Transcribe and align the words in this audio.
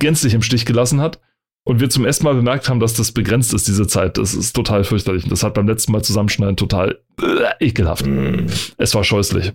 gänzlich 0.00 0.34
im 0.34 0.42
Stich 0.42 0.64
gelassen 0.64 1.00
hat. 1.00 1.20
Und 1.64 1.80
wir 1.80 1.90
zum 1.90 2.06
ersten 2.06 2.24
Mal 2.24 2.34
bemerkt 2.34 2.70
haben, 2.70 2.80
dass 2.80 2.94
das 2.94 3.12
begrenzt 3.12 3.52
ist, 3.52 3.68
diese 3.68 3.86
Zeit. 3.86 4.16
Das 4.16 4.34
ist 4.34 4.54
total 4.54 4.84
fürchterlich. 4.84 5.28
Das 5.28 5.42
hat 5.42 5.52
beim 5.52 5.68
letzten 5.68 5.92
Mal 5.92 6.02
Zusammenschneiden 6.02 6.56
total 6.56 6.98
äh, 7.20 7.66
ekelhaft. 7.66 8.06
Mm. 8.06 8.46
Es 8.78 8.94
war 8.94 9.04
scheußlich. 9.04 9.52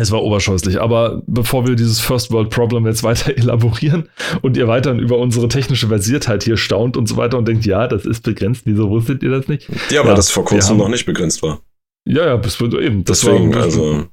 Es 0.00 0.10
war 0.10 0.22
oberscheußlich. 0.22 0.80
Aber 0.80 1.22
bevor 1.26 1.66
wir 1.66 1.76
dieses 1.76 2.00
First 2.00 2.32
World 2.32 2.50
Problem 2.50 2.86
jetzt 2.86 3.02
weiter 3.02 3.36
elaborieren 3.36 4.08
und 4.40 4.56
ihr 4.56 4.66
weiterhin 4.66 4.98
über 4.98 5.18
unsere 5.18 5.48
technische 5.48 5.88
Versiertheit 5.88 6.42
hier 6.42 6.56
staunt 6.56 6.96
und 6.96 7.06
so 7.06 7.16
weiter 7.16 7.36
und 7.36 7.46
denkt, 7.46 7.66
ja, 7.66 7.86
das 7.86 8.06
ist 8.06 8.22
begrenzt, 8.22 8.62
wieso 8.64 8.88
wusstet 8.88 9.22
ihr 9.22 9.30
das 9.30 9.48
nicht? 9.48 9.68
Ja, 9.90 10.00
weil 10.00 10.08
ja, 10.10 10.14
das 10.14 10.30
vor 10.30 10.44
kurzem 10.44 10.78
noch 10.78 10.88
nicht 10.88 11.04
begrenzt 11.04 11.42
war. 11.42 11.60
Ja, 12.06 12.24
ja, 12.26 12.36
bis 12.36 12.60
eben. 12.60 13.04
Das 13.04 13.20
Deswegen, 13.20 13.54
war 13.54 13.62
also. 13.62 14.06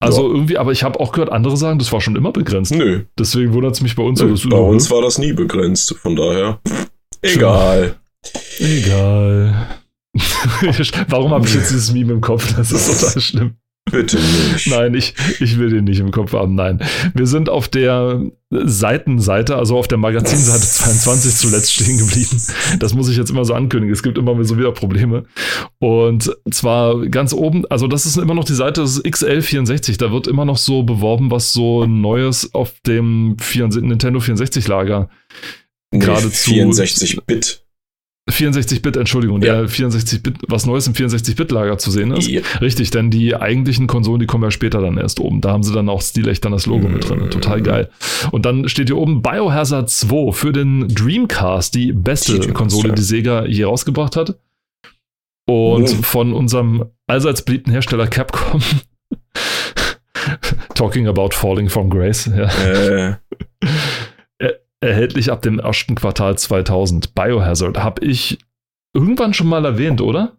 Also 0.00 0.28
ja. 0.28 0.34
irgendwie, 0.34 0.58
aber 0.58 0.72
ich 0.72 0.82
habe 0.82 0.98
auch 1.00 1.12
gehört, 1.12 1.30
andere 1.30 1.56
sagen, 1.56 1.78
das 1.78 1.92
war 1.92 2.00
schon 2.00 2.16
immer 2.16 2.32
begrenzt. 2.32 2.74
Nö. 2.74 3.04
Deswegen 3.18 3.52
wundert 3.52 3.74
es 3.74 3.80
mich 3.80 3.94
bei 3.94 4.02
uns. 4.02 4.20
Nö, 4.20 4.34
bei 4.50 4.58
uns 4.58 4.90
war 4.90 5.00
das 5.00 5.18
nie 5.18 5.32
begrenzt, 5.32 5.94
von 5.96 6.16
daher. 6.16 6.60
Egal. 7.22 7.96
Egal. 8.58 9.68
Warum 11.08 11.30
habe 11.30 11.46
ich 11.46 11.54
jetzt 11.54 11.70
dieses 11.70 11.92
Meme 11.92 12.12
im 12.12 12.20
Kopf? 12.20 12.54
Das 12.54 12.70
ist 12.70 13.00
total 13.00 13.20
schlimm. 13.20 13.54
Bitte 13.90 14.16
nicht. 14.16 14.66
Nein, 14.68 14.94
ich, 14.94 15.14
ich 15.40 15.58
will 15.58 15.68
den 15.68 15.84
nicht 15.84 16.00
im 16.00 16.10
Kopf 16.10 16.32
haben. 16.32 16.54
Nein. 16.54 16.80
Wir 17.12 17.26
sind 17.26 17.50
auf 17.50 17.68
der 17.68 18.22
Seitenseite, 18.50 19.56
also 19.56 19.76
auf 19.76 19.88
der 19.88 19.98
Magazinseite 19.98 20.66
22 20.66 21.34
zuletzt 21.34 21.72
stehen 21.72 21.98
geblieben. 21.98 22.40
Das 22.78 22.94
muss 22.94 23.08
ich 23.10 23.16
jetzt 23.18 23.30
immer 23.30 23.44
so 23.44 23.52
ankündigen. 23.52 23.92
Es 23.92 24.02
gibt 24.02 24.16
immer 24.16 24.42
so 24.44 24.56
wieder 24.58 24.72
Probleme. 24.72 25.24
Und 25.80 26.34
zwar 26.50 27.06
ganz 27.08 27.34
oben, 27.34 27.66
also 27.66 27.86
das 27.86 28.06
ist 28.06 28.16
immer 28.16 28.34
noch 28.34 28.44
die 28.44 28.54
Seite 28.54 28.80
das 28.80 29.04
XL64. 29.04 29.98
Da 29.98 30.10
wird 30.10 30.28
immer 30.28 30.46
noch 30.46 30.58
so 30.58 30.82
beworben, 30.82 31.30
was 31.30 31.52
so 31.52 31.84
Neues 31.84 32.54
auf 32.54 32.72
dem 32.86 33.36
64, 33.38 33.82
Nintendo 33.86 34.18
64 34.18 34.66
Lager 34.66 35.10
nee, 35.92 35.98
gerade 35.98 36.28
64-Bit 36.28 37.63
64-Bit, 38.30 38.96
Entschuldigung, 38.96 39.42
ja. 39.42 39.60
der 39.60 39.68
64-Bit, 39.68 40.38
was 40.48 40.64
Neues 40.64 40.86
im 40.86 40.94
64-Bit-Lager 40.94 41.76
zu 41.76 41.90
sehen 41.90 42.10
ist. 42.12 42.26
Ja. 42.26 42.40
Richtig, 42.60 42.90
denn 42.90 43.10
die 43.10 43.36
eigentlichen 43.36 43.86
Konsolen, 43.86 44.20
die 44.20 44.26
kommen 44.26 44.44
ja 44.44 44.50
später 44.50 44.80
dann 44.80 44.96
erst 44.96 45.20
oben. 45.20 45.42
Da 45.42 45.52
haben 45.52 45.62
sie 45.62 45.74
dann 45.74 45.90
auch 45.90 46.00
stilecht 46.00 46.44
dann 46.44 46.52
das 46.52 46.64
Logo 46.64 46.88
mit 46.88 47.08
drin. 47.08 47.30
Total 47.30 47.60
geil. 47.60 47.90
Und 48.30 48.46
dann 48.46 48.68
steht 48.68 48.88
hier 48.88 48.96
oben 48.96 49.20
Biohazard 49.20 49.90
2 49.90 50.32
für 50.32 50.52
den 50.52 50.88
Dreamcast, 50.88 51.74
die 51.74 51.92
beste 51.92 52.40
die 52.40 52.52
Konsole, 52.52 52.94
die 52.94 53.02
Sega 53.02 53.44
je 53.44 53.64
rausgebracht 53.64 54.16
hat. 54.16 54.38
Und 55.46 55.90
oh. 55.90 56.02
von 56.02 56.32
unserem 56.32 56.86
allseits 57.06 57.42
beliebten 57.42 57.72
Hersteller 57.72 58.06
Capcom. 58.06 58.62
Talking 60.74 61.06
about 61.06 61.30
falling 61.32 61.68
from 61.68 61.90
grace. 61.90 62.30
Ja. 62.34 62.48
Äh. 62.64 63.16
Erhältlich 64.86 65.30
ab 65.30 65.42
dem 65.42 65.58
ersten 65.58 65.94
Quartal 65.94 66.36
2000. 66.38 67.14
Biohazard 67.14 67.78
habe 67.78 68.04
ich 68.04 68.38
irgendwann 68.94 69.34
schon 69.34 69.48
mal 69.48 69.64
erwähnt, 69.64 70.00
oder? 70.00 70.36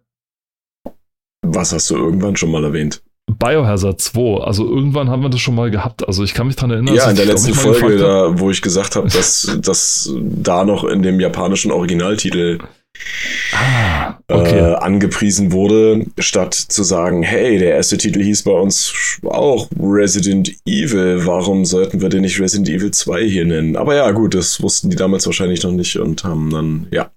Was 1.42 1.74
hast 1.74 1.90
du 1.90 1.96
irgendwann 1.96 2.36
schon 2.36 2.52
mal 2.52 2.64
erwähnt? 2.64 3.04
Biohazard 3.28 4.00
2, 4.00 4.44
also 4.44 4.68
irgendwann 4.68 5.10
haben 5.10 5.24
wir 5.24 5.30
das 5.30 5.42
schon 5.42 5.56
mal 5.56 5.72
gehabt. 5.72 6.08
Also 6.08 6.24
ich 6.24 6.34
kann 6.34 6.48
mich 6.48 6.56
daran 6.56 6.72
erinnern. 6.72 6.96
Ja, 6.96 7.10
in 7.10 7.16
der 7.16 7.26
letzten 7.26 7.54
Folge, 7.54 7.98
da, 7.98 8.40
wo 8.40 8.52
ich 8.52 8.62
gesagt 8.62 8.96
habe, 8.96 9.10
dass, 9.10 9.58
dass 9.62 10.14
da 10.22 10.64
noch 10.64 10.84
in 10.84 11.02
dem 11.02 11.20
japanischen 11.20 11.72
Originaltitel 11.72 12.60
ah, 13.54 14.20
okay. 14.28 14.58
äh, 14.58 14.76
angepriesen 14.76 15.52
wurde, 15.52 16.06
statt 16.20 16.54
zu 16.54 16.84
sagen, 16.84 17.24
hey, 17.24 17.58
der 17.58 17.76
erste 17.76 17.98
Titel 17.98 18.22
hieß 18.22 18.44
bei 18.44 18.52
uns 18.52 19.20
auch 19.24 19.70
Resident 19.80 20.52
Evil, 20.66 21.26
warum 21.26 21.66
sollten 21.66 22.02
wir 22.02 22.10
den 22.10 22.22
nicht 22.22 22.40
Resident 22.40 22.70
Evil 22.70 22.92
2 22.92 23.24
hier 23.24 23.46
nennen? 23.46 23.76
Aber 23.76 23.96
ja, 23.96 24.12
gut, 24.12 24.36
das 24.36 24.62
wussten 24.62 24.90
die 24.90 24.96
damals 24.96 25.26
wahrscheinlich 25.26 25.64
noch 25.64 25.72
nicht 25.72 25.98
und 25.98 26.24
haben 26.24 26.50
dann, 26.50 26.88
ja. 26.92 27.12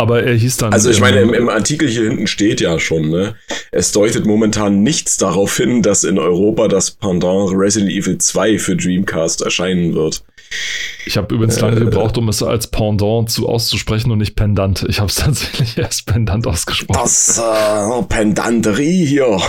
Aber 0.00 0.22
er 0.22 0.34
hieß 0.34 0.56
dann. 0.56 0.72
Also 0.72 0.88
ich 0.88 0.98
meine, 0.98 1.20
im, 1.20 1.34
im, 1.34 1.50
Artikel 1.50 1.86
hier 1.86 2.04
hinten 2.04 2.26
steht 2.26 2.62
ja 2.62 2.78
schon, 2.78 3.10
ne? 3.10 3.34
Es 3.70 3.92
deutet 3.92 4.24
momentan 4.24 4.82
nichts 4.82 5.18
darauf 5.18 5.54
hin, 5.58 5.82
dass 5.82 6.04
in 6.04 6.18
Europa 6.18 6.68
das 6.68 6.90
Pendant 6.90 7.50
Resident 7.52 7.92
Evil 7.92 8.16
2 8.16 8.58
für 8.58 8.76
Dreamcast 8.76 9.42
erscheinen 9.42 9.94
wird. 9.94 10.24
Ich 11.06 11.16
habe 11.16 11.34
übrigens 11.34 11.56
äh, 11.58 11.60
lange 11.60 11.80
gebraucht, 11.80 12.18
um 12.18 12.28
es 12.28 12.42
als 12.42 12.66
Pendant 12.66 13.30
zu 13.30 13.48
auszusprechen 13.48 14.10
und 14.10 14.18
nicht 14.18 14.36
Pendant. 14.36 14.84
Ich 14.88 15.00
habe 15.00 15.08
es 15.08 15.14
tatsächlich 15.16 15.78
erst 15.78 16.06
Pendant 16.06 16.46
ausgesprochen. 16.46 17.00
Das 17.00 17.38
äh, 17.38 18.02
Pendanterie 18.08 19.06
hier. 19.06 19.26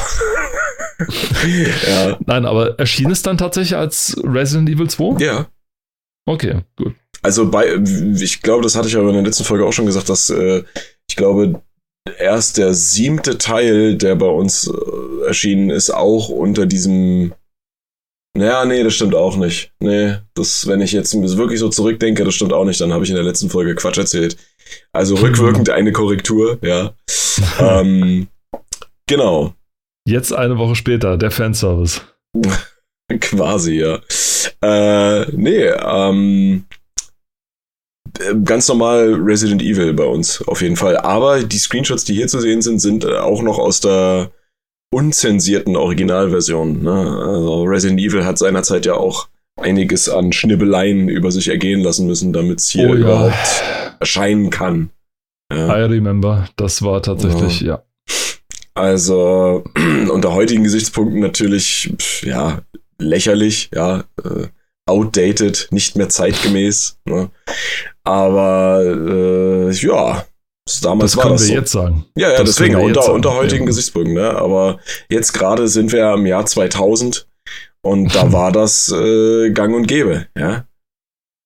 ja. 1.87 2.17
Nein, 2.25 2.45
aber 2.45 2.79
erschien 2.79 3.11
es 3.11 3.21
dann 3.21 3.37
tatsächlich 3.37 3.75
als 3.75 4.15
Resident 4.23 4.69
Evil 4.69 4.89
2? 4.89 5.23
Ja. 5.23 5.47
Okay, 6.25 6.61
gut. 6.75 6.95
Also 7.23 7.49
bei, 7.49 7.75
ich 8.19 8.41
glaube, 8.41 8.63
das 8.63 8.75
hatte 8.75 8.87
ich 8.87 8.95
aber 8.95 9.09
in 9.09 9.15
der 9.15 9.23
letzten 9.23 9.43
Folge 9.43 9.65
auch 9.65 9.73
schon 9.73 9.85
gesagt, 9.85 10.09
dass 10.09 10.29
äh, 10.29 10.63
ich 11.07 11.15
glaube, 11.15 11.61
erst 12.19 12.57
der 12.57 12.73
siebte 12.73 13.37
Teil, 13.37 13.95
der 13.95 14.15
bei 14.15 14.27
uns 14.27 14.67
äh, 14.67 15.27
erschienen 15.27 15.69
ist, 15.69 15.91
auch 15.91 16.29
unter 16.29 16.65
diesem. 16.65 17.33
Naja, 18.37 18.63
nee, 18.65 18.83
das 18.83 18.95
stimmt 18.95 19.13
auch 19.13 19.35
nicht. 19.35 19.73
Nee, 19.79 20.15
das, 20.35 20.65
wenn 20.67 20.81
ich 20.81 20.93
jetzt 20.93 21.13
wirklich 21.37 21.59
so 21.59 21.69
zurückdenke, 21.69 22.23
das 22.23 22.33
stimmt 22.33 22.53
auch 22.53 22.63
nicht, 22.63 22.79
dann 22.79 22.93
habe 22.93 23.03
ich 23.03 23.09
in 23.09 23.15
der 23.15 23.25
letzten 23.25 23.49
Folge 23.49 23.75
Quatsch 23.75 23.97
erzählt. 23.97 24.37
Also 24.93 25.15
rückwirkend 25.15 25.69
eine 25.69 25.91
Korrektur, 25.91 26.57
ja. 26.61 26.93
ähm, 27.59 28.27
genau. 29.07 29.53
Jetzt 30.07 30.33
eine 30.33 30.57
Woche 30.57 30.75
später, 30.75 31.17
der 31.17 31.31
Fanservice. 31.31 32.01
Quasi, 33.19 33.79
ja. 33.79 33.99
Äh, 34.61 35.25
nee, 35.35 35.65
ähm, 35.65 36.65
äh, 38.19 38.35
ganz 38.45 38.67
normal 38.69 39.13
Resident 39.13 39.61
Evil 39.61 39.93
bei 39.93 40.05
uns, 40.05 40.41
auf 40.47 40.61
jeden 40.61 40.77
Fall. 40.77 40.97
Aber 40.97 41.43
die 41.43 41.57
Screenshots, 41.57 42.05
die 42.05 42.13
hier 42.13 42.27
zu 42.27 42.39
sehen 42.39 42.61
sind, 42.61 42.79
sind 42.79 43.03
äh, 43.03 43.17
auch 43.17 43.41
noch 43.41 43.59
aus 43.59 43.81
der 43.81 44.31
unzensierten 44.93 45.75
Originalversion. 45.75 46.83
Ne? 46.83 46.91
Also 46.91 47.63
Resident 47.63 47.99
Evil 47.99 48.25
hat 48.25 48.37
seinerzeit 48.37 48.85
ja 48.85 48.93
auch 48.93 49.27
einiges 49.59 50.09
an 50.09 50.31
Schnibbeleien 50.31 51.07
über 51.07 51.31
sich 51.31 51.47
ergehen 51.47 51.81
lassen 51.81 52.07
müssen, 52.07 52.33
damit 52.33 52.59
es 52.59 52.69
hier 52.69 52.89
oh, 52.89 52.93
ja. 52.93 52.99
überhaupt 52.99 53.63
erscheinen 53.99 54.49
kann. 54.49 54.89
Ja. 55.51 55.77
I 55.77 55.83
remember, 55.83 56.47
das 56.55 56.81
war 56.81 57.01
tatsächlich, 57.01 57.61
ja. 57.61 57.67
ja. 57.67 57.83
Also 58.73 59.63
unter 60.11 60.33
heutigen 60.33 60.63
Gesichtspunkten 60.63 61.19
natürlich, 61.19 61.93
ja, 62.23 62.61
lächerlich, 62.97 63.69
ja, 63.73 64.05
äh, 64.23 64.47
outdated, 64.85 65.67
nicht 65.71 65.95
mehr 65.95 66.09
zeitgemäß. 66.09 66.97
Ne? 67.05 67.29
Aber 68.03 68.81
äh, 68.83 69.71
ja, 69.71 70.25
damals 70.81 71.13
das 71.13 71.21
können 71.21 71.33
das 71.33 71.41
wir 71.41 71.47
so. 71.47 71.53
jetzt 71.53 71.71
sagen. 71.71 72.05
Ja, 72.15 72.31
ja, 72.31 72.37
das 72.37 72.55
deswegen 72.55 72.75
unter, 72.75 73.13
unter 73.13 73.33
heutigen 73.33 73.63
ja. 73.63 73.67
Gesichtspunkten. 73.67 74.13
Ne? 74.13 74.29
Aber 74.29 74.79
jetzt 75.09 75.33
gerade 75.33 75.67
sind 75.67 75.91
wir 75.91 76.13
im 76.13 76.25
Jahr 76.25 76.45
2000 76.45 77.27
und 77.81 78.13
da 78.15 78.31
war 78.31 78.51
das 78.51 78.91
äh, 78.91 79.51
Gang 79.51 79.75
und 79.75 79.87
Gäbe. 79.87 80.27
Ja. 80.37 80.65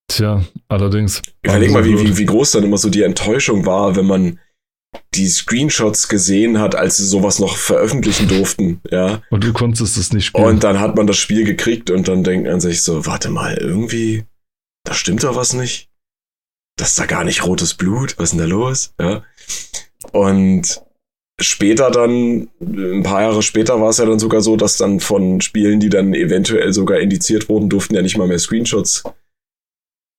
Tja, 0.07 0.43
allerdings. 0.67 1.21
Überleg 1.43 1.71
mal, 1.71 1.85
wie, 1.85 1.99
wie, 1.99 2.17
wie 2.17 2.25
groß 2.25 2.51
dann 2.51 2.63
immer 2.63 2.77
so 2.77 2.89
die 2.89 3.01
Enttäuschung 3.03 3.65
war, 3.65 3.95
wenn 3.95 4.05
man 4.05 4.39
die 5.13 5.27
Screenshots 5.27 6.07
gesehen 6.07 6.59
hat, 6.59 6.75
als 6.75 6.97
sie 6.97 7.05
sowas 7.05 7.39
noch 7.39 7.57
veröffentlichen 7.57 8.27
durften, 8.27 8.81
ja. 8.89 9.21
Und 9.29 9.43
du 9.43 9.51
konntest 9.51 9.97
es 9.97 10.13
nicht 10.13 10.27
spielen. 10.27 10.45
Und 10.45 10.63
dann 10.63 10.79
hat 10.79 10.95
man 10.95 11.07
das 11.07 11.17
Spiel 11.17 11.43
gekriegt 11.43 11.89
und 11.89 12.07
dann 12.07 12.23
denkt 12.23 12.47
man 12.47 12.59
sich 12.61 12.83
so, 12.83 13.05
warte 13.05 13.29
mal, 13.29 13.57
irgendwie, 13.57 14.25
da 14.85 14.93
stimmt 14.93 15.23
doch 15.23 15.35
was 15.35 15.53
nicht 15.53 15.89
das 16.77 16.89
ist 16.89 16.99
da 16.99 17.05
gar 17.05 17.23
nicht 17.23 17.45
rotes 17.45 17.73
Blut, 17.73 18.15
was 18.17 18.25
ist 18.25 18.31
denn 18.31 18.39
da 18.39 18.45
los? 18.45 18.93
Ja. 18.99 19.23
Und 20.11 20.81
später 21.39 21.91
dann, 21.91 22.49
ein 22.59 23.03
paar 23.03 23.21
Jahre 23.21 23.43
später 23.43 23.79
war 23.81 23.89
es 23.89 23.97
ja 23.97 24.05
dann 24.05 24.19
sogar 24.19 24.41
so, 24.41 24.55
dass 24.55 24.77
dann 24.77 24.99
von 24.99 25.41
Spielen, 25.41 25.79
die 25.79 25.89
dann 25.89 26.13
eventuell 26.13 26.73
sogar 26.73 26.99
indiziert 26.99 27.49
wurden, 27.49 27.69
durften 27.69 27.95
ja 27.95 28.01
nicht 28.01 28.17
mal 28.17 28.27
mehr 28.27 28.39
Screenshots 28.39 29.03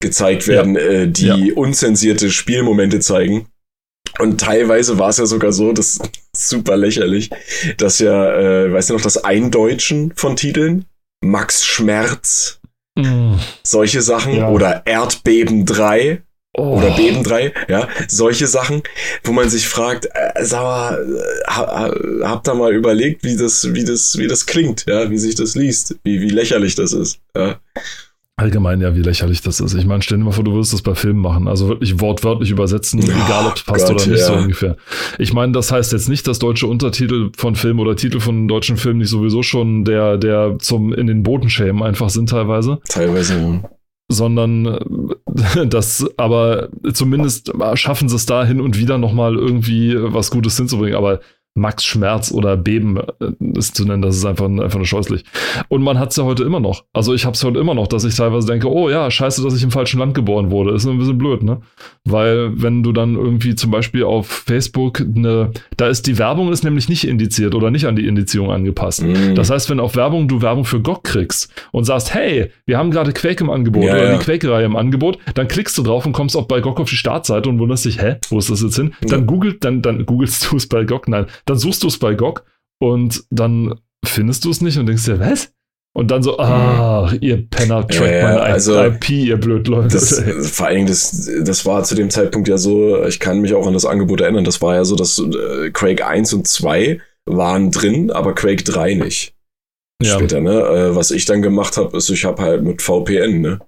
gezeigt 0.02 0.46
werden, 0.46 0.74
ja. 0.74 0.80
äh, 0.80 1.08
die 1.08 1.26
ja. 1.26 1.54
unzensierte 1.54 2.30
Spielmomente 2.30 3.00
zeigen. 3.00 3.46
Und 4.18 4.40
teilweise 4.40 4.98
war 4.98 5.10
es 5.10 5.18
ja 5.18 5.26
sogar 5.26 5.52
so, 5.52 5.72
das 5.72 5.98
ist 6.32 6.48
super 6.48 6.76
lächerlich, 6.76 7.30
dass 7.76 7.98
ja, 7.98 8.32
äh, 8.38 8.72
weißt 8.72 8.90
du 8.90 8.94
noch, 8.94 9.00
das 9.00 9.24
Eindeutschen 9.24 10.12
von 10.16 10.36
Titeln, 10.36 10.86
Max 11.22 11.64
Schmerz, 11.64 12.60
Mm. 12.96 13.34
solche 13.62 14.02
Sachen. 14.02 14.34
Ja. 14.36 14.48
Oder 14.48 14.86
Erdbeben 14.86 15.66
3 15.66 16.22
Oh. 16.58 16.78
oder 16.78 16.90
Beben 16.96 17.22
3, 17.22 17.52
ja, 17.68 17.86
solche 18.08 18.46
Sachen, 18.46 18.82
wo 19.24 19.32
man 19.32 19.50
sich 19.50 19.68
fragt, 19.68 20.06
äh, 20.06 20.42
sag 20.42 20.62
mal, 20.62 20.94
äh, 20.94 21.50
ha, 21.50 21.66
ha, 21.66 21.94
habt 22.30 22.48
ihr 22.48 22.54
mal 22.54 22.74
überlegt, 22.74 23.24
wie 23.24 23.36
das, 23.36 23.74
wie 23.74 23.84
das, 23.84 24.16
wie 24.16 24.26
das 24.26 24.46
klingt, 24.46 24.86
ja, 24.86 25.10
wie 25.10 25.18
sich 25.18 25.34
das 25.34 25.54
liest, 25.54 25.96
wie, 26.04 26.20
wie 26.22 26.30
lächerlich 26.30 26.74
das 26.74 26.92
ist, 26.92 27.20
ja. 27.36 27.60
Allgemein, 28.38 28.82
ja, 28.82 28.94
wie 28.94 29.00
lächerlich 29.00 29.40
das 29.40 29.60
ist. 29.60 29.72
Ich 29.72 29.86
meine, 29.86 30.02
stell 30.02 30.18
dir 30.18 30.24
mal 30.24 30.30
vor, 30.30 30.44
du 30.44 30.52
würdest 30.52 30.74
das 30.74 30.82
bei 30.82 30.94
Filmen 30.94 31.20
machen. 31.20 31.48
Also 31.48 31.68
wirklich 31.68 32.00
wortwörtlich 32.00 32.50
übersetzen, 32.50 33.00
Oh 33.00 33.04
egal 33.04 33.46
ob 33.46 33.56
es 33.56 33.62
passt 33.62 33.86
Gott, 33.86 34.02
oder 34.02 34.12
nicht, 34.12 34.22
so 34.22 34.34
ja. 34.34 34.40
ungefähr. 34.40 34.76
Ich 35.18 35.32
meine, 35.32 35.52
das 35.52 35.72
heißt 35.72 35.90
jetzt 35.92 36.10
nicht, 36.10 36.26
dass 36.26 36.38
deutsche 36.38 36.66
Untertitel 36.66 37.30
von 37.34 37.56
Filmen 37.56 37.80
oder 37.80 37.96
Titel 37.96 38.20
von 38.20 38.46
deutschen 38.46 38.76
Filmen 38.76 38.98
nicht 38.98 39.08
sowieso 39.08 39.42
schon 39.42 39.86
der, 39.86 40.18
der 40.18 40.56
zum 40.58 40.92
in 40.92 41.06
den 41.06 41.22
Boden 41.22 41.48
schämen 41.48 41.82
einfach 41.82 42.10
sind 42.10 42.28
teilweise, 42.28 42.78
Teilweise, 42.90 43.38
ja. 43.40 43.70
Sondern 44.08 44.66
äh, 44.66 45.66
das, 45.66 46.06
aber 46.16 46.68
zumindest 46.92 47.52
schaffen 47.74 48.08
sie 48.08 48.16
es 48.16 48.26
da 48.26 48.44
hin 48.44 48.60
und 48.60 48.78
wieder 48.78 48.98
nochmal 48.98 49.36
irgendwie 49.36 49.96
was 49.96 50.30
Gutes 50.30 50.56
hinzubringen. 50.56 50.96
Aber 50.96 51.20
Max 51.56 51.84
Schmerz 51.84 52.30
oder 52.30 52.56
Beben 52.56 52.98
äh, 52.98 53.58
ist 53.58 53.74
zu 53.74 53.84
nennen, 53.84 54.02
das 54.02 54.16
ist 54.16 54.24
einfach, 54.24 54.44
einfach 54.44 54.76
nur 54.76 54.86
scheußlich. 54.86 55.24
Und 55.68 55.82
man 55.82 55.98
hat 55.98 56.10
es 56.10 56.16
ja 56.16 56.24
heute 56.24 56.44
immer 56.44 56.60
noch. 56.60 56.84
Also 56.92 57.14
ich 57.14 57.24
habe 57.24 57.34
es 57.34 57.42
heute 57.42 57.58
immer 57.58 57.74
noch, 57.74 57.86
dass 57.86 58.04
ich 58.04 58.14
teilweise 58.14 58.46
denke, 58.46 58.70
oh 58.70 58.90
ja, 58.90 59.10
scheiße, 59.10 59.42
dass 59.42 59.54
ich 59.56 59.62
im 59.62 59.70
falschen 59.70 59.98
Land 59.98 60.14
geboren 60.14 60.50
wurde. 60.50 60.74
Ist 60.74 60.86
ein 60.86 60.98
bisschen 60.98 61.18
blöd, 61.18 61.42
ne? 61.42 61.60
Weil 62.04 62.50
wenn 62.60 62.82
du 62.82 62.92
dann 62.92 63.16
irgendwie 63.16 63.54
zum 63.54 63.70
Beispiel 63.70 64.04
auf 64.04 64.26
Facebook 64.26 65.00
eine, 65.00 65.50
da 65.76 65.88
ist 65.88 66.06
die 66.06 66.18
Werbung 66.18 66.52
ist 66.52 66.62
nämlich 66.62 66.88
nicht 66.88 67.06
indiziert 67.08 67.54
oder 67.54 67.70
nicht 67.70 67.86
an 67.86 67.96
die 67.96 68.06
Indizierung 68.06 68.50
angepasst. 68.50 69.02
Mhm. 69.02 69.34
Das 69.34 69.50
heißt, 69.50 69.70
wenn 69.70 69.80
auf 69.80 69.96
Werbung 69.96 70.28
du 70.28 70.42
Werbung 70.42 70.64
für 70.66 70.80
GOG 70.80 71.04
kriegst 71.04 71.50
und 71.72 71.84
sagst, 71.84 72.14
hey, 72.14 72.50
wir 72.66 72.76
haben 72.76 72.90
gerade 72.90 73.12
Quake 73.12 73.42
im 73.42 73.50
Angebot 73.50 73.84
Ja, 73.84 73.94
oder 73.94 74.12
ja. 74.12 74.18
die 74.18 74.24
Quake-Reihe 74.24 74.66
im 74.66 74.76
Angebot, 74.76 75.18
dann 75.34 75.48
klickst 75.48 75.76
du 75.78 75.82
drauf 75.82 76.04
und 76.04 76.12
kommst 76.12 76.36
auch 76.36 76.46
bei 76.46 76.60
GOG 76.60 76.80
auf 76.80 76.90
die 76.90 76.96
Startseite 76.96 77.48
und 77.48 77.58
wunderst 77.58 77.86
dich, 77.86 78.00
hä, 78.00 78.16
wo 78.28 78.38
ist 78.38 78.50
das 78.50 78.62
jetzt 78.62 78.76
hin? 78.76 78.92
Ja. 79.00 79.08
Dann 79.08 79.26
googelt, 79.26 79.64
dann, 79.64 79.82
dann 79.82 80.04
googelst 80.04 80.50
du 80.50 80.56
es 80.56 80.68
bei 80.68 80.84
GOG, 80.84 81.08
nein, 81.08 81.26
dann 81.46 81.58
suchst 81.58 81.82
du 81.82 81.88
es 81.88 81.98
bei 81.98 82.14
GOG 82.14 82.44
und 82.80 83.24
dann 83.30 83.80
findest 84.04 84.44
du 84.44 84.50
es 84.50 84.60
nicht 84.60 84.78
und 84.78 84.86
denkst 84.86 85.04
dir, 85.04 85.18
was? 85.18 85.52
Und 85.94 86.10
dann 86.10 86.22
so, 86.22 86.38
ach, 86.38 87.14
ihr 87.22 87.48
Penner, 87.48 87.88
trackt 87.88 87.94
Ja, 87.94 88.28
meine 88.28 88.40
also 88.40 88.84
IP, 88.84 89.08
ihr 89.08 89.38
blöd 89.38 89.66
Leute. 89.66 89.88
Das, 89.88 90.22
vor 90.52 90.66
allen 90.66 90.76
Dingen, 90.76 90.88
das, 90.88 91.30
das 91.42 91.64
war 91.64 91.84
zu 91.84 91.94
dem 91.94 92.10
Zeitpunkt 92.10 92.48
ja 92.48 92.58
so, 92.58 93.02
ich 93.06 93.18
kann 93.18 93.40
mich 93.40 93.54
auch 93.54 93.66
an 93.66 93.72
das 93.72 93.86
Angebot 93.86 94.20
erinnern, 94.20 94.44
das 94.44 94.60
war 94.60 94.74
ja 94.74 94.84
so, 94.84 94.94
dass 94.94 95.18
äh, 95.18 95.70
Quake 95.70 96.06
1 96.06 96.34
und 96.34 96.46
2 96.46 97.00
waren 97.24 97.70
drin, 97.70 98.10
aber 98.10 98.34
Quake 98.34 98.62
3 98.62 98.94
nicht. 98.94 99.34
ja. 100.02 100.16
Später, 100.16 100.42
ne? 100.42 100.60
Äh, 100.60 100.96
was 100.96 101.12
ich 101.12 101.24
dann 101.24 101.40
gemacht 101.40 101.78
habe, 101.78 101.96
ist, 101.96 102.10
ich 102.10 102.26
habe 102.26 102.42
halt 102.42 102.62
mit 102.62 102.82
VPN, 102.82 103.40
ne? 103.40 103.60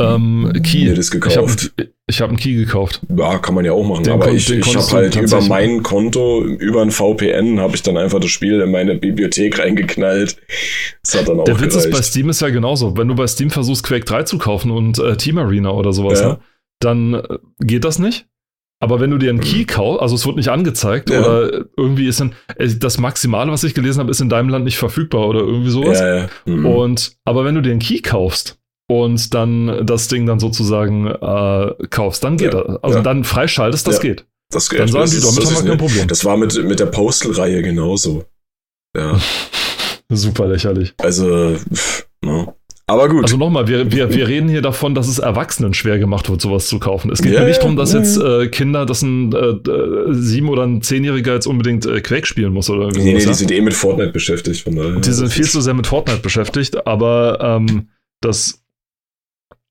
ähm, 0.00 0.52
Key. 0.62 0.84
Mir 0.84 0.94
das 0.94 1.08
Ich 1.08 1.14
habe 1.14 1.28
gekauft. 1.28 1.74
Ich 2.10 2.20
hab 2.20 2.28
einen 2.28 2.36
Key 2.38 2.54
gekauft. 2.54 3.00
Ja, 3.16 3.38
kann 3.38 3.54
man 3.54 3.64
ja 3.64 3.72
auch 3.72 3.82
machen. 3.86 4.04
Den 4.04 4.12
aber 4.12 4.30
ich, 4.30 4.50
ich 4.50 4.76
habe 4.76 4.86
halt 4.92 5.16
über 5.16 5.40
mein 5.42 5.82
Konto, 5.82 6.44
über 6.44 6.82
ein 6.82 6.90
VPN, 6.90 7.58
habe 7.60 7.74
ich 7.74 7.82
dann 7.82 7.96
einfach 7.96 8.20
das 8.20 8.30
Spiel 8.30 8.60
in 8.60 8.70
meine 8.70 8.96
Bibliothek 8.96 9.58
reingeknallt. 9.58 10.36
Das 11.02 11.18
hat 11.18 11.28
dann 11.28 11.40
auch 11.40 11.44
Der 11.44 11.60
Witz 11.60 11.74
ist, 11.74 11.84
bei 11.84 11.90
gereicht. 11.90 12.04
Steam 12.08 12.28
ist 12.28 12.40
ja 12.42 12.50
genauso. 12.50 12.96
Wenn 12.96 13.08
du 13.08 13.14
bei 13.14 13.26
Steam 13.26 13.50
versuchst, 13.50 13.82
Quake 13.84 14.04
3 14.04 14.24
zu 14.24 14.38
kaufen 14.38 14.70
und 14.70 14.98
äh, 14.98 15.16
Team 15.16 15.38
Arena 15.38 15.70
oder 15.70 15.92
sowas, 15.92 16.20
Ja. 16.20 16.28
ne, 16.28 16.38
dann 16.80 17.14
äh, 17.14 17.38
geht 17.60 17.84
das 17.84 17.98
nicht. 17.98 18.26
Aber 18.82 18.98
wenn 18.98 19.10
du 19.10 19.18
dir 19.18 19.28
einen 19.28 19.40
Key 19.40 19.64
kaufst, 19.66 20.00
also 20.00 20.14
es 20.14 20.24
wird 20.26 20.36
nicht 20.36 20.48
angezeigt 20.48 21.10
Ja. 21.10 21.20
oder 21.20 21.64
irgendwie 21.76 22.06
ist 22.06 22.20
dann, 22.20 22.32
äh, 22.56 22.68
das 22.78 22.98
Maximale, 22.98 23.50
was 23.52 23.62
ich 23.64 23.74
gelesen 23.74 24.00
habe, 24.00 24.10
ist 24.10 24.20
in 24.20 24.30
deinem 24.30 24.48
Land 24.48 24.64
nicht 24.64 24.78
verfügbar 24.78 25.28
oder 25.28 25.40
irgendwie 25.40 25.70
sowas. 25.70 26.00
Ja. 26.00 26.28
Mhm. 26.46 26.66
Und, 26.66 27.12
aber 27.24 27.44
wenn 27.44 27.54
du 27.54 27.60
dir 27.60 27.72
einen 27.72 27.80
Key 27.80 28.00
kaufst 28.00 28.58
und 28.90 29.32
dann 29.34 29.86
das 29.86 30.08
Ding 30.08 30.26
dann 30.26 30.40
sozusagen 30.40 31.06
äh, 31.06 31.74
kaufst, 31.90 32.24
dann 32.24 32.36
geht 32.36 32.52
Ja. 32.52 32.62
das. 32.64 32.82
Also 32.82 32.98
Ja. 32.98 33.02
dann 33.04 33.22
freischaltest, 33.22 33.86
das 33.86 33.96
Ja. 33.96 34.02
geht. 34.02 34.26
das, 34.52 34.68
Dann 34.68 34.88
sagen 34.88 35.02
das 35.04 35.10
die, 35.12 35.20
damit 35.20 35.38
das 35.38 35.46
haben 35.46 35.52
ist 35.54 35.62
wir 35.64 35.70
kein 35.70 35.78
Problem. 35.78 36.08
Das 36.08 36.24
war 36.24 36.36
mit, 36.36 36.64
mit 36.64 36.80
der 36.80 36.86
Postal-Reihe 36.86 37.62
genauso. 37.62 38.24
Ja, 38.96 39.16
Super 40.12 40.48
lächerlich. 40.48 40.92
also, 40.98 41.54
pff, 41.72 42.06
ne. 42.24 42.52
Aber 42.88 43.08
gut. 43.08 43.22
Also 43.22 43.36
nochmal, 43.36 43.68
wir, 43.68 43.92
wir, 43.92 44.12
wir 44.12 44.26
reden 44.26 44.48
hier 44.48 44.62
davon, 44.62 44.96
dass 44.96 45.06
es 45.06 45.20
Erwachsenen 45.20 45.72
schwer 45.74 46.00
gemacht 46.00 46.28
wird, 46.28 46.40
sowas 46.40 46.66
zu 46.66 46.80
kaufen. 46.80 47.12
Es 47.12 47.22
geht 47.22 47.32
Ja, 47.34 47.40
mir 47.42 47.46
nicht 47.46 47.58
ja, 47.58 47.62
darum, 47.62 47.76
dass 47.76 47.92
ja, 47.92 48.00
jetzt 48.00 48.16
äh, 48.20 48.48
Kinder, 48.48 48.84
dass 48.84 49.02
ein 49.02 49.32
äh, 49.32 50.12
sieben- 50.12 50.48
oder 50.48 50.64
ein 50.64 50.82
Zehnjähriger 50.82 51.34
jetzt 51.34 51.46
unbedingt 51.46 51.86
äh, 51.86 52.00
Quake 52.00 52.26
spielen 52.26 52.52
muss 52.52 52.68
oder 52.68 52.80
irgendwie 52.86 53.04
nee, 53.04 53.12
nee, 53.12 53.20
die 53.20 53.26
ja? 53.26 53.32
sind 53.34 53.52
eh 53.52 53.60
mit 53.60 53.74
Fortnite 53.74 54.10
beschäftigt. 54.10 54.62
Von 54.62 54.74
daher. 54.74 54.96
Die 54.96 55.12
sind 55.12 55.28
viel 55.28 55.44
zu 55.48 55.60
sehr 55.60 55.74
mit 55.74 55.86
Fortnite 55.86 56.18
beschäftigt, 56.18 56.84
aber 56.84 57.38
ähm, 57.40 57.90
das, 58.20 58.59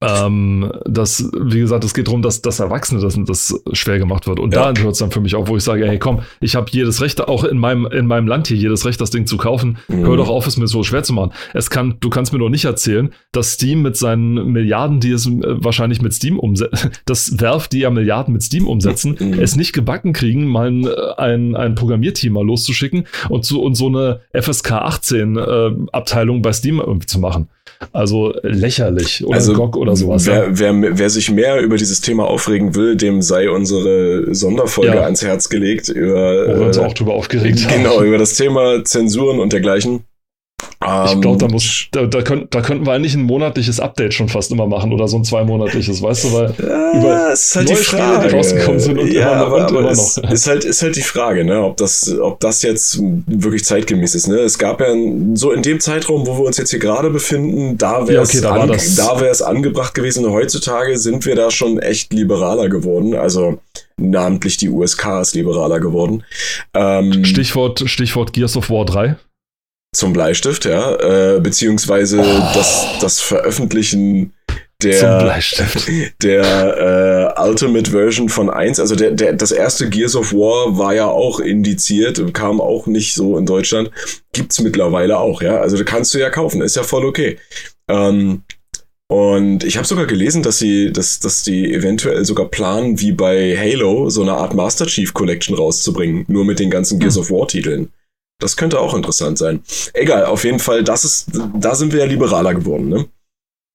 ähm, 0.02 0.72
das, 0.86 1.30
wie 1.38 1.60
gesagt, 1.60 1.84
es 1.84 1.94
geht 1.94 2.08
darum, 2.08 2.22
dass 2.22 2.42
das 2.42 2.60
Erwachsene 2.60 3.02
das, 3.02 3.18
das 3.26 3.62
schwer 3.74 4.00
gemacht 4.00 4.28
wird. 4.28 4.40
Und 4.40 4.54
Ja. 4.54 4.72
da 4.72 4.82
hört 4.82 4.94
es 4.94 5.00
dann 5.00 5.12
für 5.12 5.20
mich 5.20 5.36
auf, 5.36 5.50
wo 5.50 5.58
ich 5.58 5.64
sage, 5.64 5.86
hey 5.88 6.00
komm, 6.00 6.22
ich 6.40 6.56
habe 6.56 6.68
jedes 6.72 7.02
Recht, 7.02 7.20
auch 7.28 7.44
in 7.44 7.58
meinem, 7.58 7.86
in 7.88 8.06
meinem 8.08 8.28
Land 8.28 8.48
hier 8.48 8.56
jedes 8.58 8.86
Recht, 8.86 9.02
das 9.02 9.10
Ding 9.12 9.28
zu 9.28 9.38
kaufen. 9.38 9.78
Mhm. 9.90 10.06
Hör 10.06 10.18
doch 10.18 10.30
auf, 10.30 10.48
es 10.48 10.56
mir 10.58 10.68
so 10.68 10.84
schwer 10.84 11.04
zu 11.04 11.12
machen. 11.14 11.32
Es 11.54 11.70
kann, 11.70 11.98
du 12.00 12.10
kannst 12.10 12.32
mir 12.32 12.40
doch 12.40 12.50
nicht 12.50 12.66
erzählen, 12.66 13.10
dass 13.34 13.54
Steam 13.54 13.82
mit 13.82 13.98
seinen 13.98 14.52
Milliarden, 14.52 15.00
die 15.02 15.12
es 15.12 15.26
äh, 15.28 15.32
wahrscheinlich 15.44 16.02
mit 16.02 16.14
Steam 16.14 16.40
umsetzen, 16.40 16.92
das 17.06 17.40
Werf, 17.42 17.68
die 17.68 17.80
ja 17.80 17.90
Milliarden 17.90 18.34
mit 18.34 18.44
Steam 18.44 18.68
umsetzen, 18.68 19.18
Mhm. 19.20 19.34
es 19.40 19.56
nicht 19.58 19.74
gebacken 19.74 20.14
kriegen, 20.14 20.48
mal 20.48 20.68
ein, 20.72 20.86
äh, 20.88 20.92
ein, 21.18 21.56
ein 21.56 21.76
Programmierteam 21.76 22.34
mal 22.34 22.46
loszuschicken 22.46 23.06
und 23.28 23.44
so, 23.44 23.62
und 23.62 23.76
so 23.76 23.88
eine 23.88 24.22
FSK 24.34 24.72
18 24.74 25.36
äh, 25.38 25.72
Abteilung 25.92 26.42
bei 26.42 26.54
Steam 26.54 26.80
irgendwie 26.80 27.08
zu 27.08 27.20
machen. 27.20 27.50
Also 27.94 28.34
lächerlich 28.44 29.24
oder 29.26 29.36
Also, 29.36 29.54
GOG 29.54 29.78
oder 29.78 29.96
sowas. 29.96 30.26
ja. 30.26 30.44
Wer, 30.50 30.82
wer, 30.82 30.98
wer 31.00 31.10
sich 31.10 31.32
mehr 31.32 31.62
über 31.62 31.78
dieses 31.78 32.02
Thema 32.02 32.26
aufregen 32.28 32.76
will, 32.76 32.96
dem 32.98 33.22
sei 33.22 33.50
unsere 33.50 34.34
Sonderfolge 34.36 34.96
Ja. 34.96 35.04
ans 35.04 35.24
Herz 35.24 35.48
gelegt 35.50 35.88
über, 35.90 36.48
Wo 36.56 36.60
wir 36.60 36.68
uns 36.68 36.78
äh, 36.78 36.82
auch 36.82 36.94
drüber 36.94 37.14
aufgeregt 37.14 37.66
haben. 37.70 37.84
genau, 37.84 38.04
über 38.04 38.18
das 38.18 38.36
Thema 38.36 38.84
Zensuren 38.84 39.40
und 39.40 39.54
dergleichen. 39.54 40.02
Ich 40.82 41.12
Ähm, 41.12 41.20
glaube, 41.20 41.38
da 41.38 41.50
muss, 41.50 41.88
da, 41.92 42.06
da, 42.06 42.22
könnt, 42.22 42.56
da 42.56 42.62
könnten 42.62 42.86
wir 42.86 42.94
eigentlich 42.94 43.14
ein 43.14 43.24
monatliches 43.24 43.82
Update 43.82 44.14
schon 44.14 44.30
fast 44.30 44.50
immer 44.50 44.66
machen 44.66 44.94
oder 44.94 45.10
so 45.10 45.18
ein 45.18 45.26
zweimonatliches, 45.26 46.02
weißt 46.02 46.24
du, 46.24 46.34
weil 46.34 46.54
Ja, 46.60 46.92
über 46.98 47.34
ist 47.34 47.54
halt 47.54 47.68
die 47.68 47.74
neue 47.74 47.84
Spiele, 47.84 48.02
Frage. 48.02 48.28
die 48.30 48.36
rausgekommen 48.36 48.80
sind 48.80 48.98
und 48.98 49.12
ja, 49.12 49.34
immer 49.34 49.46
aber, 49.48 49.56
und 49.58 49.62
aber 49.64 49.80
immer 49.82 49.92
es 49.92 50.16
noch. 50.18 50.32
Ist 50.32 50.48
halt, 50.48 50.64
ist 50.64 50.82
halt 50.82 50.96
die 50.96 51.02
Frage, 51.02 51.44
ne, 51.44 51.62
ob 51.62 51.76
das, 51.76 52.16
ob 52.22 52.40
das 52.40 52.62
jetzt 52.62 52.98
wirklich 53.28 53.66
zeitgemäß 53.66 54.16
ist. 54.16 54.30
Ne? 54.30 54.38
Es 54.38 54.58
gab 54.58 54.80
ja 54.80 54.88
so 55.34 55.52
in 55.52 55.64
dem 55.64 55.82
Zeitraum, 55.82 56.26
wo 56.26 56.38
wir 56.38 56.46
uns 56.46 56.56
jetzt 56.58 56.70
hier 56.70 56.80
gerade 56.80 57.10
befinden, 57.10 57.78
da 57.78 58.08
wäre 58.08 58.14
Ja, 58.14 58.22
es 58.22 58.30
okay, 58.30 58.42
da 58.42 58.52
war 58.52 58.62
an, 58.62 58.70
da 58.70 59.20
wär's 59.20 59.42
angebracht 59.42 59.94
gewesen. 59.94 60.26
Heutzutage 60.32 60.98
sind 60.98 61.26
wir 61.26 61.36
da 61.36 61.52
schon 61.52 61.80
echt 61.80 62.14
liberaler 62.14 62.70
geworden. 62.70 63.16
Also 63.16 63.60
namentlich 63.98 64.56
die 64.56 64.70
USK 64.70 65.08
ist 65.22 65.36
liberaler 65.36 65.82
geworden. 65.82 66.24
Ähm, 66.74 67.26
Stichwort, 67.26 67.84
Stichwort 67.86 68.32
Gears 68.32 68.56
of 68.56 68.70
War 68.70 68.86
3. 68.86 69.18
zum 69.92 70.14
Bleistift, 70.14 70.66
ja, 70.66 70.96
äh, 71.36 71.40
beziehungsweise 71.40 72.18
das, 72.54 73.00
das 73.02 73.20
Veröffentlichen 73.20 74.34
der, 74.82 75.42
der 76.22 77.36
äh, 77.36 77.42
Ultimate 77.42 77.92
Version 77.92 78.30
von 78.30 78.50
1, 78.50 78.80
also 78.80 78.96
der, 78.96 79.12
der, 79.12 79.34
das 79.34 79.52
erste 79.52 79.90
Gears 79.90 80.16
of 80.16 80.32
War 80.32 80.78
war 80.78 80.94
ja 80.94 81.08
auch 81.08 81.42
indiziert 81.42 82.20
und 82.20 82.34
kam 82.34 82.62
auch 82.62 82.88
nicht 82.88 83.14
so 83.14 83.38
in 83.38 83.46
Deutschland. 83.46 83.92
Gibt's 84.32 84.62
mittlerweile 84.62 85.20
auch, 85.20 85.42
ja. 85.42 85.60
Also 85.60 85.76
da 85.76 85.84
kannst 85.84 86.14
du 86.14 86.20
ja 86.20 86.30
kaufen, 86.30 86.62
ist 86.62 86.78
ja 86.78 86.84
voll 86.84 87.06
okay. 87.06 87.38
Ähm, 87.90 88.44
und 89.12 89.64
ich 89.64 89.76
habe 89.76 89.88
sogar 89.88 90.06
gelesen, 90.06 90.44
dass 90.44 90.60
sie, 90.60 90.94
dass, 90.94 91.20
dass 91.20 91.44
die 91.44 91.74
eventuell 91.74 92.24
sogar 92.24 92.46
planen, 92.46 93.02
wie 93.02 93.12
bei 93.12 93.58
Halo, 93.58 94.10
so 94.10 94.22
eine 94.22 94.34
Art 94.34 94.54
Master 94.54 94.86
Chief 94.86 95.14
Collection 95.14 95.58
rauszubringen, 95.58 96.24
nur 96.28 96.46
mit 96.46 96.60
den 96.60 96.70
ganzen 96.70 97.00
Gears 97.00 97.18
of 97.18 97.32
War 97.32 97.48
Titeln. 97.48 97.92
Das 98.40 98.56
könnte 98.58 98.80
auch 98.80 98.96
interessant 98.96 99.38
sein. 99.38 99.62
Egal, 99.94 100.26
auf 100.26 100.44
jeden 100.46 100.60
Fall, 100.60 100.84
das 100.84 101.04
ist, 101.04 101.28
da 101.60 101.76
sind 101.76 101.92
wir 101.94 102.00
ja 102.00 102.06
liberaler 102.06 102.54
geworden, 102.54 102.90
ne? 102.90 103.06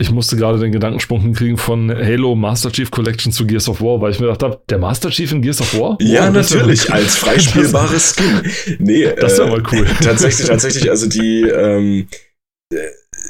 Ich 0.01 0.11
musste 0.11 0.37
gerade 0.37 0.59
den 0.59 0.73
Gedankensprung 0.73 1.21
hinkriegen 1.21 1.57
von 1.57 1.89
Halo 1.89 2.35
Master 2.35 2.73
Chief 2.73 2.91
Collection 2.91 3.31
zu 3.31 3.47
Gears 3.47 3.69
of 3.69 3.81
War, 3.81 4.01
weil 4.01 4.11
ich 4.11 4.19
mir 4.19 4.27
gedacht 4.27 4.43
habe, 4.43 4.61
der 4.69 4.79
Master 4.79 5.09
Chief 5.11 5.31
in 5.31 5.41
Gears 5.41 5.61
of 5.61 5.73
War? 5.79 5.97
Ja, 6.01 6.27
Oh, 6.29 6.33
natürlich, 6.33 6.93
als 6.93 7.15
freispielbares 7.19 8.17
Skin. 8.17 8.77
Nee, 8.81 9.15
Das 9.15 9.33
ist 9.35 9.39
ja 9.39 9.45
äh, 9.45 9.51
mal 9.51 9.63
cool. 9.71 9.87
tatsächlich, 10.03 10.49
tatsächlich, 10.49 10.91
also 10.91 11.09
die, 11.09 11.43
ähm, 11.43 12.09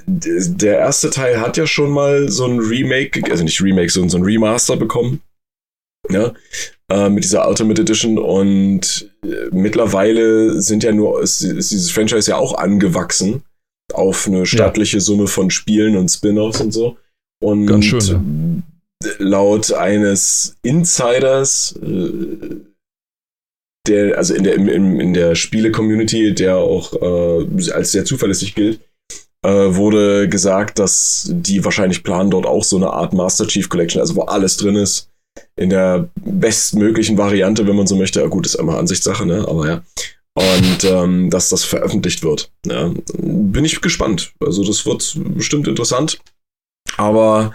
der 0.06 0.78
erste 0.78 1.10
Teil 1.10 1.40
hat 1.40 1.58
ja 1.58 1.66
schon 1.66 1.90
mal 1.90 2.30
so 2.30 2.46
ein 2.46 2.58
Remake, 2.58 3.30
also 3.30 3.44
nicht 3.44 3.60
Remake, 3.60 3.90
sondern 3.90 4.08
so 4.10 4.18
ein 4.18 4.24
Remaster 4.24 4.76
bekommen. 4.76 5.20
Ja, 6.10 6.32
äh, 6.90 7.08
mit 7.08 7.24
dieser 7.24 7.48
Ultimate 7.48 7.80
Edition 7.80 8.18
und 8.18 9.10
äh, 9.24 9.48
mittlerweile 9.52 10.60
sind 10.60 10.82
ja 10.82 10.92
nur, 10.92 11.22
ist, 11.22 11.42
ist 11.42 11.70
dieses 11.70 11.90
Franchise 11.90 12.30
ja 12.30 12.36
auch 12.36 12.58
angewachsen 12.58 13.42
auf 13.92 14.26
eine 14.26 14.46
stattliche 14.46 15.00
Summe 15.00 15.26
von 15.26 15.50
Spielen 15.50 15.96
und 15.96 16.08
Spin-offs 16.08 16.60
und 16.60 16.72
so. 16.72 16.96
Und 17.42 17.66
Ganz 17.66 17.84
schön, 17.84 18.62
laut 19.18 19.72
eines 19.72 20.56
Insiders, 20.62 21.78
äh, 21.82 22.56
der, 23.86 24.16
also 24.16 24.34
in 24.34 24.44
der, 24.44 24.54
im, 24.54 25.00
in 25.00 25.12
der 25.12 25.34
Spiele-Community, 25.34 26.34
der 26.34 26.56
auch 26.56 26.94
äh, 26.94 27.70
als 27.72 27.92
sehr 27.92 28.04
zuverlässig 28.04 28.54
gilt, 28.54 28.80
äh, 29.44 29.74
wurde 29.74 30.28
gesagt, 30.28 30.78
dass 30.78 31.28
die 31.30 31.64
wahrscheinlich 31.64 32.02
planen 32.02 32.30
dort 32.30 32.46
auch 32.46 32.64
so 32.64 32.76
eine 32.76 32.90
Art 32.90 33.12
Master 33.12 33.46
Chief 33.46 33.68
Collection, 33.68 34.00
also 34.00 34.16
wo 34.16 34.22
alles 34.22 34.56
drin 34.56 34.76
ist, 34.76 35.10
in 35.56 35.70
der 35.70 36.08
bestmöglichen 36.16 37.18
Variante, 37.18 37.66
wenn 37.66 37.76
man 37.76 37.86
so 37.86 37.96
möchte. 37.96 38.20
Ja, 38.20 38.26
gut, 38.26 38.46
ist 38.46 38.54
immer 38.54 38.78
Ansichtssache, 38.78 39.26
ne? 39.26 39.46
Aber 39.48 39.68
ja. 39.68 39.82
Und 40.34 40.84
ähm, 40.84 41.30
dass 41.30 41.48
das 41.48 41.62
veröffentlicht 41.62 42.24
wird. 42.24 42.50
Ja. 42.66 42.92
Bin 43.16 43.64
ich 43.64 43.80
gespannt. 43.80 44.32
Also 44.40 44.64
das 44.64 44.84
wird 44.84 45.16
bestimmt 45.36 45.68
interessant. 45.68 46.18
Aber 46.96 47.52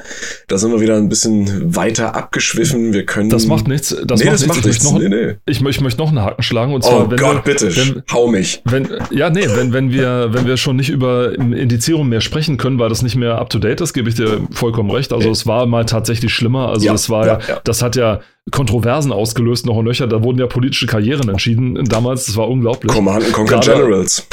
da 0.47 0.57
sind 0.57 0.71
wir 0.71 0.81
wieder 0.81 0.95
ein 0.97 1.09
bisschen 1.09 1.75
weiter 1.75 2.15
abgeschwiffen. 2.15 2.93
Wir 2.93 3.05
können. 3.05 3.29
Das 3.29 3.45
macht 3.47 3.67
nichts. 3.67 3.95
Das 4.05 4.19
nee, 4.19 4.25
macht 4.25 4.33
das 4.35 4.41
nichts. 4.41 4.47
macht 4.47 4.59
ich, 4.59 4.65
nichts. 4.65 4.83
Möchte 4.83 5.03
noch, 5.03 5.09
Nee, 5.09 5.25
nee. 5.27 5.35
ich, 5.45 5.61
ich 5.65 5.81
möchte 5.81 5.99
noch 6.01 6.09
einen 6.09 6.21
Haken 6.21 6.43
schlagen. 6.43 6.73
Und 6.73 6.83
zwar, 6.83 7.05
Oh 7.05 7.09
wenn 7.11 7.17
Gott, 7.17 7.45
wir, 7.45 7.53
bitte, 7.53 7.75
wenn, 7.75 8.03
hau 8.11 8.27
mich. 8.27 8.61
Wenn, 8.65 8.87
ja, 9.11 9.29
nee, 9.29 9.47
wenn, 9.55 9.73
wenn, 9.73 9.91
wir, 9.91 10.29
wenn 10.31 10.45
wir 10.45 10.57
schon 10.57 10.75
nicht 10.75 10.89
über 10.89 11.33
Indizierung 11.33 12.09
mehr 12.09 12.21
sprechen 12.21 12.57
können, 12.57 12.79
weil 12.79 12.89
das 12.89 13.01
nicht 13.01 13.15
mehr 13.15 13.37
up 13.37 13.49
to 13.49 13.59
date 13.59 13.81
ist, 13.81 13.93
gebe 13.93 14.09
ich 14.09 14.15
dir 14.15 14.41
vollkommen 14.51 14.91
recht. 14.91 15.13
Also, 15.13 15.29
es 15.31 15.47
war 15.47 15.65
mal 15.65 15.85
tatsächlich 15.85 16.33
schlimmer. 16.33 16.69
Also, 16.69 16.85
Ja, 16.85 16.93
es 16.93 17.09
war 17.09 17.25
ja, 17.25 17.39
ja, 17.47 17.59
das 17.63 17.81
hat 17.81 17.95
ja 17.95 18.19
Kontroversen 18.51 19.11
ausgelöst, 19.11 19.65
noch 19.65 19.75
und 19.75 19.85
nöcher. 19.85 20.07
Da 20.07 20.23
wurden 20.23 20.39
ja 20.39 20.47
politische 20.47 20.87
Karrieren 20.87 21.29
entschieden 21.29 21.85
damals. 21.85 22.25
Das 22.25 22.35
war 22.35 22.49
unglaublich. 22.49 22.91
Command 22.91 23.23
and 23.25 23.33
Conquer 23.33 23.59
Generals. 23.59 24.25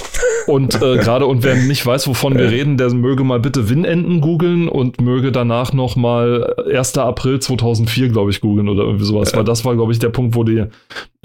Und 0.47 0.75
äh, 0.83 0.97
gerade, 0.99 1.27
und 1.27 1.43
wer 1.43 1.57
nicht 1.57 1.85
weiß, 1.85 2.07
wovon 2.09 2.37
wir 2.37 2.45
Ja. 2.45 2.51
reden, 2.51 2.77
der 2.77 2.93
möge 2.95 3.25
mal 3.25 3.41
bitte 3.41 3.69
Win-Enden 3.69 4.21
googeln 4.21 4.69
und 4.69 5.01
möge 5.01 5.33
danach 5.33 5.73
noch 5.73 5.97
mal 5.97 6.55
1. 6.73 6.99
April 6.99 7.41
2004, 7.41 8.09
glaube 8.11 8.31
ich, 8.31 8.41
googeln 8.41 8.69
oder 8.69 8.85
irgendwie 8.85 9.05
sowas. 9.05 9.35
Weil 9.35 9.45
das 9.45 9.65
war, 9.65 9.75
glaube 9.75 9.93
ich, 9.93 9.99
der 9.99 10.11
Punkt, 10.11 10.35
wo 10.35 10.45
die 10.45 10.65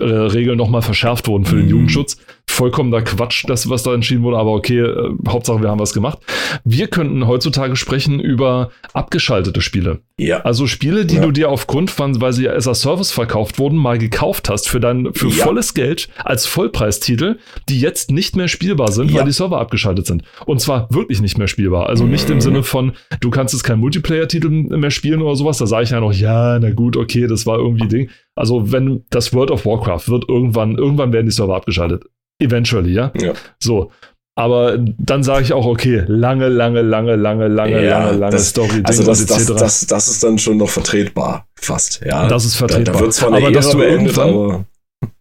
äh, 0.01 0.05
Regeln 0.05 0.58
noch 0.58 0.70
mal 0.70 0.81
verschärft 0.81 1.27
wurden 1.27 1.46
für 1.46 1.55
den 1.55 1.65
Mhm. 1.65 1.72
Jugendschutz. 1.72 2.17
Vollkommener 2.48 3.01
Quatsch, 3.01 3.46
das, 3.48 3.70
was 3.70 3.84
da 3.84 3.93
entschieden 3.93 4.24
wurde, 4.24 4.38
aber 4.38 4.51
okay, 4.53 4.79
äh, 4.79 5.10
Hauptsache, 5.27 5.62
wir 5.62 5.70
haben 5.70 5.79
was 5.79 5.93
gemacht. 5.93 6.20
Wir 6.65 6.88
könnten 6.88 7.25
heutzutage 7.27 7.75
sprechen 7.77 8.20
über 8.20 8.72
abgeschaltete 8.93 9.62
Spiele. 9.62 10.00
Ja. 10.17 10.41
Also 10.41 10.67
Spiele, 10.67 11.05
die 11.05 11.15
Ja. 11.15 11.22
du 11.22 11.31
dir 11.31 11.50
aufgrund 11.50 11.89
von, 11.91 12.20
weil 12.20 12.34
sie 12.34 12.50
as 12.50 12.67
a 12.67 12.74
Service 12.74 13.12
verkauft 13.12 13.58
wurden, 13.58 13.77
mal 13.77 13.98
gekauft 13.98 14.50
hast 14.50 14.67
für 14.67 14.79
dein 14.81 15.13
für 15.13 15.27
Ja. 15.29 15.46
volles 15.46 15.74
Geld 15.74 16.10
als 16.25 16.46
Vollpreistitel, 16.46 17.38
die 17.70 17.79
jetzt 17.79 18.12
nicht 18.12 18.36
mehr 18.36 18.48
spielbar 18.50 18.91
sind, 18.91 19.12
Ja. 19.12 19.20
weil 19.20 19.25
die 19.25 19.31
Server 19.31 19.60
abgeschaltet 19.60 20.05
sind. 20.05 20.24
Und 20.46 20.60
zwar 20.60 20.88
wirklich 20.91 21.22
nicht 21.22 21.38
mehr 21.38 21.48
spielbar. 21.48 21.88
Also 21.88 22.05
nicht 22.05 22.29
im 22.29 22.36
Mhm. 22.38 22.41
Sinne 22.41 22.63
von, 22.63 22.91
du 23.22 23.29
kannst 23.29 23.53
jetzt 23.53 23.63
keinen 23.63 23.79
Multiplayer-Titel 23.79 24.50
mehr 24.50 24.91
spielen 24.91 25.22
oder 25.22 25.36
sowas. 25.36 25.58
Da 25.58 25.67
sage 25.67 25.84
ich 25.86 25.89
ja 25.91 26.00
noch, 26.01 26.13
ja, 26.13 26.60
na 26.60 26.72
gut, 26.72 26.98
okay, 26.98 27.27
das 27.27 27.46
war 27.46 27.58
irgendwie 27.58 27.88
Ding. 27.88 28.10
Also 28.35 28.71
wenn 28.71 29.03
das 29.09 29.33
World 29.33 29.51
of 29.51 29.65
Warcraft 29.65 30.07
wird 30.07 30.29
irgendwann, 30.29 30.77
irgendwann 30.77 31.11
werden 31.13 31.25
die 31.25 31.31
Server 31.31 31.55
abgeschaltet. 31.55 32.05
Eventually, 32.39 32.93
ja. 32.93 33.11
Ja. 33.19 33.33
So. 33.59 33.91
Aber 34.35 34.77
dann 34.77 35.23
sage 35.23 35.43
ich 35.43 35.51
auch, 35.53 35.65
okay, 35.65 36.03
lange, 36.07 36.47
lange, 36.47 36.81
lange, 36.81 37.15
lange, 37.17 37.47
lange, 37.50 37.85
Ja, 37.85 38.05
lange, 38.05 38.17
lange 38.17 38.31
das- 38.31 38.50
Story, 38.50 38.81
Also 38.83 39.03
das, 39.03 39.25
das, 39.25 39.45
das, 39.45 39.85
das 39.85 40.07
ist 40.07 40.23
dann 40.23 40.38
schon 40.39 40.57
noch 40.57 40.69
vertretbar, 40.69 41.45
fast. 41.59 42.01
Ja, 42.05 42.27
Das 42.29 42.45
ist 42.45 42.55
vertretbar. 42.55 42.93
Da, 42.93 43.00
da 43.00 43.00
wird 43.01 43.13
zwar 43.13 43.27
eine 43.27 43.38
Aber 43.38 43.45
Ära 43.47 43.53
dass 43.53 43.71
du 43.71 43.77
beendet, 43.79 44.17
irgendwann- 44.17 44.29
aber 44.29 44.65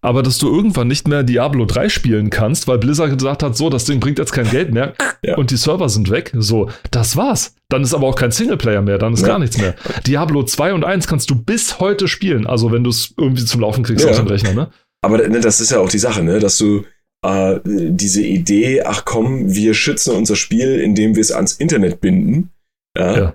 Aber 0.02 0.22
dass 0.22 0.38
du 0.38 0.48
irgendwann 0.54 0.88
nicht 0.88 1.06
mehr 1.08 1.22
Diablo 1.22 1.66
3 1.66 1.88
spielen 1.90 2.30
kannst, 2.30 2.66
weil 2.68 2.78
Blizzard 2.78 3.16
gesagt 3.18 3.42
hat, 3.42 3.56
so, 3.56 3.68
das 3.68 3.84
Ding 3.84 4.00
bringt 4.00 4.18
jetzt 4.18 4.32
kein 4.32 4.48
Geld 4.48 4.72
mehr 4.72 4.94
Ja. 5.22 5.36
und 5.36 5.50
die 5.50 5.56
Server 5.56 5.88
sind 5.90 6.10
weg. 6.10 6.32
So, 6.34 6.70
das 6.90 7.16
war's. 7.16 7.54
Dann 7.68 7.82
ist 7.82 7.92
aber 7.92 8.06
auch 8.06 8.16
kein 8.16 8.30
Singleplayer 8.30 8.80
mehr, 8.82 8.96
dann 8.98 9.12
ist 9.12 9.20
Ja. 9.22 9.26
gar 9.28 9.38
nichts 9.38 9.58
mehr. 9.58 9.74
Diablo 10.06 10.42
2 10.42 10.72
und 10.72 10.84
1 10.84 11.06
kannst 11.06 11.28
du 11.30 11.34
bis 11.34 11.80
heute 11.80 12.08
spielen, 12.08 12.46
also 12.46 12.72
wenn 12.72 12.82
du 12.84 12.90
es 12.90 13.12
irgendwie 13.18 13.44
zum 13.44 13.60
Laufen 13.60 13.84
kriegst 13.84 14.04
Ja. 14.04 14.10
auf 14.12 14.16
den 14.18 14.28
Rechner, 14.28 14.54
ne? 14.54 14.70
Aber 15.02 15.18
ne, 15.28 15.40
das 15.40 15.60
ist 15.60 15.70
ja 15.70 15.78
auch 15.80 15.88
die 15.88 15.98
Sache, 15.98 16.22
ne? 16.22 16.38
dass 16.38 16.56
du 16.58 16.84
äh, 17.26 17.60
diese 17.64 18.22
Idee, 18.22 18.82
ach 18.82 19.04
komm, 19.04 19.54
wir 19.54 19.74
schützen 19.74 20.14
unser 20.16 20.36
Spiel, 20.36 20.80
indem 20.80 21.14
wir 21.14 21.20
es 21.20 21.32
ans 21.32 21.52
Internet 21.52 22.00
binden. 22.00 22.50
Ja. 22.96 23.16
Ja. 23.18 23.34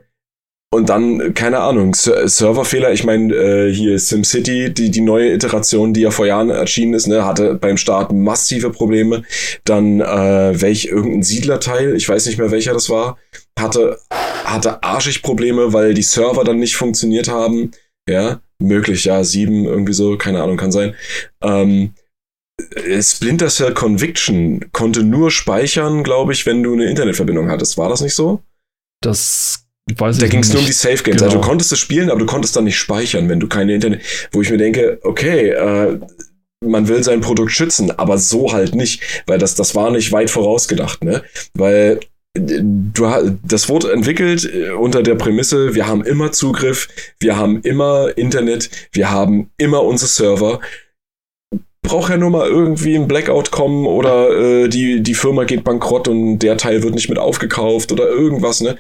Und 0.76 0.90
dann, 0.90 1.34
keine 1.34 1.60
Ahnung, 1.62 1.96
Ser 1.96 2.28
Serverfehler, 2.28 2.92
ich 2.92 3.06
meine, 3.06 3.34
äh, 3.34 3.74
hier 3.74 3.98
SimCity, 3.98 4.74
die, 4.74 4.92
die 4.92 5.00
neue 5.00 5.32
Iteration, 5.32 5.94
die 5.94 6.02
ja 6.02 6.12
vor 6.12 6.26
Jahren 6.26 6.50
erschienen 6.50 6.94
ist, 6.94 7.08
ne, 7.08 7.24
hatte 7.24 7.56
beim 7.56 7.78
Start 7.78 8.12
massive 8.12 8.72
Probleme. 8.72 9.24
Dann, 9.64 10.02
äh, 10.02 10.62
welch 10.62 10.88
irgendein 10.88 11.24
Siedlerteil, 11.24 11.96
ich 11.96 12.10
weiß 12.10 12.26
nicht 12.26 12.40
mehr 12.40 12.52
welcher 12.52 12.74
das 12.74 12.90
war, 12.90 13.18
hatte, 13.58 13.98
hatte 14.44 14.84
arschig 14.84 15.22
Probleme, 15.22 15.72
weil 15.72 15.94
die 15.94 16.04
Server 16.04 16.44
dann 16.44 16.60
nicht 16.60 16.76
funktioniert 16.76 17.30
haben. 17.30 17.72
Ja, 18.10 18.42
möglich, 18.60 19.06
ja, 19.06 19.24
sieben, 19.24 19.64
irgendwie 19.64 19.94
so, 19.94 20.18
keine 20.18 20.44
Ahnung, 20.44 20.58
kann 20.58 20.74
sein. 20.74 20.94
Ähm, 21.42 21.94
äh, 22.76 23.02
Splinter 23.02 23.48
Cell 23.48 23.74
Conviction 23.74 24.74
konnte 24.74 25.04
nur 25.04 25.32
speichern, 25.32 26.04
glaube 26.04 26.34
ich, 26.34 26.46
wenn 26.46 26.62
du 26.62 26.74
eine 26.74 26.90
Internetverbindung 26.90 27.50
hattest. 27.50 27.78
War 27.78 27.88
das 27.88 28.02
nicht 28.02 28.16
so? 28.16 28.42
Das 29.02 29.65
Da 29.88 30.28
ging 30.28 30.40
es 30.40 30.52
nur 30.52 30.62
um 30.62 30.66
die. 30.66 30.72
Safe 30.72 31.04
Games. 31.04 31.20
genau. 31.20 31.26
Also 31.26 31.38
du 31.38 31.42
konntest 31.42 31.72
es 31.72 31.80
spielen, 31.80 32.10
aber 32.10 32.20
du 32.20 32.26
konntest 32.26 32.56
dann 32.56 32.64
nicht 32.64 32.78
speichern, 32.78 33.30
wenn 33.30 33.40
du 33.40 33.48
keine 33.48 33.74
Internet. 33.74 34.02
Wo 34.32 34.42
ich 34.42 34.50
mir 34.50 34.58
denke, 34.58 35.00
okay, 35.04 35.50
äh, 35.50 36.00
man 36.66 36.88
will 36.88 37.04
sein 37.04 37.22
Produkt 37.22 37.52
schützen, 37.52 37.92
aber 37.92 38.18
so 38.18 38.52
halt 38.52 38.74
nicht, 38.74 39.24
weil 39.28 39.38
das, 39.38 39.54
das 39.56 39.76
war 39.76 39.92
nicht 39.92 40.12
weit 40.12 40.30
vorausgedacht, 40.32 41.04
ne? 41.04 41.24
Weil 41.54 42.00
äh, 42.34 42.62
du 42.62 43.38
das 43.44 43.70
wurde 43.70 43.92
entwickelt 43.92 44.50
äh, 44.52 44.72
unter 44.72 45.04
der 45.04 45.16
Prämisse, 45.16 45.76
wir 45.76 45.86
haben 45.86 46.04
immer 46.04 46.32
Zugriff, 46.32 46.88
wir 47.20 47.38
haben 47.38 47.62
immer 47.62 48.18
Internet, 48.18 48.70
wir 48.92 49.12
haben 49.12 49.52
immer 49.58 49.84
unsere 49.84 50.10
Server. 50.10 50.60
Braucht 51.84 52.10
ja 52.10 52.18
nur 52.18 52.32
mal 52.32 52.48
irgendwie 52.48 52.96
ein 52.96 53.08
Blackout 53.08 53.52
kommen 53.52 53.86
oder 53.86 54.64
äh, 54.64 54.68
die, 54.68 55.04
die 55.04 55.14
Firma 55.14 55.44
geht 55.44 55.64
bankrott 55.64 56.08
und 56.08 56.40
der 56.40 56.58
Teil 56.58 56.82
wird 56.82 56.96
nicht 56.96 57.10
mit 57.10 57.20
aufgekauft 57.20 57.92
oder 57.92 58.10
irgendwas, 58.10 58.62
ne? 58.62 58.80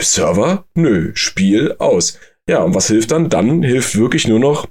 Server? 0.00 0.64
Nö. 0.74 1.12
Spiel 1.14 1.74
aus. 1.78 2.18
Ja, 2.48 2.62
und 2.62 2.74
was 2.74 2.88
hilft 2.88 3.10
dann? 3.10 3.28
Dann 3.28 3.62
hilft 3.62 3.96
wirklich 3.96 4.26
nur 4.26 4.38
noch, 4.40 4.66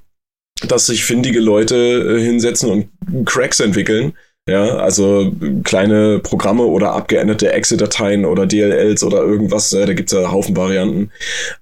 dass 0.68 0.88
sich 0.88 1.06
findige 1.06 1.40
Leute 1.40 1.76
äh, 1.76 2.22
hinsetzen 2.22 2.70
und 2.70 3.26
Cracks 3.26 3.60
entwickeln. 3.60 4.14
Ja, 4.50 4.78
also 4.78 5.32
kleine 5.64 6.20
Programme 6.20 6.64
oder 6.64 6.94
abgeänderte 6.94 7.52
Exe-Dateien 7.54 8.26
oder 8.26 8.48
DLLs 8.48 9.04
oder 9.04 9.20
irgendwas, 9.20 9.70
da 9.70 9.94
gibt's 9.94 10.14
ja 10.14 10.32
Haufen 10.32 10.58
Varianten, 10.58 11.12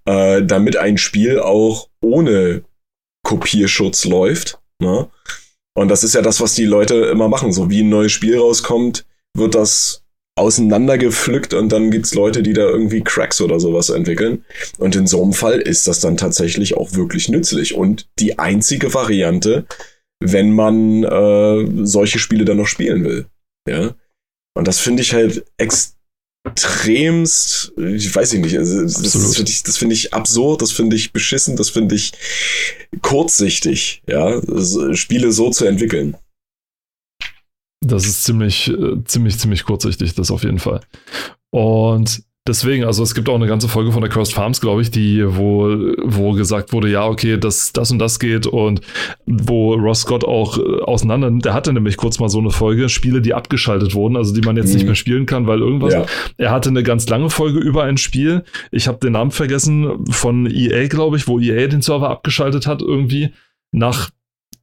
äh, 0.05 0.41
damit 0.41 0.77
ein 0.77 0.97
Spiel 0.97 1.39
auch 1.39 1.89
ohne 2.01 2.63
Kopierschutz 3.23 4.05
läuft. 4.05 4.59
Ne? 4.81 5.09
Und 5.75 5.89
das 5.89 6.03
ist 6.03 6.15
ja 6.15 6.21
das, 6.21 6.39
was 6.39 6.55
die 6.55 6.65
Leute 6.65 6.95
immer 6.95 7.27
machen. 7.27 7.51
So 7.51 7.69
wie 7.69 7.83
ein 7.83 7.89
neues 7.89 8.13
Spiel 8.13 8.37
rauskommt, 8.39 9.05
wird 9.35 9.55
das 9.55 9.98
auseinandergepflückt 10.39 11.53
und 11.53 11.71
dann 11.71 11.91
gibt's 11.91 12.15
Leute, 12.15 12.41
die 12.41 12.53
da 12.53 12.61
irgendwie 12.61 13.01
Cracks 13.01 13.41
oder 13.41 13.59
sowas 13.59 13.89
entwickeln. 13.89 14.45
Und 14.77 14.95
in 14.95 15.05
so 15.05 15.21
einem 15.21 15.33
Fall 15.33 15.59
ist 15.59 15.87
das 15.87 15.99
dann 15.99 16.17
tatsächlich 16.17 16.75
auch 16.75 16.93
wirklich 16.93 17.29
nützlich 17.29 17.75
und 17.75 18.07
die 18.17 18.39
einzige 18.39 18.93
Variante, 18.93 19.65
wenn 20.19 20.51
man 20.51 21.03
äh, 21.03 21.85
solche 21.85 22.19
Spiele 22.19 22.45
dann 22.45 22.57
noch 22.57 22.67
spielen 22.67 23.03
will. 23.03 23.25
Ja. 23.67 23.95
Und 24.55 24.67
das 24.67 24.79
finde 24.79 25.03
ich 25.03 25.13
halt 25.13 25.45
extremst, 25.57 27.73
ich 27.77 28.13
weiß 28.13 28.33
ich 28.33 28.41
nicht, 28.41 28.57
also 28.57 28.81
das, 28.81 29.01
das 29.01 29.35
finde 29.35 29.51
ich, 29.51 29.63
das 29.63 29.77
finde 29.77 29.93
ich 29.93 30.13
absurd, 30.13 30.61
das 30.61 30.71
finde 30.71 30.95
ich 30.95 31.13
beschissen, 31.13 31.55
das 31.55 31.69
finde 31.69 31.95
ich 31.95 32.11
kurzsichtig, 33.01 34.01
ja, 34.07 34.41
Spiele 34.95 35.31
so 35.31 35.51
zu 35.51 35.65
entwickeln. 35.65 36.17
Das 37.81 38.05
ist 38.05 38.23
ziemlich, 38.23 38.69
äh, 38.69 39.03
ziemlich, 39.05 39.37
ziemlich 39.39 39.63
kurzsichtig, 39.63 40.13
das 40.15 40.31
auf 40.31 40.43
jeden 40.43 40.59
Fall. 40.59 40.81
Und 41.51 42.23
deswegen, 42.45 42.83
also 42.83 43.03
es 43.03 43.15
gibt 43.15 43.29
auch 43.29 43.35
eine 43.35 43.47
ganze 43.47 43.67
Folge 43.69 43.91
von 43.91 44.01
der 44.01 44.09
Cursed 44.09 44.33
Farms, 44.33 44.59
glaube 44.59 44.81
ich, 44.81 44.91
die, 44.91 45.23
wo, 45.25 45.67
wo 46.03 46.33
gesagt 46.33 46.73
wurde, 46.73 46.89
ja, 46.89 47.07
okay, 47.07 47.37
das, 47.37 47.71
das 47.73 47.91
und 47.91 47.99
das 47.99 48.19
geht 48.19 48.47
und 48.47 48.81
wo 49.25 49.75
Ross 49.75 50.01
Scott 50.01 50.25
auch 50.25 50.57
äh, 50.57 50.81
auseinander, 50.81 51.31
der 51.31 51.53
hatte 51.53 51.71
nämlich 51.71 51.95
kurz 51.95 52.19
mal 52.19 52.27
so 52.29 52.39
eine 52.39 52.51
Folge, 52.51 52.89
Spiele, 52.89 53.21
die 53.21 53.33
abgeschaltet 53.33 53.93
wurden, 53.95 54.17
also 54.17 54.33
die 54.33 54.41
man 54.41 54.57
jetzt 54.57 54.69
Mhm. 54.69 54.73
nicht 54.75 54.85
mehr 54.85 54.95
spielen 54.95 55.25
kann, 55.25 55.47
weil 55.47 55.59
irgendwas. 55.59 55.93
Ja. 55.93 56.05
Er 56.37 56.51
hatte 56.51 56.69
eine 56.69 56.83
ganz 56.83 57.07
lange 57.07 57.29
Folge 57.29 57.59
über 57.59 57.83
ein 57.83 57.97
Spiel. 57.97 58.43
Ich 58.71 58.87
habe 58.87 58.97
den 58.99 59.13
Namen 59.13 59.31
vergessen 59.31 60.05
von 60.09 60.45
EA, 60.51 60.87
glaube 60.87 61.17
ich, 61.17 61.27
wo 61.27 61.39
EA 61.39 61.67
den 61.67 61.81
Server 61.81 62.09
abgeschaltet 62.09 62.67
hat 62.67 62.81
irgendwie 62.81 63.29
nach 63.71 64.09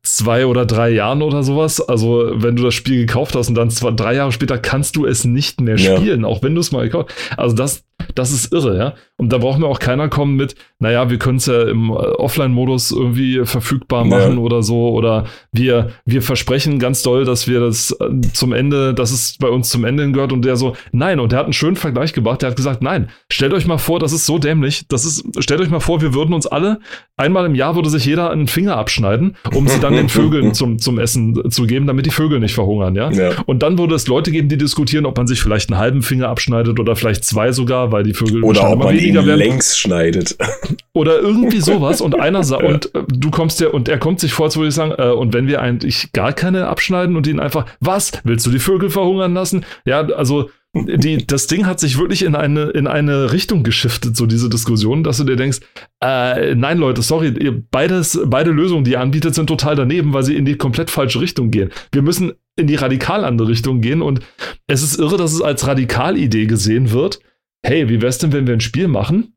zwei 0.06 0.46
oder 0.46 0.64
drei 0.66 0.90
Jahren 0.90 1.22
oder 1.22 1.42
sowas. 1.42 1.80
Also 1.80 2.30
wenn 2.34 2.56
du 2.56 2.62
das 2.62 2.75
Spiel 2.75 3.06
gekauft 3.06 3.34
hast 3.34 3.48
und 3.48 3.54
dann 3.54 3.70
zwei, 3.70 3.90
drei 3.90 4.14
Jahre 4.14 4.32
später 4.32 4.58
kannst 4.58 4.96
du 4.96 5.06
es 5.06 5.25
nicht 5.25 5.60
mehr 5.60 5.76
Ja. 5.76 5.96
spielen, 5.96 6.25
auch 6.25 6.42
wenn 6.42 6.54
du 6.54 6.60
es 6.60 6.72
mal 6.72 6.84
gekauft. 6.84 7.12
Also 7.36 7.54
das, 7.56 7.84
das 8.14 8.30
ist 8.30 8.52
irre, 8.52 8.76
ja. 8.78 8.94
Und 9.18 9.32
da 9.32 9.38
braucht 9.38 9.58
mir 9.58 9.66
auch 9.66 9.78
keiner 9.78 10.08
kommen 10.08 10.37
mit, 10.37 10.56
naja, 10.78 11.08
wir 11.08 11.18
können 11.18 11.38
es 11.38 11.46
ja 11.46 11.62
im 11.62 11.88
äh, 11.88 11.94
Offline-Modus 11.94 12.90
irgendwie 12.90 13.46
verfügbar 13.46 14.04
machen 14.04 14.35
ja. 14.35 14.38
oder 14.38 14.62
so. 14.62 14.90
Oder 14.90 15.25
wir, 15.52 15.92
wir 16.04 16.20
versprechen 16.20 16.78
ganz 16.78 17.02
doll, 17.02 17.25
dass 17.25 17.49
wir 17.49 17.61
das 17.61 17.92
äh, 17.92 18.20
zum 18.35 18.52
Ende, 18.52 18.92
dass 18.92 19.12
es 19.12 19.38
bei 19.38 19.49
uns 19.49 19.70
zum 19.70 19.85
Ende 19.85 20.11
gehört. 20.12 20.32
Und 20.32 20.44
der 20.44 20.56
so, 20.56 20.76
nein. 20.92 21.18
Und 21.18 21.32
der 21.32 21.38
hat 21.38 21.46
einen 21.46 21.54
schönen 21.54 21.76
Vergleich 21.76 22.12
gebracht. 22.12 22.42
Der 22.42 22.50
hat 22.50 22.56
gesagt, 22.56 22.82
nein, 22.82 23.08
stellt 23.32 23.54
euch 23.54 23.66
mal 23.66 23.78
vor, 23.78 24.00
das 24.00 24.12
ist 24.12 24.26
so 24.26 24.38
dämlich. 24.38 24.87
Das 24.88 25.06
ist, 25.06 25.25
stellt 25.42 25.62
euch 25.62 25.70
mal 25.70 25.80
vor, 25.80 26.02
wir 26.02 26.12
würden 26.12 26.35
uns 26.35 26.46
alle, 26.46 26.80
einmal 27.16 27.46
im 27.46 27.54
Jahr 27.54 27.75
würde 27.75 27.88
sich 27.88 28.04
jeder 28.04 28.30
einen 28.30 28.49
Finger 28.49 28.76
abschneiden, 28.76 29.37
um 29.54 29.66
sie 29.66 29.80
dann 29.80 29.94
den 29.94 30.11
Vögeln 30.11 30.52
zum, 30.54 30.78
zum 30.78 30.99
Essen 30.99 31.50
zu 31.50 31.66
geben, 31.66 31.87
damit 31.87 32.04
die 32.04 32.11
Vögel 32.11 32.38
nicht 32.38 32.54
verhungern, 32.54 32.94
ja? 32.94 33.11
ja. 33.11 33.30
Und 33.46 33.62
dann 33.62 33.78
würde 33.78 33.94
es 33.94 34.06
Leute 34.08 34.30
geben, 34.30 34.50
die 34.50 34.58
diskutieren, 34.58 35.06
ob 35.06 35.16
man 35.16 35.26
sich 35.26 35.40
vielleicht 35.40 35.70
einen 35.70 35.78
halben 35.78 36.02
Finger 36.02 36.28
abschneidet 36.28 36.78
oder 36.78 36.96
vielleicht 36.96 37.25
zwei 37.25 37.52
sogar, 37.52 37.92
weil 37.92 38.02
die 38.02 38.12
Vögel 38.12 38.44
oder 38.44 38.70
ob 38.70 38.85
man 38.85 39.05
ihn 39.08 39.16
längs 39.16 39.76
schneidet. 39.76 40.36
Oder 40.92 41.18
irgendwie 41.20 41.60
sowas 41.60 42.00
und 42.00 42.18
einer 42.18 42.42
sagt, 42.44 42.62
ja. 42.62 42.68
und 42.68 42.94
äh, 42.94 43.02
du 43.08 43.30
kommst 43.30 43.60
ja, 43.60 43.68
und 43.68 43.88
er 43.88 43.98
kommt 43.98 44.20
sich 44.20 44.32
vor, 44.32 44.46
als 44.46 44.56
würde 44.56 44.68
ich 44.68 44.75
sagen, 44.75 44.92
äh, 44.96 45.10
und 45.10 45.34
wenn 45.34 45.46
wir 45.46 45.60
eigentlich 45.60 46.12
gar 46.12 46.32
keine 46.32 46.68
abschneiden 46.68 47.16
und 47.16 47.26
ihn 47.26 47.40
einfach, 47.40 47.66
was, 47.80 48.12
willst 48.25 48.46
du 48.46 48.50
die 48.50 48.58
Vögel 48.58 48.90
verhungern 48.90 49.34
lassen? 49.34 49.64
Ja, 49.84 50.00
also 50.00 50.50
die, 50.84 51.26
das 51.26 51.46
Ding 51.46 51.66
hat 51.66 51.80
sich 51.80 51.98
wirklich 51.98 52.22
in 52.22 52.34
eine, 52.34 52.64
in 52.70 52.86
eine 52.86 53.32
Richtung 53.32 53.62
geschiftet, 53.62 54.16
so 54.16 54.26
diese 54.26 54.48
Diskussion, 54.48 55.04
dass 55.04 55.16
du 55.18 55.25
dir 55.25 55.36
denkst, 55.36 55.60
äh, 56.02 56.54
nein, 56.54 56.78
Leute, 56.78 57.02
sorry, 57.02 57.28
ihr, 57.28 57.62
beides, 57.70 58.18
beide 58.26 58.50
Lösungen, 58.50 58.84
die 58.84 58.92
ihr 58.92 59.00
anbietet, 59.00 59.34
sind 59.34 59.46
total 59.46 59.75
daneben, 59.75 60.12
weil 60.12 60.22
sie 60.22 60.36
in 60.36 60.44
die 60.44 60.56
komplett 60.56 60.90
falsche 60.90 61.20
Richtung 61.20 61.50
gehen. 61.50 61.70
Wir 61.92 62.02
müssen 62.02 62.32
in 62.56 62.66
die 62.66 62.75
radikal 62.75 63.25
andere 63.25 63.48
Richtung 63.48 63.80
gehen 63.80 64.02
und 64.02 64.20
es 64.66 64.82
ist 64.82 64.98
irre, 64.98 65.16
dass 65.16 65.32
es 65.32 65.42
als 65.42 65.66
Radikalidee 65.66 66.46
gesehen 66.46 66.90
wird. 66.90 67.20
Hey, 67.66 67.88
wie 67.88 68.00
wär's 68.00 68.18
denn, 68.18 68.32
wenn 68.32 68.46
wir 68.46 68.54
ein 68.54 68.61
Spiel 68.61 68.87
machen, 68.87 69.35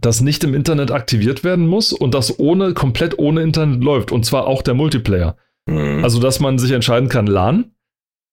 das 0.00 0.20
nicht 0.20 0.42
im 0.42 0.52
Internet 0.52 0.90
aktiviert 0.90 1.44
werden 1.44 1.68
muss 1.68 1.92
und 1.92 2.12
das 2.12 2.40
ohne, 2.40 2.74
komplett 2.74 3.20
ohne 3.20 3.40
Internet 3.42 3.84
läuft 3.84 4.10
und 4.10 4.26
zwar 4.26 4.48
auch 4.48 4.62
der 4.62 4.74
Multiplayer. 4.74 5.36
Mhm. 5.68 6.02
Also, 6.02 6.18
dass 6.18 6.40
man 6.40 6.58
sich 6.58 6.72
entscheiden 6.72 7.08
kann, 7.08 7.28
LAN, 7.28 7.70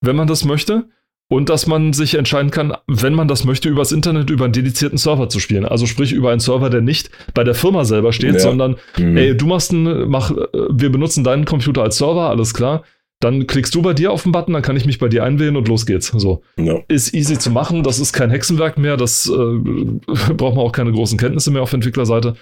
wenn 0.01 0.15
man 0.15 0.27
das 0.27 0.45
möchte 0.45 0.89
und 1.29 1.49
dass 1.49 1.67
man 1.67 1.93
sich 1.93 2.15
entscheiden 2.15 2.49
kann, 2.49 2.75
wenn 2.87 3.13
man 3.13 3.27
das 3.27 3.43
möchte, 3.43 3.69
übers 3.69 3.91
Internet 3.91 4.31
über 4.31 4.45
einen 4.45 4.53
dedizierten 4.53 4.97
Server 4.97 5.29
zu 5.29 5.39
spielen. 5.39 5.65
Also 5.65 5.85
sprich 5.85 6.11
über 6.11 6.31
einen 6.31 6.39
Server, 6.39 6.71
der 6.71 6.81
nicht 6.81 7.11
bei 7.35 7.43
der 7.43 7.53
Firma 7.53 7.85
selber 7.85 8.13
steht, 8.13 8.33
ja. 8.33 8.39
sondern 8.39 8.77
mhm. 8.97 9.15
ey, 9.15 9.37
du 9.37 9.45
machst 9.45 9.71
einen, 9.71 10.09
mach, 10.09 10.31
äh, 10.31 10.47
wir 10.71 10.91
benutzen 10.91 11.23
deinen 11.23 11.45
Computer 11.45 11.83
als 11.83 11.99
Server, 11.99 12.29
alles 12.29 12.55
klar. 12.55 12.83
Dann 13.23 13.47
klickst 13.47 13.73
du 13.73 13.81
bei 13.81 13.93
dir 13.93 14.11
auf 14.11 14.23
den 14.23 14.33
Button, 14.33 14.51
dann 14.51 14.61
kann 14.61 14.75
ich 14.75 14.85
mich 14.85 14.99
bei 14.99 15.07
dir 15.07 15.23
einwählen 15.23 15.55
und 15.55 15.69
los 15.69 15.85
geht's. 15.85 16.07
So. 16.07 16.41
No. 16.57 16.83
Ist 16.89 17.13
easy 17.13 17.39
zu 17.39 17.51
machen, 17.51 17.81
das 17.81 17.99
ist 17.99 18.11
kein 18.11 18.29
Hexenwerk 18.29 18.77
mehr, 18.77 18.97
das 18.97 19.29
äh, 19.29 19.33
braucht 20.33 20.55
man 20.55 20.65
auch 20.65 20.73
keine 20.73 20.91
großen 20.91 21.17
Kenntnisse 21.17 21.49
mehr 21.49 21.61
auf 21.61 21.71
Entwicklerseite. 21.71 22.35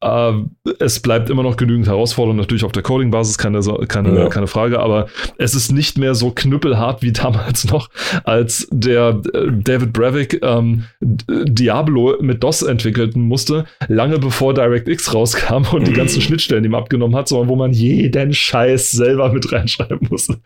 Äh, 0.00 0.32
es 0.78 1.00
bleibt 1.00 1.30
immer 1.30 1.42
noch 1.42 1.56
genügend 1.56 1.86
Herausforderung, 1.86 2.36
natürlich 2.36 2.64
auf 2.64 2.72
der 2.72 2.82
Coding-Basis, 2.82 3.38
keine, 3.38 3.60
keine, 3.88 4.14
ja. 4.14 4.28
keine 4.28 4.46
Frage, 4.46 4.80
aber 4.80 5.06
es 5.38 5.54
ist 5.54 5.72
nicht 5.72 5.96
mehr 5.96 6.14
so 6.14 6.30
knüppelhart 6.30 7.02
wie 7.02 7.12
damals 7.12 7.64
noch, 7.70 7.88
als 8.24 8.68
der 8.70 9.20
äh, 9.32 9.48
David 9.50 9.92
Brevik 9.92 10.40
ähm, 10.42 10.84
Diablo 11.00 12.16
mit 12.20 12.42
DOS 12.42 12.62
entwickeln 12.62 13.12
musste, 13.14 13.64
lange 13.88 14.18
bevor 14.18 14.54
DirectX 14.54 15.14
rauskam 15.14 15.64
und 15.72 15.86
die 15.86 15.92
ganzen 15.92 16.18
mhm. 16.18 16.22
Schnittstellen 16.22 16.64
ihm 16.64 16.74
abgenommen 16.74 17.16
hat, 17.16 17.28
sondern 17.28 17.48
wo 17.48 17.56
man 17.56 17.72
jeden 17.72 18.34
Scheiß 18.34 18.90
selber 18.90 19.32
mit 19.32 19.50
reinschreiben 19.52 20.08
musste. 20.10 20.38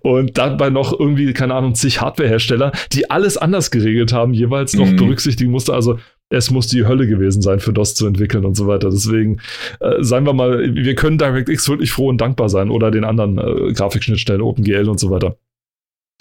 Und 0.00 0.36
dabei 0.36 0.70
noch 0.70 0.98
irgendwie, 0.98 1.32
keine 1.32 1.54
Ahnung, 1.54 1.74
zig 1.74 2.00
Hardwarehersteller, 2.00 2.72
die 2.92 3.10
alles 3.10 3.36
anders 3.36 3.70
geregelt 3.70 4.12
haben, 4.12 4.34
jeweils 4.34 4.74
noch 4.74 4.86
mhm. 4.86 4.96
berücksichtigen 4.96 5.50
musste. 5.50 5.72
Also 5.72 5.98
es 6.36 6.50
muss 6.50 6.66
die 6.66 6.86
Hölle 6.86 7.06
gewesen 7.06 7.42
sein, 7.42 7.60
für 7.60 7.72
DOS 7.72 7.94
zu 7.94 8.06
entwickeln 8.06 8.44
und 8.44 8.54
so 8.56 8.66
weiter. 8.66 8.90
Deswegen, 8.90 9.40
äh, 9.80 10.02
sagen 10.02 10.26
wir 10.26 10.32
mal, 10.32 10.74
wir 10.74 10.94
können 10.94 11.18
DirectX 11.18 11.68
wirklich 11.68 11.92
froh 11.92 12.08
und 12.08 12.20
dankbar 12.20 12.48
sein 12.48 12.70
oder 12.70 12.90
den 12.90 13.04
anderen 13.04 13.38
äh, 13.38 13.72
Grafikschnittstellen, 13.72 14.42
OpenGL 14.42 14.88
und 14.88 15.00
so 15.00 15.10
weiter. 15.10 15.36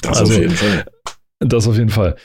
Das 0.02 0.20
also, 0.20 0.34
auf 0.34 0.40
jeden 0.40 0.56
Fall. 0.56 0.86
Das 1.40 1.68
auf 1.68 1.78
jeden 1.78 1.90
Fall. 1.90 2.16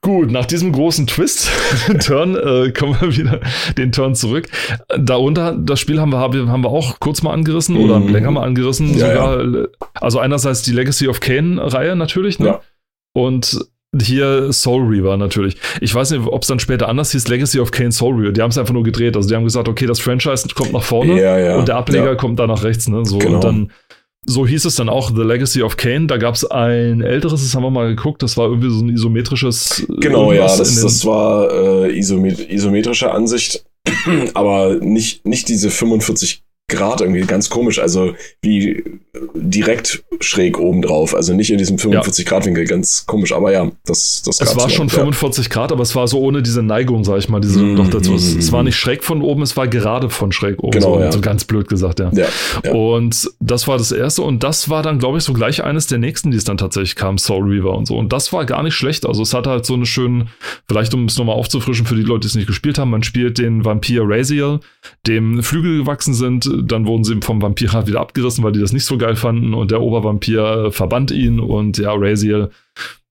Gut, 0.00 0.30
nach 0.30 0.46
diesem 0.46 0.70
großen 0.70 1.08
Twist, 1.08 1.50
Turn, 2.06 2.36
äh, 2.36 2.72
kommen 2.72 2.96
wir 3.00 3.16
wieder 3.16 3.40
den 3.76 3.90
Turn 3.90 4.14
zurück. 4.14 4.48
Darunter, 4.96 5.56
das 5.56 5.80
Spiel 5.80 6.00
haben 6.00 6.12
wir, 6.12 6.20
haben 6.20 6.62
wir 6.62 6.70
auch 6.70 7.00
kurz 7.00 7.22
mal 7.22 7.32
angerissen 7.32 7.76
mm. 7.76 7.80
oder 7.80 7.98
mhm. 7.98 8.08
länger 8.12 8.30
mal 8.30 8.44
angerissen. 8.44 8.96
Ja, 8.96 9.08
sogar, 9.08 9.44
ja. 9.44 9.66
Also 9.94 10.20
einerseits 10.20 10.62
die 10.62 10.72
Legacy 10.72 11.08
of 11.08 11.18
Kane-Reihe 11.18 11.96
natürlich, 11.96 12.38
ne? 12.38 12.46
Ja. 12.46 12.60
Und 13.12 13.58
hier 14.00 14.52
Soul 14.52 14.86
Reaver 14.86 15.16
natürlich. 15.16 15.56
Ich 15.80 15.94
weiß 15.94 16.10
nicht, 16.10 16.26
ob 16.26 16.42
es 16.42 16.48
dann 16.48 16.58
später 16.58 16.88
anders 16.88 17.12
hieß, 17.12 17.28
Legacy 17.28 17.60
of 17.60 17.70
Kane 17.70 17.92
Soul 17.92 18.16
Reaver. 18.16 18.32
Die 18.32 18.42
haben 18.42 18.50
es 18.50 18.58
einfach 18.58 18.74
nur 18.74 18.82
gedreht. 18.82 19.16
Also 19.16 19.28
die 19.28 19.34
haben 19.34 19.44
gesagt, 19.44 19.68
okay, 19.68 19.86
das 19.86 20.00
Franchise 20.00 20.46
kommt 20.54 20.72
nach 20.72 20.82
vorne 20.82 21.20
ja, 21.20 21.38
ja, 21.38 21.56
und 21.56 21.68
der 21.68 21.76
Ableger 21.76 22.08
ja. 22.08 22.14
kommt 22.14 22.38
da 22.38 22.46
nach 22.46 22.64
rechts. 22.64 22.88
Ne? 22.88 23.04
So, 23.04 23.18
genau. 23.18 23.36
Und 23.36 23.44
dann, 23.44 23.72
so 24.26 24.46
hieß 24.46 24.66
es 24.66 24.74
dann 24.74 24.90
auch 24.90 25.10
The 25.14 25.22
Legacy 25.22 25.62
of 25.62 25.76
Kane. 25.76 26.06
Da 26.06 26.18
gab 26.18 26.34
es 26.34 26.44
ein 26.44 27.00
älteres, 27.00 27.42
das 27.42 27.54
haben 27.54 27.62
wir 27.62 27.70
mal 27.70 27.88
geguckt, 27.88 28.22
das 28.22 28.36
war 28.36 28.48
irgendwie 28.48 28.70
so 28.70 28.84
ein 28.84 28.90
isometrisches. 28.90 29.86
Genau, 30.00 30.32
ja, 30.32 30.42
das, 30.42 30.82
das 30.82 31.04
war 31.06 31.50
äh, 31.86 31.98
isomet 31.98 32.50
isometrische 32.50 33.10
Ansicht, 33.10 33.64
aber 34.34 34.76
nicht, 34.80 35.26
nicht 35.26 35.48
diese 35.48 35.70
45 35.70 36.42
Grad 36.70 37.00
irgendwie 37.00 37.22
ganz 37.22 37.48
komisch, 37.48 37.78
also 37.78 38.14
wie 38.42 38.84
direkt 39.34 40.04
schräg 40.20 40.58
oben 40.58 40.82
drauf, 40.82 41.14
also 41.14 41.32
nicht 41.32 41.50
in 41.50 41.56
diesem 41.56 41.78
45 41.78 42.24
ja. 42.24 42.30
Grad 42.30 42.44
Winkel, 42.44 42.64
ganz 42.66 43.06
komisch, 43.06 43.32
aber 43.32 43.52
ja, 43.52 43.70
das 43.86 44.22
das 44.22 44.38
Es 44.40 44.54
war 44.54 44.68
schon 44.68 44.88
ja. 44.88 44.94
45 44.94 45.48
Grad, 45.48 45.72
aber 45.72 45.82
es 45.82 45.96
war 45.96 46.06
so 46.08 46.20
ohne 46.20 46.42
diese 46.42 46.62
Neigung, 46.62 47.04
sag 47.04 47.18
ich 47.18 47.30
mal, 47.30 47.40
diese 47.40 47.60
mm, 47.60 47.74
noch 47.74 47.88
dazu. 47.88 48.12
Mm, 48.12 48.16
es, 48.16 48.34
es, 48.34 48.52
war 48.52 48.62
nicht 48.62 48.76
schräg 48.76 49.02
von 49.02 49.22
oben, 49.22 49.40
es 49.42 49.56
war 49.56 49.66
gerade 49.66 50.10
von 50.10 50.30
schräg 50.30 50.62
oben, 50.62 50.72
genau, 50.72 50.96
so, 50.96 51.00
ja. 51.00 51.10
so 51.10 51.22
ganz 51.22 51.44
blöd 51.44 51.68
gesagt, 51.68 52.00
ja. 52.00 52.10
ja. 52.12 52.72
Und 52.72 53.30
das 53.40 53.66
war 53.66 53.78
das 53.78 53.90
erste 53.90 54.20
und 54.20 54.42
das 54.42 54.68
war 54.68 54.82
dann 54.82 54.98
glaube 54.98 55.16
ich 55.16 55.24
so 55.24 55.32
gleich 55.32 55.64
eines 55.64 55.86
der 55.86 55.98
nächsten, 55.98 56.30
die 56.30 56.36
es 56.36 56.44
dann 56.44 56.58
tatsächlich 56.58 56.96
kam, 56.96 57.16
Soul 57.16 57.48
Reaver 57.48 57.76
und 57.78 57.86
so 57.86 57.96
und 57.96 58.12
das 58.12 58.32
war 58.34 58.44
gar 58.44 58.62
nicht 58.62 58.74
schlecht, 58.74 59.06
also 59.06 59.22
es 59.22 59.32
hatte 59.32 59.48
halt 59.48 59.64
so 59.64 59.72
eine 59.72 59.86
schöne 59.86 60.26
vielleicht 60.68 60.92
um 60.92 61.06
es 61.06 61.16
nochmal 61.16 61.36
aufzufrischen 61.36 61.86
für 61.86 61.94
die 61.94 62.02
Leute, 62.02 62.20
die 62.20 62.26
es 62.26 62.34
nicht 62.34 62.46
gespielt 62.46 62.78
haben, 62.78 62.90
man 62.90 63.02
spielt 63.02 63.38
den 63.38 63.64
Vampir 63.64 64.02
Raziel, 64.04 64.60
dem 65.06 65.42
Flügel 65.42 65.78
gewachsen 65.78 66.12
sind, 66.12 66.46
dann 66.62 66.86
wurden 66.86 67.04
sie 67.04 67.20
vom 67.20 67.42
Vampir 67.42 67.86
wieder 67.86 68.00
abgerissen, 68.00 68.44
weil 68.44 68.52
die 68.52 68.60
das 68.60 68.72
nicht 68.72 68.84
so 68.84 68.98
geil 68.98 69.16
fanden. 69.16 69.54
Und 69.54 69.70
der 69.70 69.80
Obervampir 69.80 70.70
verbannt 70.70 71.10
ihn 71.10 71.40
und 71.40 71.78
ja, 71.78 71.92
Raziel 71.94 72.50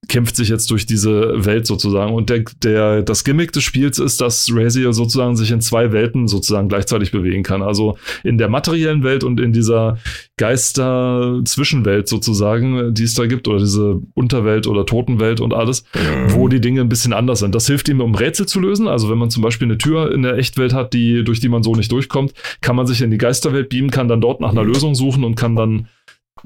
kämpft 0.07 0.35
sich 0.35 0.49
jetzt 0.49 0.71
durch 0.71 0.85
diese 0.85 1.45
Welt 1.45 1.65
sozusagen. 1.65 2.13
Und 2.13 2.29
der, 2.29 2.43
der, 2.63 3.01
das 3.01 3.23
Gimmick 3.23 3.51
des 3.51 3.63
Spiels 3.63 3.99
ist, 3.99 4.21
dass 4.21 4.49
Raziel 4.53 4.93
sozusagen 4.93 5.35
sich 5.35 5.51
in 5.51 5.59
zwei 5.59 5.91
Welten 5.91 6.27
sozusagen 6.27 6.69
gleichzeitig 6.69 7.11
bewegen 7.11 7.43
kann. 7.43 7.61
Also 7.61 7.97
in 8.23 8.37
der 8.37 8.47
materiellen 8.47 9.03
Welt 9.03 9.23
und 9.23 9.39
in 9.39 9.53
dieser 9.53 9.97
Geister-Zwischenwelt 10.37 12.07
sozusagen, 12.07 12.93
die 12.93 13.03
es 13.03 13.15
da 13.15 13.25
gibt, 13.25 13.47
oder 13.47 13.59
diese 13.59 13.99
Unterwelt 14.13 14.67
oder 14.67 14.85
Totenwelt 14.85 15.41
und 15.41 15.53
alles, 15.53 15.83
mhm. 15.93 16.33
wo 16.33 16.47
die 16.47 16.61
Dinge 16.61 16.81
ein 16.81 16.89
bisschen 16.89 17.13
anders 17.13 17.39
sind. 17.39 17.53
Das 17.53 17.67
hilft 17.67 17.89
ihm, 17.89 17.99
um 17.99 18.15
Rätsel 18.15 18.45
zu 18.45 18.59
lösen. 18.59 18.87
Also 18.87 19.09
wenn 19.09 19.17
man 19.17 19.29
zum 19.29 19.43
Beispiel 19.43 19.67
eine 19.67 19.77
Tür 19.77 20.11
in 20.13 20.21
der 20.21 20.37
Echtwelt 20.37 20.73
hat, 20.73 20.93
die, 20.93 21.23
durch 21.23 21.39
die 21.39 21.49
man 21.49 21.63
so 21.63 21.75
nicht 21.75 21.91
durchkommt, 21.91 22.33
kann 22.61 22.75
man 22.75 22.87
sich 22.87 23.01
in 23.01 23.11
die 23.11 23.17
Geisterwelt 23.17 23.69
beamen, 23.69 23.89
kann 23.89 24.07
dann 24.07 24.21
dort 24.21 24.41
nach 24.41 24.51
einer 24.51 24.63
Lösung 24.63 24.95
suchen 24.95 25.23
und 25.23 25.35
kann 25.35 25.55
dann 25.55 25.87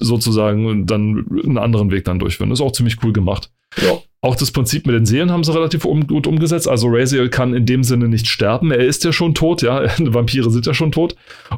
sozusagen 0.01 0.85
dann 0.85 1.25
einen 1.43 1.57
anderen 1.57 1.91
Weg 1.91 2.03
dann 2.05 2.19
durchführen. 2.19 2.51
Ist 2.51 2.61
auch 2.61 2.73
ziemlich 2.73 2.97
cool 3.03 3.13
gemacht. 3.13 3.51
Ja. 3.81 3.99
Auch 4.23 4.35
das 4.35 4.51
Prinzip 4.51 4.85
mit 4.85 4.95
den 4.95 5.07
Seelen 5.07 5.31
haben 5.31 5.43
sie 5.43 5.53
relativ 5.53 5.83
um, 5.83 6.05
gut 6.05 6.27
umgesetzt. 6.27 6.67
Also 6.67 6.87
Raziel 6.89 7.29
kann 7.29 7.55
in 7.55 7.65
dem 7.65 7.83
Sinne 7.83 8.07
nicht 8.07 8.27
sterben. 8.27 8.69
Er 8.69 8.85
ist 8.85 9.03
ja 9.03 9.11
schon 9.11 9.33
tot, 9.33 9.63
ja. 9.63 9.83
Vampire 9.97 10.51
sind 10.51 10.65
ja 10.67 10.75
schon 10.75 10.91
tot. 10.91 11.15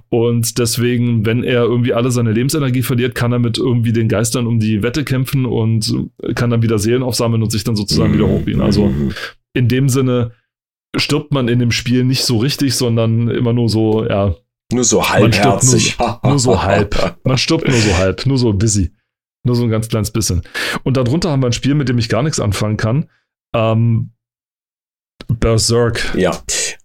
Und 0.10 0.58
deswegen, 0.60 1.26
wenn 1.26 1.44
er 1.44 1.64
irgendwie 1.64 1.94
alle 1.94 2.10
seine 2.10 2.32
Lebensenergie 2.32 2.84
verliert, 2.84 3.16
kann 3.16 3.34
er 3.34 3.40
mit 3.40 3.58
irgendwie 3.58 3.92
den 3.92 4.08
Geistern 4.08 4.48
um 4.48 4.60
die 4.60 4.82
Wette 4.82 5.04
kämpfen 5.04 5.46
und 5.46 5.94
kann 6.36 6.52
dann 6.52 6.62
wieder 6.62 6.80
Seelen 6.80 7.04
aufsammeln 7.04 7.44
und 7.44 7.52
sich 7.52 7.66
dann 7.66 7.76
sozusagen 7.76 8.12
mhm. 8.12 8.16
wieder 8.16 8.28
hochbiegen. 8.28 8.62
Also 8.62 8.86
mhm. 8.86 9.12
in 9.54 9.68
dem 9.68 9.90
Sinne 9.90 10.32
stirbt 10.96 11.34
man 11.34 11.50
in 11.50 11.60
dem 11.60 11.72
Spiel 11.72 12.06
nicht 12.06 12.24
so 12.24 12.38
richtig, 12.38 12.76
sondern 12.76 13.28
immer 13.28 13.52
nur 13.52 13.68
so, 13.68 14.08
ja, 14.08 14.36
nur 14.74 14.84
so 14.84 15.08
halbherzig. 15.10 15.98
Nur, 16.00 16.20
nur, 16.24 16.40
so 16.40 16.64
halb. 16.64 17.18
Man 17.24 17.38
stirbt 17.38 17.68
nur 17.68 17.78
so 17.78 17.98
halb, 17.98 18.26
nur 18.26 18.38
so 18.38 18.54
busy. 18.54 18.92
Nur 19.46 19.56
so 19.56 19.64
ein 19.64 19.70
ganz 19.70 19.90
kleines 19.90 20.12
bisschen. 20.12 20.42
Und 20.84 20.98
darunter 20.98 21.30
haben 21.30 21.42
wir 21.42 21.48
ein 21.48 21.54
Spiel, 21.54 21.76
mit 21.76 21.90
dem 21.90 21.98
ich 21.98 22.10
gar 22.10 22.24
nichts 22.24 22.40
anfangen 22.40 22.78
kann. 22.78 23.10
Ähm, 23.54 24.14
Berserk. 25.28 26.14
Ja. 26.16 26.32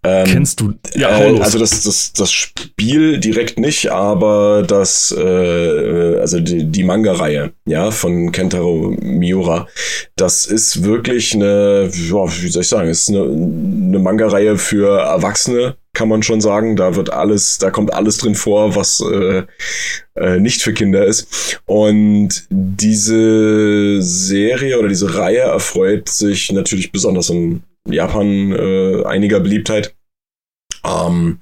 Ähm, 0.03 0.25
Kennst 0.27 0.61
du? 0.61 0.73
Ja, 0.95 1.19
äh, 1.19 1.39
also 1.39 1.59
das, 1.59 1.83
das, 1.83 2.13
das 2.13 2.31
Spiel 2.31 3.19
direkt 3.19 3.59
nicht, 3.59 3.91
aber 3.91 4.63
das, 4.65 5.13
äh, 5.17 6.17
also 6.19 6.39
die, 6.39 6.65
die 6.65 6.83
Manga-Reihe, 6.83 7.51
ja, 7.65 7.91
von 7.91 8.31
Kentaro 8.31 8.95
Miura. 9.01 9.67
Das 10.15 10.45
ist 10.45 10.83
wirklich 10.83 11.33
eine, 11.33 11.89
ja, 11.91 12.41
wie 12.41 12.47
soll 12.47 12.61
ich 12.61 12.69
sagen, 12.69 12.89
ist 12.89 13.09
eine, 13.09 13.23
eine 13.23 13.99
Manga-Reihe 13.99 14.57
für 14.57 14.99
Erwachsene, 14.99 15.75
kann 15.99 16.07
man 16.07 16.23
schon 16.23 16.39
sagen. 16.39 16.77
Da 16.77 16.95
wird 16.95 17.11
alles, 17.11 17.57
da 17.57 17.71
kommt 17.71 17.93
alles 17.93 18.17
drin 18.17 18.33
vor, 18.33 18.73
was 18.73 19.01
äh, 19.01 19.43
äh, 20.15 20.39
nicht 20.39 20.61
für 20.61 20.73
Kinder 20.73 21.05
ist. 21.05 21.59
Und 21.65 22.47
diese 22.49 24.01
Serie 24.01 24.79
oder 24.79 24.87
diese 24.87 25.13
Reihe 25.15 25.39
erfreut 25.39 26.07
sich 26.07 26.53
natürlich 26.53 26.93
besonders 26.93 27.29
an 27.29 27.63
Japan 27.85 28.53
äh, 28.53 29.03
einiger 29.03 29.41
Beliebtheit. 29.41 29.93
Ähm, 30.85 31.39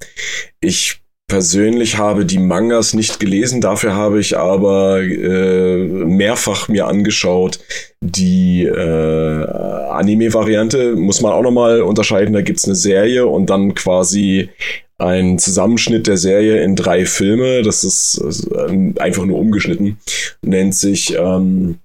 ich 0.60 1.02
persönlich 1.28 1.98
habe 1.98 2.24
die 2.24 2.38
Mangas 2.38 2.94
nicht 2.94 3.20
gelesen, 3.20 3.60
dafür 3.60 3.94
habe 3.94 4.18
ich 4.18 4.36
aber 4.36 5.02
äh, 5.02 5.76
mehrfach 5.84 6.68
mir 6.68 6.86
angeschaut 6.86 7.60
die 8.00 8.64
äh, 8.64 9.44
Anime-Variante. 9.44 10.96
Muss 10.96 11.20
man 11.20 11.32
auch 11.32 11.42
nochmal 11.42 11.82
unterscheiden, 11.82 12.32
da 12.32 12.40
gibt's 12.40 12.64
eine 12.64 12.74
Serie 12.74 13.26
und 13.26 13.50
dann 13.50 13.74
quasi 13.74 14.48
ein 14.96 15.38
Zusammenschnitt 15.38 16.06
der 16.06 16.16
Serie 16.16 16.62
in 16.62 16.74
drei 16.74 17.04
Filme. 17.04 17.62
Das 17.62 17.84
ist 17.84 18.20
äh, 18.52 18.94
einfach 18.98 19.24
nur 19.26 19.38
umgeschnitten. 19.38 19.98
Nennt 20.42 20.74
sich 20.74 21.14
ähm, 21.14 21.78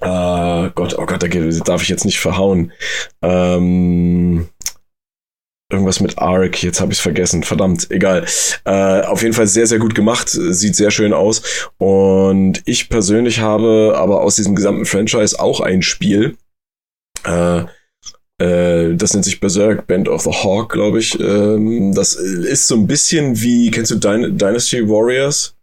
äh, 0.00 0.70
Gott, 0.74 0.96
oh 0.98 1.06
Gott, 1.06 1.22
da 1.22 1.28
darf 1.28 1.82
ich 1.82 1.88
jetzt 1.88 2.04
nicht 2.04 2.18
verhauen. 2.18 2.72
Ähm, 3.22 4.48
irgendwas 5.74 6.00
mit 6.00 6.18
Ark, 6.18 6.62
jetzt 6.62 6.80
habe 6.80 6.92
ich 6.92 6.98
es 6.98 7.02
vergessen, 7.02 7.42
verdammt, 7.42 7.90
egal. 7.90 8.24
Äh, 8.64 9.02
auf 9.02 9.22
jeden 9.22 9.34
Fall 9.34 9.46
sehr, 9.46 9.66
sehr 9.66 9.78
gut 9.78 9.94
gemacht, 9.94 10.28
sieht 10.28 10.76
sehr 10.76 10.90
schön 10.90 11.12
aus. 11.12 11.42
Und 11.78 12.62
ich 12.64 12.88
persönlich 12.88 13.40
habe 13.40 13.94
aber 13.96 14.22
aus 14.22 14.36
diesem 14.36 14.54
gesamten 14.54 14.86
Franchise 14.86 15.38
auch 15.38 15.60
ein 15.60 15.82
Spiel. 15.82 16.36
Äh, 17.24 17.64
äh, 18.38 18.94
das 18.96 19.12
nennt 19.12 19.24
sich 19.24 19.40
Berserk 19.40 19.86
Band 19.86 20.08
of 20.08 20.22
the 20.22 20.30
Hawk, 20.30 20.72
glaube 20.72 20.98
ich. 20.98 21.18
Ähm, 21.20 21.94
das 21.94 22.14
ist 22.14 22.66
so 22.66 22.74
ein 22.76 22.86
bisschen 22.86 23.40
wie, 23.40 23.70
kennst 23.70 23.90
du 23.90 23.96
Dyn 23.96 24.36
Dynasty 24.36 24.88
Warriors? 24.88 25.54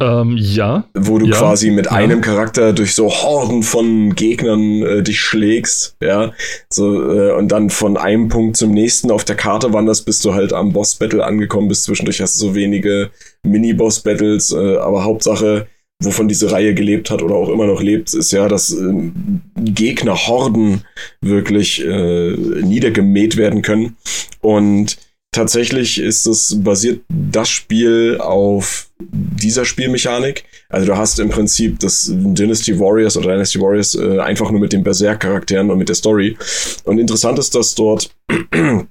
Ähm, 0.00 0.36
ja. 0.38 0.84
Wo 0.94 1.18
du 1.18 1.26
ja, 1.26 1.36
quasi 1.36 1.70
mit 1.70 1.86
ja. 1.86 1.92
einem 1.92 2.20
Charakter 2.20 2.72
durch 2.72 2.94
so 2.94 3.10
Horden 3.10 3.64
von 3.64 4.14
Gegnern 4.14 4.82
äh, 4.82 5.02
dich 5.02 5.18
schlägst, 5.18 5.96
ja. 6.00 6.32
So, 6.72 7.12
äh, 7.12 7.32
und 7.32 7.48
dann 7.48 7.68
von 7.68 7.96
einem 7.96 8.28
Punkt 8.28 8.56
zum 8.56 8.70
nächsten 8.70 9.10
auf 9.10 9.24
der 9.24 9.34
Karte 9.34 9.72
wanderst, 9.72 10.06
bis 10.06 10.20
du 10.20 10.34
halt 10.34 10.52
am 10.52 10.72
Boss-Battle 10.72 11.24
angekommen 11.24 11.66
bist. 11.66 11.82
Zwischendurch 11.82 12.20
hast 12.20 12.40
du 12.40 12.46
so 12.46 12.54
wenige 12.54 13.10
Mini-Boss-Battles, 13.42 14.52
äh, 14.52 14.76
aber 14.76 15.02
Hauptsache, 15.02 15.66
wovon 16.00 16.28
diese 16.28 16.52
Reihe 16.52 16.74
gelebt 16.74 17.10
hat 17.10 17.20
oder 17.20 17.34
auch 17.34 17.48
immer 17.48 17.66
noch 17.66 17.82
lebt, 17.82 18.14
ist 18.14 18.30
ja, 18.30 18.46
dass 18.46 18.72
äh, 18.72 19.10
Gegnerhorden 19.56 20.84
wirklich 21.20 21.84
äh, 21.84 22.36
niedergemäht 22.36 23.36
werden 23.36 23.62
können. 23.62 23.96
Und 24.40 24.96
tatsächlich 25.32 26.00
ist 26.00 26.26
es 26.26 26.56
basiert 26.62 27.02
das 27.08 27.48
Spiel 27.48 28.18
auf 28.20 28.88
dieser 29.00 29.64
Spielmechanik. 29.64 30.44
Also 30.68 30.86
du 30.86 30.96
hast 30.96 31.18
im 31.18 31.30
Prinzip 31.30 31.78
das 31.80 32.10
Dynasty 32.10 32.78
Warriors 32.78 33.16
oder 33.16 33.32
Dynasty 33.32 33.60
Warriors 33.60 33.94
äh, 33.94 34.18
einfach 34.18 34.50
nur 34.50 34.60
mit 34.60 34.72
den 34.72 34.82
Berserk-Charakteren 34.82 35.70
und 35.70 35.78
mit 35.78 35.88
der 35.88 35.96
Story. 35.96 36.36
Und 36.84 36.98
interessant 36.98 37.38
ist, 37.38 37.54
dass 37.54 37.74
dort 37.74 38.10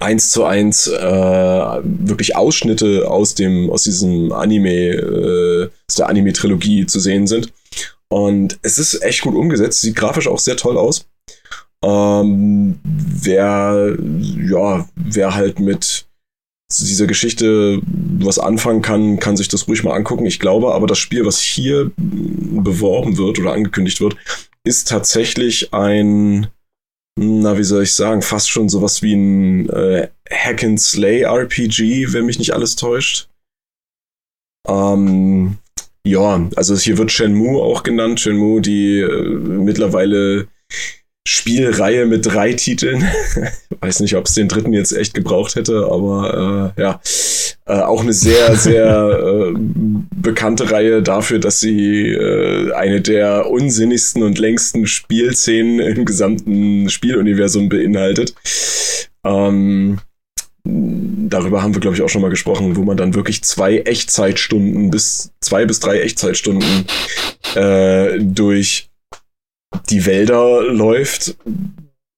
eins 0.00 0.30
zu 0.30 0.44
eins 0.44 0.86
äh, 0.86 1.80
wirklich 1.82 2.36
Ausschnitte 2.36 3.08
aus 3.08 3.34
dem 3.34 3.70
aus 3.70 3.84
diesem 3.84 4.32
Anime 4.32 4.90
äh, 4.90 5.70
aus 5.88 5.96
der 5.96 6.08
Anime 6.08 6.32
Trilogie 6.32 6.86
zu 6.86 7.00
sehen 7.00 7.26
sind 7.26 7.52
und 8.08 8.58
es 8.62 8.78
ist 8.78 9.02
echt 9.02 9.22
gut 9.22 9.34
umgesetzt 9.34 9.80
sieht 9.80 9.96
grafisch 9.96 10.28
auch 10.28 10.38
sehr 10.38 10.56
toll 10.56 10.76
aus 10.76 11.06
ähm, 11.86 12.80
wer 12.84 13.96
ja 14.50 14.88
wer 14.96 15.34
halt 15.34 15.60
mit 15.60 16.06
dieser 16.68 17.06
Geschichte 17.06 17.80
was 18.18 18.40
anfangen 18.40 18.82
kann, 18.82 19.20
kann 19.20 19.36
sich 19.36 19.46
das 19.46 19.68
ruhig 19.68 19.84
mal 19.84 19.94
angucken. 19.94 20.26
Ich 20.26 20.40
glaube 20.40 20.74
aber, 20.74 20.88
das 20.88 20.98
Spiel, 20.98 21.24
was 21.24 21.40
hier 21.40 21.92
beworben 21.96 23.18
wird 23.18 23.38
oder 23.38 23.52
angekündigt 23.52 24.00
wird, 24.00 24.16
ist 24.64 24.88
tatsächlich 24.88 25.72
ein 25.72 26.48
na, 27.18 27.56
wie 27.56 27.64
soll 27.64 27.84
ich 27.84 27.94
sagen, 27.94 28.20
fast 28.20 28.50
schon 28.50 28.68
sowas 28.68 29.00
wie 29.00 29.14
ein 29.14 29.70
äh, 29.70 30.08
Hack 30.30 30.62
and 30.62 30.78
Slay 30.78 31.22
RPG, 31.22 32.12
wenn 32.12 32.26
mich 32.26 32.38
nicht 32.38 32.52
alles 32.52 32.76
täuscht. 32.76 33.30
Ähm, 34.68 35.56
ja, 36.06 36.46
also 36.56 36.76
hier 36.76 36.98
wird 36.98 37.10
Shenmue 37.10 37.62
auch 37.62 37.84
genannt. 37.84 38.20
Shenmue, 38.20 38.60
die 38.60 39.00
äh, 39.00 39.30
mittlerweile 39.30 40.48
Spielreihe 41.36 42.06
mit 42.06 42.26
drei 42.26 42.52
Titeln. 42.54 43.04
Weiß 43.80 44.00
nicht, 44.00 44.16
ob 44.16 44.26
es 44.26 44.34
den 44.34 44.48
dritten 44.48 44.72
jetzt 44.72 44.92
echt 44.92 45.14
gebraucht 45.14 45.54
hätte, 45.54 45.88
aber 45.90 46.72
äh, 46.76 46.80
ja, 46.80 47.00
äh, 47.66 47.80
auch 47.80 48.00
eine 48.00 48.12
sehr, 48.12 48.56
sehr 48.56 49.52
äh, 49.52 49.54
bekannte 50.16 50.70
Reihe 50.70 51.02
dafür, 51.02 51.38
dass 51.38 51.60
sie 51.60 52.08
äh, 52.08 52.72
eine 52.72 53.00
der 53.00 53.50
unsinnigsten 53.50 54.22
und 54.22 54.38
längsten 54.38 54.86
Spielszenen 54.86 55.80
im 55.80 56.04
gesamten 56.04 56.88
Spieluniversum 56.88 57.68
beinhaltet. 57.68 58.34
Ähm, 59.24 59.98
darüber 60.64 61.62
haben 61.62 61.74
wir, 61.74 61.80
glaube 61.80 61.96
ich, 61.96 62.02
auch 62.02 62.08
schon 62.08 62.22
mal 62.22 62.30
gesprochen, 62.30 62.76
wo 62.76 62.82
man 62.82 62.96
dann 62.96 63.14
wirklich 63.14 63.44
zwei 63.44 63.78
Echtzeitstunden 63.78 64.90
bis 64.90 65.32
zwei 65.40 65.64
bis 65.64 65.80
drei 65.80 66.00
Echtzeitstunden 66.00 66.86
äh, 67.54 68.18
durch 68.20 68.88
die 69.90 70.06
Wälder 70.06 70.62
läuft 70.62 71.36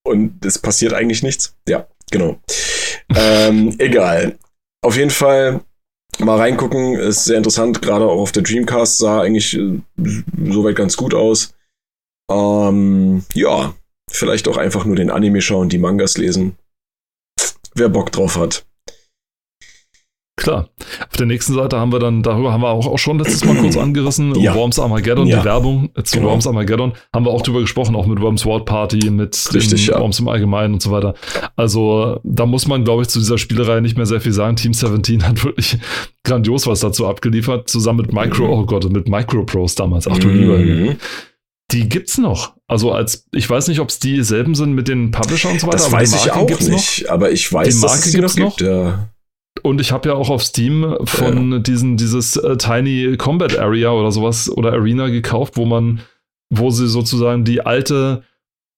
und 0.06 0.44
es 0.44 0.58
passiert 0.58 0.92
eigentlich 0.92 1.22
nichts. 1.22 1.56
Ja, 1.68 1.86
genau. 2.10 2.38
ähm, 3.14 3.74
egal. 3.78 4.38
Auf 4.82 4.96
jeden 4.96 5.10
Fall 5.10 5.60
mal 6.18 6.38
reingucken, 6.38 6.94
ist 6.94 7.24
sehr 7.24 7.36
interessant. 7.36 7.82
Gerade 7.82 8.06
auch 8.06 8.20
auf 8.20 8.32
der 8.32 8.42
Dreamcast 8.42 8.98
sah 8.98 9.20
eigentlich 9.20 9.56
äh, 9.56 9.80
soweit 10.44 10.76
ganz 10.76 10.96
gut 10.96 11.14
aus. 11.14 11.54
Ähm, 12.30 13.24
ja, 13.34 13.74
vielleicht 14.10 14.48
auch 14.48 14.56
einfach 14.56 14.84
nur 14.84 14.96
den 14.96 15.10
Anime 15.10 15.40
schauen, 15.40 15.68
die 15.68 15.78
Mangas 15.78 16.18
lesen. 16.18 16.56
Wer 17.74 17.88
Bock 17.88 18.12
drauf 18.12 18.36
hat. 18.36 18.66
Klar. 20.38 20.68
Auf 21.10 21.16
der 21.18 21.26
nächsten 21.26 21.52
Seite 21.52 21.78
haben 21.78 21.92
wir 21.92 21.98
dann, 21.98 22.22
darüber 22.22 22.52
haben 22.52 22.62
wir 22.62 22.68
auch, 22.70 22.86
auch 22.86 22.98
schon 22.98 23.18
letztes 23.18 23.44
Mal 23.44 23.56
kurz 23.56 23.76
angerissen, 23.76 24.34
Ja. 24.40 24.54
Worms 24.54 24.78
Armageddon, 24.78 25.26
Ja. 25.26 25.40
die 25.40 25.44
Werbung 25.44 25.90
zu 26.04 26.16
Genau. 26.18 26.30
Worms 26.30 26.46
Armageddon, 26.46 26.92
haben 27.14 27.24
wir 27.26 27.30
auch 27.32 27.42
drüber 27.42 27.60
gesprochen, 27.60 27.94
auch 27.96 28.06
mit 28.06 28.20
Worms 28.20 28.46
World 28.46 28.64
Party, 28.64 29.10
mit 29.10 29.36
Richtig, 29.52 29.88
ja. 29.88 29.98
Worms 30.00 30.20
im 30.20 30.28
Allgemeinen 30.28 30.74
und 30.74 30.82
so 30.82 30.90
weiter. 30.90 31.14
Also 31.56 32.20
da 32.22 32.46
muss 32.46 32.66
man, 32.66 32.84
glaube 32.84 33.02
ich, 33.02 33.08
zu 33.08 33.18
dieser 33.18 33.36
Spielerei 33.38 33.80
nicht 33.80 33.96
mehr 33.96 34.06
sehr 34.06 34.20
viel 34.20 34.32
sagen. 34.32 34.56
Team 34.56 34.72
17 34.72 35.22
hat 35.26 35.44
wirklich 35.44 35.76
grandios 36.24 36.66
was 36.66 36.80
dazu 36.80 37.06
abgeliefert, 37.06 37.68
zusammen 37.68 38.02
mit 38.02 38.12
Micro, 38.12 38.44
Mhm. 38.46 38.52
oh 38.52 38.64
Gott, 38.64 38.90
mit 38.90 39.08
Microprose 39.08 39.74
damals. 39.76 40.06
Ach 40.06 40.18
du 40.18 40.28
lieber. 40.28 40.58
Mhm. 40.58 40.96
Die 41.70 41.86
gibt's 41.88 42.16
noch. 42.16 42.54
Also 42.66 42.92
als, 42.92 43.26
ich 43.32 43.48
weiß 43.50 43.68
nicht, 43.68 43.80
ob 43.80 43.88
es 43.90 43.98
dieselben 43.98 44.54
sind 44.54 44.72
mit 44.72 44.88
den 44.88 45.10
Publisher 45.10 45.50
und 45.50 45.60
so 45.60 45.66
weiter. 45.66 45.76
Das 45.78 45.92
weiß 45.92 46.14
ich 46.24 46.32
auch 46.32 46.48
nicht, 46.60 47.10
aber 47.10 47.30
ich 47.30 47.52
weiß, 47.52 47.66
Die 47.76 47.80
dass 47.82 47.90
Marke 47.90 48.04
es 48.06 48.12
sie 48.12 48.20
noch 48.20 48.34
gibt's 48.34 48.36
noch? 48.38 48.56
gibt. 48.56 48.68
Ja. 48.70 49.08
Und 49.62 49.80
ich 49.80 49.92
habe 49.92 50.08
ja 50.10 50.14
auch 50.14 50.30
auf 50.30 50.42
Steam 50.42 50.96
von 51.04 51.62
diesen, 51.62 51.96
dieses 51.96 52.36
äh, 52.36 52.56
Tiny 52.56 53.16
Combat 53.16 53.58
Area 53.58 53.90
oder 53.92 54.10
sowas 54.12 54.50
oder 54.50 54.72
Arena 54.72 55.08
gekauft, 55.08 55.56
wo 55.56 55.64
man, 55.64 56.00
wo 56.50 56.70
sie 56.70 56.86
sozusagen 56.88 57.44
die 57.44 57.60
alte, 57.64 58.22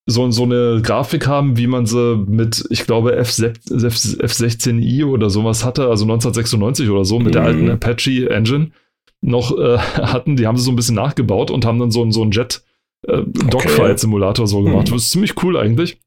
so, 0.06 0.30
so 0.30 0.42
eine 0.44 0.80
Grafik 0.82 1.26
haben, 1.26 1.56
wie 1.56 1.66
man 1.66 1.86
sie 1.86 2.16
mit, 2.26 2.64
ich 2.70 2.84
glaube, 2.86 3.18
F6, 3.20 4.20
F16i 4.20 5.04
oder 5.06 5.30
sowas 5.30 5.64
hatte, 5.64 5.88
also 5.88 6.04
1996 6.04 6.88
oder 6.90 7.04
so, 7.04 7.18
mit 7.20 7.34
der 7.34 7.42
Mhm. 7.42 7.46
alten 7.48 7.70
Apache 7.70 8.30
Engine 8.30 8.70
noch 9.20 9.56
äh, 9.58 9.78
hatten. 9.78 10.36
Die 10.36 10.46
haben 10.46 10.56
sie 10.56 10.64
so 10.64 10.70
ein 10.72 10.76
bisschen 10.76 10.96
nachgebaut 10.96 11.50
und 11.50 11.64
haben 11.64 11.78
dann 11.78 11.90
so, 11.90 12.02
einen- 12.02 12.12
so 12.12 12.22
einen 12.22 12.30
Jet 12.32 12.62
äh, 13.06 13.22
Dogfight-Simulator 13.24 14.46
so 14.46 14.62
gemacht. 14.62 14.88
Mhm. 14.88 14.94
Das 14.94 15.02
ist 15.04 15.10
ziemlich 15.10 15.42
cool 15.42 15.56
eigentlich. 15.56 15.98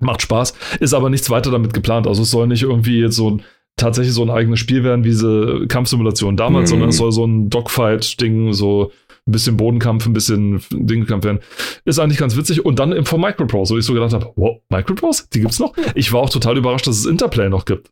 Macht 0.00 0.22
Spaß, 0.22 0.54
ist 0.80 0.94
aber 0.94 1.10
nichts 1.10 1.28
weiter 1.28 1.50
damit 1.50 1.74
geplant. 1.74 2.06
Also 2.06 2.22
es 2.22 2.30
soll 2.30 2.46
nicht 2.46 2.62
irgendwie 2.62 3.00
jetzt 3.00 3.16
so 3.16 3.30
ein 3.30 3.42
tatsächlich 3.80 4.14
so 4.14 4.22
ein 4.22 4.30
eigenes 4.30 4.58
Spiel 4.60 4.84
werden, 4.84 5.04
wie 5.04 5.08
diese 5.10 5.64
Kampfsimulation 5.68 6.36
damals, 6.36 6.70
Mhm. 6.70 6.74
sondern 6.74 6.88
es 6.90 6.96
soll 6.98 7.12
so 7.12 7.24
ein 7.26 7.50
Dogfight-Ding, 7.50 8.52
so 8.52 8.92
ein 9.26 9.32
bisschen 9.32 9.56
Bodenkampf, 9.56 10.06
ein 10.06 10.12
bisschen 10.12 10.60
Dingkampf 10.70 11.24
werden. 11.24 11.40
Ist 11.84 11.98
eigentlich 11.98 12.18
ganz 12.18 12.36
witzig. 12.36 12.64
Und 12.64 12.78
dann 12.78 13.04
von 13.04 13.20
Microprose, 13.20 13.74
wo 13.74 13.78
ich 13.78 13.84
so 13.84 13.92
gedacht 13.94 14.12
habe, 14.12 14.32
wow, 14.36 14.58
Microprose, 14.70 15.24
die 15.32 15.40
gibt's 15.40 15.58
noch? 15.58 15.74
Ich 15.94 16.12
war 16.12 16.20
auch 16.20 16.30
total 16.30 16.56
überrascht, 16.56 16.86
dass 16.86 16.98
es 16.98 17.06
Interplay 17.06 17.48
noch 17.48 17.64
gibt. 17.64 17.90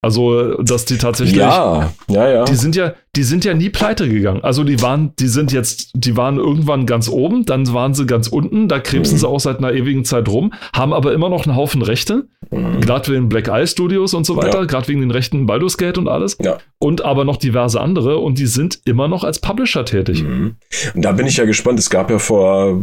Also, 0.00 0.54
dass 0.62 0.84
die 0.84 0.96
tatsächlich. 0.96 1.36
ja, 1.38 1.92
ja, 2.08 2.28
ja. 2.30 2.44
Die 2.44 2.54
sind 2.54 2.76
ja, 2.76 2.94
die 3.16 3.24
sind 3.24 3.44
ja 3.44 3.52
nie 3.54 3.68
pleite 3.68 4.08
gegangen. 4.08 4.44
Also 4.44 4.62
die 4.62 4.80
waren, 4.80 5.12
die 5.18 5.26
sind 5.26 5.50
jetzt, 5.50 5.90
die 5.92 6.16
waren 6.16 6.36
irgendwann 6.36 6.86
ganz 6.86 7.08
oben, 7.08 7.44
dann 7.44 7.72
waren 7.72 7.94
sie 7.94 8.06
ganz 8.06 8.28
unten, 8.28 8.68
da 8.68 8.78
krebsen 8.78 9.16
Mhm. 9.16 9.18
sie 9.20 9.28
auch 9.28 9.40
seit 9.40 9.58
einer 9.58 9.72
ewigen 9.72 10.04
Zeit 10.04 10.28
rum, 10.28 10.52
haben 10.72 10.92
aber 10.92 11.12
immer 11.14 11.28
noch 11.28 11.46
einen 11.46 11.56
Haufen 11.56 11.82
Rechte, 11.82 12.28
Mhm. 12.52 12.80
gerade 12.80 13.10
wegen 13.12 13.28
Black 13.28 13.48
Eye 13.48 13.66
Studios 13.66 14.14
und 14.14 14.24
so 14.24 14.36
weiter, 14.36 14.60
Ja. 14.60 14.64
gerade 14.66 14.86
wegen 14.86 15.00
den 15.00 15.10
Rechten 15.10 15.46
Baldur's 15.46 15.76
Gate 15.76 15.98
und 15.98 16.06
alles. 16.06 16.38
Ja. 16.40 16.58
Und 16.78 17.04
aber 17.04 17.24
noch 17.24 17.36
diverse 17.36 17.80
andere 17.80 18.18
und 18.18 18.38
die 18.38 18.46
sind 18.46 18.78
immer 18.84 19.08
noch 19.08 19.24
als 19.24 19.40
Publisher 19.40 19.84
tätig. 19.84 20.22
Mhm. 20.22 20.54
Und 20.94 21.04
da 21.04 21.10
bin 21.10 21.26
ich 21.26 21.38
ja 21.38 21.44
gespannt. 21.44 21.80
Es 21.80 21.90
gab 21.90 22.08
ja 22.08 22.20
vor, 22.20 22.78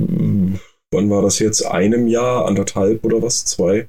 wann 0.92 1.10
war 1.10 1.22
das 1.22 1.40
jetzt? 1.40 1.66
Einem 1.66 2.08
Jahr, 2.08 2.46
anderthalb 2.46 3.06
oder 3.06 3.22
was? 3.22 3.46
Zwei? 3.46 3.88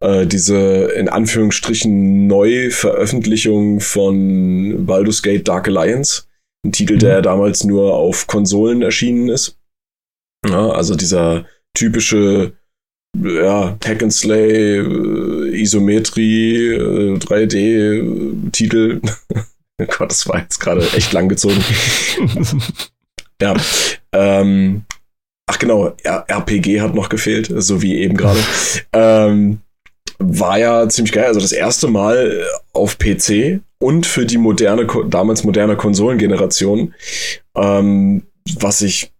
Äh, 0.00 0.26
diese 0.26 0.92
in 0.92 1.08
Anführungsstrichen 1.08 2.26
Neuveröffentlichung 2.26 3.80
von 3.80 4.86
Baldur's 4.86 5.22
Gate 5.22 5.46
Dark 5.46 5.68
Alliance. 5.68 6.24
Ein 6.64 6.72
Titel, 6.72 6.98
der 6.98 7.18
Mhm. 7.18 7.22
damals 7.24 7.64
nur 7.64 7.94
auf 7.94 8.26
Konsolen 8.26 8.82
erschienen 8.82 9.28
ist. 9.28 9.58
Ja, 10.48 10.70
also 10.70 10.94
dieser 10.94 11.46
typische 11.74 12.52
ja, 13.16 13.78
Hack 13.84 14.02
and 14.02 14.12
Slay, 14.12 14.78
äh, 14.78 15.60
Isometrie, 15.60 16.68
äh, 16.68 17.18
3D-Titel. 17.18 19.00
oh 19.34 19.86
Gott, 19.86 20.10
das 20.10 20.26
war 20.28 20.40
jetzt 20.40 20.58
gerade 20.58 20.82
echt 20.96 21.12
lang 21.12 21.28
gezogen. 21.28 21.62
ja. 23.42 23.54
Ähm, 24.12 24.84
ach 25.52 25.58
genau, 25.58 25.94
RPG 26.02 26.80
hat 26.80 26.94
noch 26.94 27.08
gefehlt, 27.08 27.52
so 27.54 27.82
wie 27.82 27.98
eben 27.98 28.16
gerade. 28.16 28.40
ähm, 28.92 29.58
war 30.18 30.58
ja 30.58 30.88
ziemlich 30.88 31.12
geil. 31.12 31.26
Also 31.26 31.40
das 31.40 31.52
erste 31.52 31.88
Mal 31.88 32.44
auf 32.72 32.98
PC 32.98 33.60
und 33.78 34.06
für 34.06 34.24
die 34.24 34.38
moderne, 34.38 34.86
damals 35.08 35.44
moderne 35.44 35.76
Konsolengeneration, 35.76 36.94
ähm, 37.56 38.22
was 38.58 38.82
ich 38.82 39.12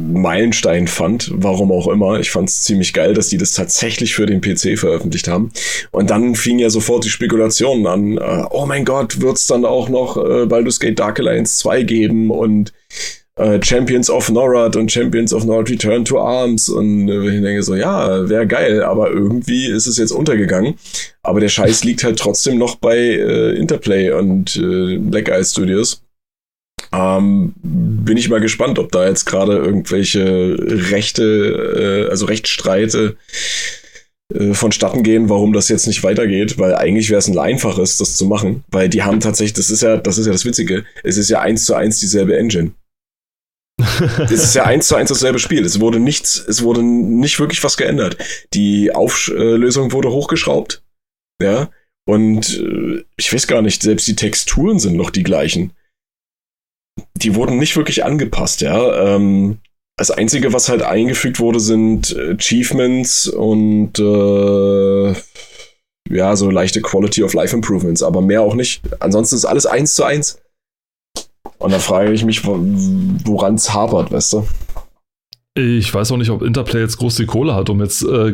Meilenstein 0.00 0.88
fand, 0.88 1.30
warum 1.34 1.70
auch 1.72 1.86
immer. 1.86 2.20
Ich 2.20 2.30
fand 2.30 2.48
es 2.48 2.62
ziemlich 2.62 2.92
geil, 2.92 3.14
dass 3.14 3.28
die 3.28 3.36
das 3.36 3.52
tatsächlich 3.52 4.14
für 4.14 4.26
den 4.26 4.40
PC 4.40 4.78
veröffentlicht 4.78 5.28
haben. 5.28 5.52
Und 5.90 6.10
dann 6.10 6.34
fing 6.34 6.58
ja 6.58 6.70
sofort 6.70 7.04
die 7.04 7.10
Spekulationen 7.10 7.86
an. 7.86 8.18
Äh, 8.18 8.44
oh 8.50 8.66
mein 8.66 8.84
Gott, 8.84 9.20
wird 9.20 9.36
es 9.36 9.46
dann 9.46 9.64
auch 9.64 9.88
noch 9.88 10.16
äh, 10.16 10.46
Baldur's 10.46 10.80
Gate 10.80 10.98
Dark 10.98 11.20
Alliance 11.20 11.58
2 11.58 11.82
geben 11.82 12.30
und 12.30 12.72
äh, 13.40 13.62
Champions 13.62 14.10
of 14.10 14.30
Norad 14.30 14.76
und 14.76 14.92
Champions 14.92 15.32
of 15.32 15.44
Norad 15.44 15.70
Return 15.70 16.04
to 16.04 16.20
Arms. 16.20 16.68
Und 16.68 17.08
äh, 17.08 17.36
ich 17.36 17.42
denke 17.42 17.62
so, 17.62 17.74
ja, 17.74 18.28
wäre 18.28 18.46
geil, 18.46 18.82
aber 18.82 19.10
irgendwie 19.10 19.66
ist 19.66 19.86
es 19.86 19.96
jetzt 19.96 20.12
untergegangen. 20.12 20.74
Aber 21.22 21.40
der 21.40 21.48
Scheiß 21.48 21.84
liegt 21.84 22.04
halt 22.04 22.18
trotzdem 22.18 22.58
noch 22.58 22.76
bei 22.76 22.96
äh, 22.96 23.56
Interplay 23.56 24.10
und 24.10 24.56
äh, 24.56 24.98
Black 24.98 25.28
Eye 25.28 25.44
Studios. 25.44 26.02
Ähm, 26.92 27.54
bin 27.62 28.16
ich 28.16 28.28
mal 28.28 28.40
gespannt, 28.40 28.78
ob 28.78 28.90
da 28.90 29.06
jetzt 29.06 29.24
gerade 29.24 29.56
irgendwelche 29.56 30.56
Rechte, 30.90 32.06
äh, 32.06 32.10
also 32.10 32.26
Rechtsstreite 32.26 33.16
äh, 34.34 34.54
vonstatten 34.54 35.02
gehen, 35.02 35.28
warum 35.28 35.52
das 35.52 35.68
jetzt 35.68 35.86
nicht 35.86 36.02
weitergeht, 36.02 36.58
weil 36.58 36.74
eigentlich 36.74 37.10
wäre 37.10 37.18
es 37.18 37.28
ein 37.28 37.38
einfaches, 37.38 37.98
das 37.98 38.16
zu 38.16 38.26
machen, 38.26 38.64
weil 38.70 38.88
die 38.88 39.02
haben 39.02 39.20
tatsächlich, 39.20 39.54
das 39.54 39.70
ist 39.70 39.82
ja, 39.82 39.98
das 39.98 40.18
ist 40.18 40.26
ja 40.26 40.32
das 40.32 40.44
Witzige, 40.44 40.84
es 41.04 41.16
ist 41.16 41.30
ja 41.30 41.40
eins 41.40 41.64
zu 41.64 41.74
eins 41.74 42.00
dieselbe 42.00 42.36
Engine. 42.36 42.72
Es 44.24 44.30
ist 44.30 44.54
ja 44.54 44.64
eins 44.64 44.88
zu 44.88 44.96
eins 44.96 45.08
dasselbe 45.08 45.38
Spiel. 45.38 45.64
Es 45.64 45.80
wurde 45.80 45.98
nichts, 45.98 46.36
es 46.36 46.62
wurde 46.62 46.82
nicht 46.82 47.38
wirklich 47.40 47.62
was 47.64 47.76
geändert. 47.76 48.16
Die 48.54 48.94
Auflösung 48.94 49.92
wurde 49.92 50.10
hochgeschraubt, 50.10 50.82
ja, 51.42 51.70
und 52.06 52.58
äh, 52.58 53.04
ich 53.16 53.32
weiß 53.32 53.46
gar 53.46 53.62
nicht, 53.62 53.82
selbst 53.82 54.06
die 54.08 54.16
Texturen 54.16 54.78
sind 54.78 54.96
noch 54.96 55.10
die 55.10 55.22
gleichen 55.22 55.72
die 57.16 57.34
wurden 57.34 57.58
nicht 57.58 57.76
wirklich 57.76 58.04
angepasst, 58.04 58.60
ja. 58.60 59.14
Ähm, 59.16 59.58
das 59.96 60.10
Einzige, 60.10 60.52
was 60.52 60.68
halt 60.68 60.82
eingefügt 60.82 61.40
wurde, 61.40 61.60
sind 61.60 62.16
Achievements 62.16 63.28
und 63.28 63.98
äh, 63.98 65.14
ja, 66.08 66.36
so 66.36 66.50
leichte 66.50 66.80
Quality 66.80 67.22
of 67.22 67.34
Life 67.34 67.54
Improvements, 67.54 68.02
aber 68.02 68.22
mehr 68.22 68.40
auch 68.40 68.54
nicht. 68.54 68.82
Ansonsten 69.00 69.36
ist 69.36 69.44
alles 69.44 69.66
eins 69.66 69.94
zu 69.94 70.04
eins. 70.04 70.40
Und 71.60 71.72
da 71.72 71.78
frage 71.78 72.10
ich 72.12 72.24
mich, 72.24 72.44
woran 72.44 73.54
es 73.54 73.72
hapert, 73.72 74.10
weißt 74.10 74.32
du? 74.32 74.46
Ich 75.56 75.92
weiß 75.92 76.12
auch 76.12 76.16
nicht, 76.16 76.30
ob 76.30 76.42
Interplay 76.42 76.78
jetzt 76.78 76.96
groß 76.98 77.16
die 77.16 77.26
Kohle 77.26 77.56
hat, 77.56 77.70
um 77.70 77.80
jetzt, 77.80 78.04
äh, 78.04 78.28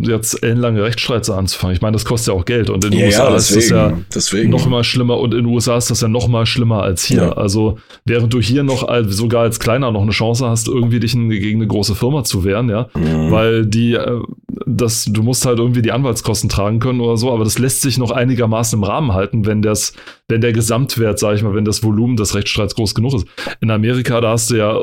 jetzt 0.00 0.42
ellenlange 0.42 0.82
Rechtsstreite 0.82 1.34
anzufangen. 1.34 1.76
Ich 1.76 1.82
meine, 1.82 1.92
das 1.92 2.06
kostet 2.06 2.32
ja 2.32 2.40
auch 2.40 2.46
Geld 2.46 2.70
und 2.70 2.82
in 2.86 2.92
den 2.92 3.00
ja, 3.00 3.06
USA 3.08 3.24
ja, 3.24 3.32
deswegen, 3.34 3.58
ist 3.60 3.70
das 3.70 3.76
ja 3.76 3.98
deswegen. 4.14 4.50
noch 4.50 4.66
mal 4.66 4.82
schlimmer 4.82 5.18
und 5.18 5.34
in 5.34 5.44
den 5.44 5.52
USA 5.52 5.76
ist 5.76 5.90
das 5.90 6.00
ja 6.00 6.08
noch 6.08 6.28
mal 6.28 6.46
schlimmer 6.46 6.82
als 6.82 7.04
hier. 7.04 7.24
Ja. 7.24 7.32
Also 7.32 7.76
während 8.06 8.32
du 8.32 8.40
hier 8.40 8.62
noch 8.62 8.88
als, 8.88 9.14
sogar 9.14 9.42
als 9.42 9.60
Kleiner 9.60 9.92
noch 9.92 10.00
eine 10.00 10.12
Chance 10.12 10.48
hast, 10.48 10.66
irgendwie 10.66 10.98
dich 10.98 11.12
gegen 11.12 11.58
eine 11.58 11.66
große 11.66 11.94
Firma 11.94 12.24
zu 12.24 12.42
wehren, 12.42 12.70
ja, 12.70 12.88
mhm. 12.94 13.30
weil 13.30 13.66
die, 13.66 13.92
äh, 13.92 14.22
das, 14.64 15.04
du 15.04 15.22
musst 15.22 15.44
halt 15.44 15.58
irgendwie 15.58 15.82
die 15.82 15.92
Anwaltskosten 15.92 16.48
tragen 16.48 16.78
können 16.78 17.00
oder 17.00 17.18
so, 17.18 17.30
aber 17.30 17.44
das 17.44 17.58
lässt 17.58 17.82
sich 17.82 17.98
noch 17.98 18.12
einigermaßen 18.12 18.78
im 18.78 18.84
Rahmen 18.84 19.12
halten, 19.12 19.44
wenn 19.44 19.60
das, 19.60 19.92
wenn 20.26 20.40
der 20.40 20.54
Gesamtwert, 20.54 21.18
sag 21.18 21.34
ich 21.34 21.42
mal, 21.42 21.54
wenn 21.54 21.66
das 21.66 21.84
Volumen 21.84 22.16
des 22.16 22.34
Rechtsstreits 22.34 22.76
groß 22.76 22.94
genug 22.94 23.12
ist. 23.12 23.26
In 23.60 23.70
Amerika, 23.70 24.22
da 24.22 24.30
hast 24.30 24.50
du 24.50 24.56
ja 24.56 24.82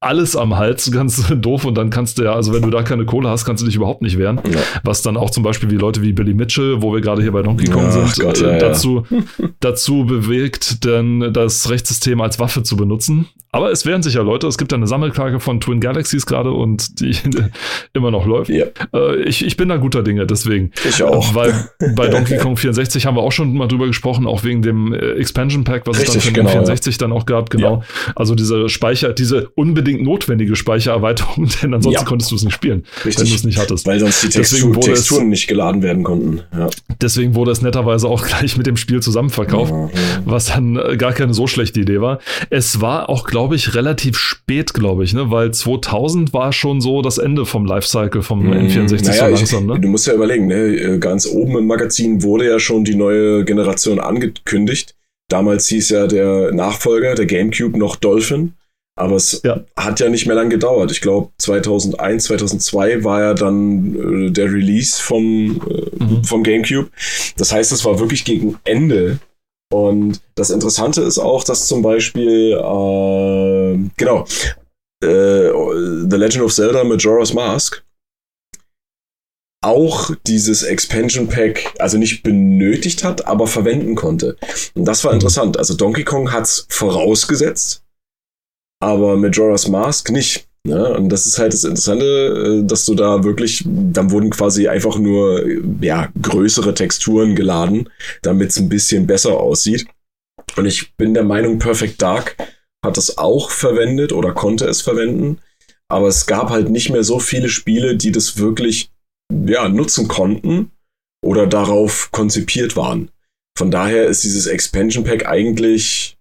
alles 0.00 0.36
am 0.36 0.56
Hals, 0.56 0.90
ganz 0.92 1.26
doof. 1.28 1.64
Und 1.64 1.76
dann 1.76 1.90
kannst 1.90 2.18
du 2.18 2.24
ja, 2.24 2.34
also 2.34 2.52
wenn 2.52 2.62
du 2.62 2.70
da 2.70 2.82
keine 2.82 3.04
Kohle 3.04 3.28
hast, 3.28 3.44
kannst 3.44 3.62
du 3.62 3.66
dich 3.66 3.76
überhaupt 3.76 4.02
nicht 4.02 4.18
wehren. 4.18 4.40
Ja. 4.50 4.60
Was 4.84 5.02
dann 5.02 5.16
auch 5.16 5.30
zum 5.30 5.42
Beispiel 5.42 5.70
wie 5.70 5.76
Leute 5.76 6.02
wie 6.02 6.12
Billy 6.12 6.34
Mitchell, 6.34 6.82
wo 6.82 6.92
wir 6.92 7.00
gerade 7.00 7.22
hier 7.22 7.32
bei 7.32 7.42
Donkey 7.42 7.66
Kong 7.66 7.84
ja, 7.84 7.90
sind, 7.90 8.18
Gott, 8.18 8.40
ja, 8.40 8.58
dazu, 8.58 9.04
dazu 9.60 10.04
bewegt, 10.04 10.84
denn 10.84 11.32
das 11.32 11.70
Rechtssystem 11.70 12.20
als 12.20 12.38
Waffe 12.38 12.62
zu 12.62 12.76
benutzen. 12.76 13.26
Aber 13.56 13.72
es 13.72 13.86
wehren 13.86 14.02
sich 14.02 14.12
ja 14.12 14.20
Leute. 14.20 14.46
Es 14.48 14.58
gibt 14.58 14.74
eine 14.74 14.86
Sammelklage 14.86 15.40
von 15.40 15.60
Twin 15.60 15.80
Galaxies 15.80 16.26
gerade 16.26 16.50
und 16.50 17.00
die 17.00 17.16
immer 17.94 18.10
noch 18.10 18.26
läuft. 18.26 18.50
Äh, 18.50 18.66
ich, 19.24 19.46
ich 19.46 19.56
bin 19.56 19.70
da 19.70 19.78
guter 19.78 20.02
Dinge, 20.02 20.26
deswegen. 20.26 20.72
Ich 20.86 21.02
auch. 21.02 21.34
Weil 21.34 21.70
bei 21.94 22.08
Donkey 22.08 22.36
Kong 22.36 22.58
64 22.58 23.06
haben 23.06 23.16
wir 23.16 23.22
auch 23.22 23.32
schon 23.32 23.54
mal 23.54 23.66
drüber 23.66 23.86
gesprochen, 23.86 24.26
auch 24.26 24.44
wegen 24.44 24.60
dem 24.60 24.92
äh, 24.92 25.12
Expansion 25.12 25.64
Pack, 25.64 25.86
was 25.86 25.96
Richtig, 25.98 26.16
es 26.16 26.24
dann 26.24 26.34
für 26.34 26.40
genau, 26.40 26.50
64 26.50 26.98
dann 26.98 27.12
auch 27.12 27.24
gab. 27.24 27.48
Genau. 27.48 27.82
Also 28.14 28.34
diese 28.34 28.68
Speicher, 28.68 29.14
diese 29.14 29.48
unbedingt 29.54 29.85
notwendige 29.94 30.56
Speichererweiterung, 30.56 31.48
denn 31.62 31.74
ansonsten 31.74 32.04
konntest 32.04 32.30
du 32.30 32.36
es 32.36 32.44
nicht 32.44 32.54
spielen, 32.54 32.84
Richtig. 33.04 33.24
wenn 33.24 33.30
du 33.30 33.34
es 33.34 33.44
nicht 33.44 33.58
hattest. 33.58 33.86
Weil 33.86 34.00
sonst 34.00 34.22
die 34.22 34.28
Textur, 34.28 34.80
Texturen 34.80 35.24
es, 35.24 35.28
nicht 35.28 35.48
geladen 35.48 35.82
werden 35.82 36.02
konnten. 36.02 36.40
Ja. 36.56 36.68
Deswegen 37.00 37.34
wurde 37.34 37.50
es 37.50 37.62
netterweise 37.62 38.08
auch 38.08 38.26
gleich 38.26 38.56
mit 38.56 38.66
dem 38.66 38.76
Spiel 38.76 39.00
zusammenverkauft, 39.00 39.72
mhm. 39.72 39.90
was 40.24 40.46
dann 40.46 40.76
äh, 40.76 40.96
gar 40.96 41.12
keine 41.12 41.34
so 41.34 41.46
schlechte 41.46 41.80
Idee 41.80 42.00
war. 42.00 42.20
Es 42.50 42.80
war 42.80 43.08
auch, 43.08 43.26
glaube 43.26 43.56
ich, 43.56 43.74
relativ 43.74 44.16
spät, 44.16 44.74
glaube 44.74 45.04
ich, 45.04 45.12
ne? 45.12 45.30
weil 45.30 45.52
2000 45.52 46.32
war 46.32 46.52
schon 46.52 46.80
so 46.80 47.02
das 47.02 47.18
Ende 47.18 47.46
vom 47.46 47.66
Lifecycle 47.66 48.22
vom 48.22 48.46
mhm. 48.46 48.52
N64 48.52 49.04
naja, 49.04 49.14
so 49.14 49.26
langsam. 49.26 49.62
Ich, 49.64 49.74
ne? 49.74 49.80
Du 49.80 49.88
musst 49.88 50.06
ja 50.06 50.14
überlegen, 50.14 50.46
ne? 50.46 50.54
Äh, 50.54 50.98
ganz 50.98 51.26
oben 51.26 51.58
im 51.58 51.66
Magazin 51.66 52.22
wurde 52.22 52.46
ja 52.46 52.58
schon 52.58 52.84
die 52.84 52.94
neue 52.94 53.44
Generation 53.44 53.98
angekündigt. 54.00 54.94
Damals 55.28 55.66
hieß 55.68 55.90
ja 55.90 56.06
der 56.06 56.52
Nachfolger, 56.52 57.14
der 57.14 57.26
GameCube, 57.26 57.78
noch 57.78 57.96
Dolphin. 57.96 58.52
Aber 58.98 59.16
es 59.16 59.42
ja. 59.44 59.60
hat 59.76 60.00
ja 60.00 60.08
nicht 60.08 60.26
mehr 60.26 60.34
lang 60.34 60.48
gedauert. 60.48 60.90
Ich 60.90 61.02
glaube, 61.02 61.30
2001, 61.38 62.24
2002 62.24 63.04
war 63.04 63.20
ja 63.20 63.34
dann 63.34 64.28
äh, 64.28 64.30
der 64.30 64.50
Release 64.50 65.00
vom, 65.00 65.60
äh, 65.68 66.04
mhm. 66.04 66.24
vom 66.24 66.42
GameCube. 66.42 66.88
Das 67.36 67.52
heißt, 67.52 67.72
es 67.72 67.84
war 67.84 67.98
wirklich 67.98 68.24
gegen 68.24 68.58
Ende 68.64 69.18
und 69.72 70.20
das 70.36 70.50
Interessante 70.50 71.02
ist 71.02 71.18
auch, 71.18 71.42
dass 71.44 71.66
zum 71.66 71.82
Beispiel, 71.82 72.52
äh, 72.52 73.78
genau, 73.96 74.24
äh, 75.02 75.50
The 76.08 76.16
Legend 76.16 76.44
of 76.44 76.54
Zelda 76.54 76.84
Majora's 76.84 77.34
Mask 77.34 77.82
auch 79.64 80.12
dieses 80.26 80.62
Expansion 80.62 81.26
Pack, 81.26 81.74
also 81.78 81.98
nicht 81.98 82.22
benötigt 82.22 83.02
hat, 83.02 83.26
aber 83.26 83.48
verwenden 83.48 83.96
konnte. 83.96 84.36
Und 84.74 84.84
das 84.84 85.02
war 85.02 85.10
mhm. 85.10 85.16
interessant. 85.16 85.58
Also 85.58 85.74
Donkey 85.74 86.04
Kong 86.04 86.30
hat 86.30 86.44
es 86.44 86.66
vorausgesetzt, 86.68 87.82
aber 88.80 89.16
Majora's 89.16 89.68
Mask 89.68 90.10
nicht. 90.10 90.46
Ne? 90.66 90.94
Und 90.94 91.10
das 91.10 91.26
ist 91.26 91.38
halt 91.38 91.52
das 91.52 91.64
Interessante, 91.64 92.04
äh, 92.04 92.66
dass 92.66 92.84
du 92.84 92.94
da 92.94 93.22
wirklich, 93.24 93.62
dann 93.66 94.10
wurden 94.10 94.30
quasi 94.30 94.68
einfach 94.68 94.98
nur 94.98 95.44
ja, 95.80 96.08
größere 96.20 96.74
Texturen 96.74 97.36
geladen, 97.36 97.88
damit 98.22 98.50
es 98.50 98.58
ein 98.58 98.68
bisschen 98.68 99.06
besser 99.06 99.38
aussieht. 99.38 99.86
Und 100.56 100.66
ich 100.66 100.94
bin 100.96 101.14
der 101.14 101.24
Meinung, 101.24 101.58
Perfect 101.58 102.02
Dark 102.02 102.36
hat 102.84 102.96
das 102.96 103.18
auch 103.18 103.50
verwendet 103.50 104.12
oder 104.12 104.32
konnte 104.32 104.66
es 104.66 104.82
verwenden. 104.82 105.38
Aber 105.88 106.08
es 106.08 106.26
gab 106.26 106.50
halt 106.50 106.68
nicht 106.68 106.90
mehr 106.90 107.04
so 107.04 107.20
viele 107.20 107.48
Spiele, 107.48 107.96
die 107.96 108.10
das 108.10 108.38
wirklich 108.38 108.90
ja, 109.32 109.68
nutzen 109.68 110.08
konnten 110.08 110.72
oder 111.24 111.46
darauf 111.46 112.10
konzipiert 112.10 112.76
waren. 112.76 113.10
Von 113.56 113.70
daher 113.70 114.06
ist 114.06 114.24
dieses 114.24 114.46
Expansion 114.46 115.04
Pack 115.04 115.26
eigentlich 115.26 116.15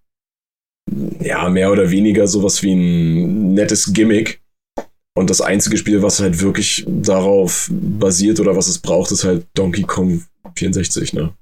ja, 1.20 1.50
mehr 1.50 1.72
oder 1.72 1.90
weniger 1.90 2.28
sowas 2.28 2.62
wie 2.64 2.74
ein 2.74 3.54
nettes 3.54 3.94
Gimmick. 3.94 4.42
Und 5.18 5.30
das 5.30 5.42
einzige 5.42 5.78
Spiel, 5.78 6.02
was 6.02 6.20
halt 6.20 6.42
wirklich 6.42 6.86
darauf 6.88 7.70
basiert 7.72 8.40
oder 8.40 8.56
was 8.56 8.68
es 8.68 8.80
braucht, 8.80 9.12
ist 9.12 9.24
halt 9.24 9.48
Donkey 9.54 9.84
Kong 9.84 10.24
64, 10.56 11.14
ne? 11.14 11.34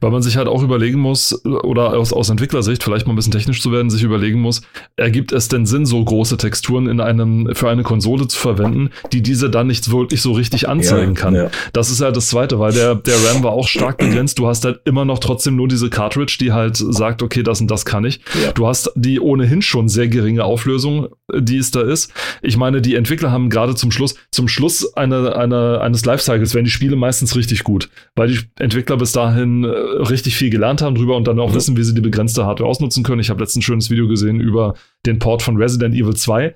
Weil 0.00 0.10
man 0.10 0.22
sich 0.22 0.36
halt 0.36 0.48
auch 0.48 0.62
überlegen 0.62 1.00
muss, 1.00 1.44
oder 1.44 1.96
aus, 1.96 2.12
aus 2.12 2.28
Entwicklersicht, 2.28 2.82
vielleicht 2.82 3.06
mal 3.06 3.12
ein 3.12 3.16
bisschen 3.16 3.32
technisch 3.32 3.60
zu 3.60 3.72
werden, 3.72 3.90
sich 3.90 4.02
überlegen 4.02 4.40
muss, 4.40 4.62
ergibt 4.96 5.32
es 5.32 5.48
denn 5.48 5.66
Sinn, 5.66 5.86
so 5.86 6.02
große 6.04 6.36
Texturen 6.36 6.86
in 6.86 7.00
einem, 7.00 7.50
für 7.54 7.68
eine 7.68 7.82
Konsole 7.82 8.28
zu 8.28 8.38
verwenden, 8.38 8.90
die 9.12 9.22
diese 9.22 9.50
dann 9.50 9.66
nicht 9.66 9.90
wirklich 9.90 10.22
so 10.22 10.32
richtig 10.32 10.68
anzeigen 10.68 11.14
ja, 11.14 11.20
kann? 11.20 11.34
Ja. 11.34 11.50
Das 11.72 11.90
ist 11.90 12.00
halt 12.00 12.16
das 12.16 12.28
Zweite, 12.28 12.58
weil 12.58 12.72
der, 12.72 12.94
der 12.94 13.16
RAM 13.24 13.42
war 13.42 13.52
auch 13.52 13.68
stark 13.68 13.98
begrenzt. 13.98 14.38
Du 14.38 14.46
hast 14.46 14.64
halt 14.64 14.80
immer 14.84 15.04
noch 15.04 15.18
trotzdem 15.18 15.56
nur 15.56 15.68
diese 15.68 15.90
Cartridge, 15.90 16.36
die 16.40 16.52
halt 16.52 16.76
sagt, 16.76 17.22
okay, 17.22 17.42
das 17.42 17.60
und 17.60 17.70
das 17.70 17.84
kann 17.84 18.04
ich. 18.04 18.20
Ja. 18.42 18.52
Du 18.52 18.66
hast 18.66 18.92
die 18.94 19.20
ohnehin 19.20 19.62
schon 19.62 19.88
sehr 19.88 20.08
geringe 20.08 20.44
Auflösung, 20.44 21.08
die 21.32 21.56
es 21.56 21.70
da 21.70 21.80
ist. 21.80 22.12
Ich 22.42 22.56
meine, 22.56 22.82
die 22.82 22.94
Entwickler 22.94 23.32
haben 23.32 23.48
gerade 23.48 23.74
zum 23.74 23.90
Schluss, 23.90 24.14
zum 24.30 24.48
Schluss 24.48 24.94
eine, 24.94 25.36
eine, 25.36 25.80
eines 25.80 26.04
Lifecycles 26.04 26.54
werden 26.54 26.66
die 26.66 26.70
Spiele 26.70 26.96
meistens 26.96 27.34
richtig 27.34 27.64
gut, 27.64 27.88
weil 28.14 28.28
die 28.28 28.40
Entwickler 28.58 28.96
bis 28.98 29.12
dahin 29.12 29.64
äh, 29.64 29.68
richtig 29.68 30.36
viel 30.36 30.50
gelernt 30.50 30.82
haben 30.82 30.94
drüber 30.94 31.16
und 31.16 31.26
dann 31.26 31.40
auch 31.40 31.50
mhm. 31.50 31.54
wissen, 31.54 31.76
wie 31.76 31.82
sie 31.82 31.94
die 31.94 32.02
begrenzte 32.02 32.44
Hardware 32.44 32.68
ausnutzen 32.68 33.04
können. 33.04 33.20
Ich 33.20 33.30
habe 33.30 33.40
letztens 33.40 33.62
ein 33.62 33.66
schönes 33.66 33.90
Video 33.90 34.06
gesehen 34.06 34.40
über 34.40 34.74
den 35.06 35.18
Port 35.18 35.42
von 35.42 35.56
Resident 35.56 35.94
Evil 35.94 36.14
2. 36.14 36.54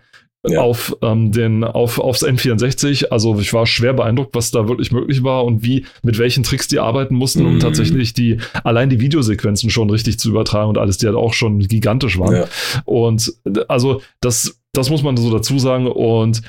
ja. 0.52 0.60
auf 0.60 0.96
ähm, 1.02 1.32
den 1.32 1.64
auf 1.64 1.98
aufs 1.98 2.24
N64. 2.24 3.06
Also 3.06 3.38
ich 3.38 3.52
war 3.52 3.66
schwer 3.66 3.92
beeindruckt, 3.92 4.34
was 4.34 4.50
da 4.50 4.68
wirklich 4.68 4.92
möglich 4.92 5.22
war 5.22 5.44
und 5.44 5.62
wie 5.62 5.86
mit 6.02 6.18
welchen 6.18 6.42
Tricks 6.42 6.68
die 6.68 6.78
arbeiten 6.78 7.14
mussten, 7.14 7.46
um 7.46 7.54
mhm. 7.54 7.60
tatsächlich 7.60 8.14
die 8.14 8.38
allein 8.64 8.90
die 8.90 9.00
Videosequenzen 9.00 9.70
schon 9.70 9.90
richtig 9.90 10.18
zu 10.18 10.30
übertragen 10.30 10.68
und 10.68 10.78
alles, 10.78 10.98
die 10.98 11.06
halt 11.06 11.16
auch 11.16 11.34
schon 11.34 11.60
gigantisch 11.60 12.18
waren. 12.18 12.34
Ja. 12.34 12.48
Und 12.84 13.32
also 13.68 14.02
das 14.20 14.58
das 14.78 14.90
muss 14.90 15.02
man 15.02 15.16
so 15.16 15.30
dazu 15.30 15.58
sagen. 15.58 15.86
Und 15.88 16.42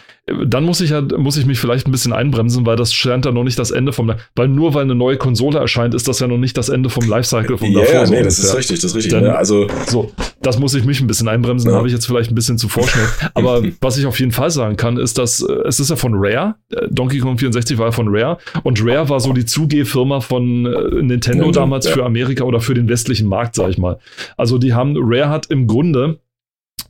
dann 0.46 0.63
muss 0.63 0.80
ich 0.82 0.92
halt, 0.92 1.18
muss 1.18 1.38
ich 1.38 1.46
mich 1.46 1.60
vielleicht 1.60 1.88
ein 1.88 1.92
bisschen 1.92 2.13
einbremsen, 2.13 2.65
weil 2.65 2.76
das 2.76 2.94
scheint 2.94 3.26
dann 3.26 3.34
noch 3.34 3.44
nicht 3.44 3.58
das 3.58 3.72
Ende 3.72 3.92
vom, 3.92 4.13
weil 4.36 4.48
nur 4.48 4.74
weil 4.76 4.84
eine 4.84 4.96
neue 4.96 5.18
Konsole 5.18 5.58
erscheint, 5.58 5.96
ist 5.96 6.08
das 6.08 6.20
ja 6.20 6.28
noch 6.28 6.38
nicht 6.38 6.56
das 6.56 6.70
Ende 6.70 6.89
vom 6.89 7.08
Lifecycle 7.08 7.58
vom 7.58 7.70
yeah, 7.70 7.82
davor. 7.82 7.96
Ja, 7.96 8.10
nee, 8.10 8.24
das 8.24 8.38
ist 8.38 8.56
richtig, 8.56 8.78
das 8.78 8.92
ist 8.92 8.96
richtig. 8.96 9.13
Denn, 9.13 9.24
ne? 9.24 9.36
Also 9.36 9.68
so, 9.88 10.12
das 10.42 10.60
muss 10.60 10.76
ich 10.76 10.86
mich 10.86 11.02
ein 11.02 11.08
bisschen 11.08 11.28
einbremsen. 11.28 11.72
Ja. 11.72 11.78
habe 11.78 11.88
ich 11.88 11.94
jetzt 11.94 12.06
vielleicht 12.06 12.32
ein 12.32 12.36
bisschen 12.36 12.58
zu 12.58 12.70
vorschnell. 12.70 13.08
Aber 13.34 13.63
was 13.82 13.98
ich 13.98 14.06
auf 14.06 14.20
jeden 14.20 14.32
Fall 14.32 14.52
sagen 14.52 14.76
kann, 14.76 14.98
ist, 14.98 15.18
dass 15.18 15.42
äh, 15.42 15.52
es 15.68 15.80
ist 15.80 15.89
ja 15.89 15.96
von 15.96 16.13
Rare. 16.15 16.56
Äh, 16.72 16.88
Donkey 16.92 17.20
Kong 17.20 17.38
64 17.38 17.78
war 17.80 17.88
ja 17.88 17.92
von 17.92 18.08
Rare 18.10 18.38
und 18.63 18.80
Rare 18.86 19.10
war 19.10 19.20
so 19.20 19.34
die 19.34 19.46
Zugehfirma 19.46 20.22
von 20.22 20.65
äh, 20.65 20.70
Nintendo, 20.70 21.02
Nintendo 21.02 21.52
damals 21.52 21.86
ja. 21.88 21.94
für 21.94 22.06
Amerika 22.06 22.44
oder 22.44 22.62
für 22.62 22.76
den 22.76 22.88
westlichen 22.88 23.28
Markt, 23.28 23.56
sag 23.56 23.70
ich 23.70 23.80
mal. 23.80 23.98
Also 24.38 24.58
die 24.58 24.74
haben 24.74 24.96
Rare 24.98 25.30
hat 25.30 25.48
im 25.48 25.65
Grunde 25.65 26.20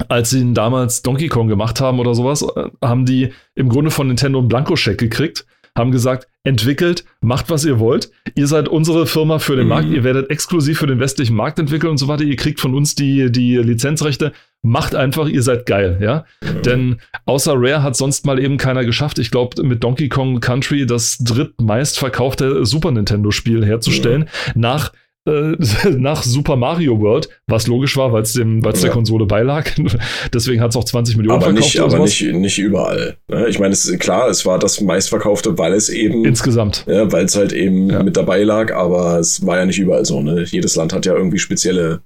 als 0.07 0.29
sie 0.29 0.53
damals 0.53 1.01
Donkey 1.01 1.27
Kong 1.27 1.47
gemacht 1.47 1.81
haben 1.81 1.99
oder 1.99 2.15
sowas, 2.15 2.41
äh, 2.41 2.69
haben 2.83 3.05
die 3.05 3.33
im 3.55 3.69
Grunde 3.69 3.91
von 3.91 4.07
Nintendo 4.07 4.39
einen 4.39 4.47
Blankoscheck 4.47 4.97
gekriegt, 4.97 5.45
haben 5.77 5.91
gesagt, 5.91 6.27
entwickelt, 6.43 7.03
macht 7.21 7.49
was 7.49 7.65
ihr 7.65 7.79
wollt. 7.79 8.11
Ihr 8.35 8.47
seid 8.47 8.67
unsere 8.67 9.05
Firma 9.05 9.39
für 9.39 9.55
den 9.55 9.65
mhm. 9.65 9.69
Markt, 9.69 9.89
ihr 9.89 10.03
werdet 10.03 10.29
exklusiv 10.29 10.79
für 10.79 10.87
den 10.87 10.99
westlichen 10.99 11.35
Markt 11.35 11.59
entwickeln 11.59 11.91
und 11.91 11.97
so 11.97 12.07
weiter. 12.07 12.23
Ihr 12.23 12.37
kriegt 12.37 12.59
von 12.59 12.73
uns 12.73 12.95
die, 12.95 13.31
die 13.31 13.57
Lizenzrechte. 13.57 14.31
Macht 14.61 14.93
einfach, 14.93 15.27
ihr 15.27 15.41
seid 15.41 15.65
geil, 15.65 15.99
ja. 16.01 16.25
Mhm. 16.41 16.61
Denn 16.63 16.97
außer 17.25 17.53
Rare 17.55 17.83
hat 17.83 17.95
sonst 17.95 18.25
mal 18.25 18.39
eben 18.39 18.57
keiner 18.57 18.83
geschafft. 18.83 19.19
Ich 19.19 19.31
glaube, 19.31 19.61
mit 19.63 19.83
Donkey 19.83 20.09
Kong 20.09 20.39
Country 20.41 20.85
das 20.85 21.17
drittmeistverkaufte 21.19 22.65
Super 22.65 22.91
Nintendo-Spiel 22.91 23.65
herzustellen. 23.65 24.29
Mhm. 24.55 24.61
Nach 24.61 24.91
äh, 25.27 25.55
nach 25.89 26.23
Super 26.23 26.55
Mario 26.55 26.99
World, 26.99 27.29
was 27.47 27.67
logisch 27.67 27.97
war, 27.97 28.11
weil 28.11 28.23
es 28.23 28.33
dem, 28.33 28.63
weil's 28.63 28.81
ja. 28.81 28.87
der 28.87 28.93
Konsole 28.93 29.25
beilag. 29.25 29.71
Deswegen 30.33 30.61
hat 30.61 30.71
es 30.71 30.75
auch 30.75 30.83
20 30.83 31.17
Millionen 31.17 31.37
aber 31.37 31.51
verkauft. 31.51 31.73
Nicht, 31.73 31.79
aber 31.79 31.99
nicht, 31.99 32.21
nicht 32.33 32.57
überall. 32.57 33.17
Ne? 33.27 33.47
Ich 33.47 33.59
meine, 33.59 33.73
es 33.73 33.85
ist 33.85 33.99
klar, 33.99 34.29
es 34.29 34.45
war 34.45 34.59
das 34.59 34.81
meistverkaufte, 34.81 35.57
weil 35.57 35.73
es 35.73 35.89
eben. 35.89 36.25
Insgesamt. 36.25 36.85
Ja, 36.87 37.11
weil 37.11 37.25
es 37.25 37.35
halt 37.35 37.51
eben 37.51 37.89
ja. 37.89 38.03
mit 38.03 38.17
dabei 38.17 38.43
lag, 38.43 38.73
aber 38.73 39.19
es 39.19 39.45
war 39.45 39.57
ja 39.57 39.65
nicht 39.65 39.79
überall 39.79 40.05
so. 40.05 40.21
Ne? 40.21 40.43
Jedes 40.43 40.75
Land 40.75 40.93
hat 40.93 41.05
ja 41.05 41.13
irgendwie 41.13 41.39
spezielle 41.39 42.01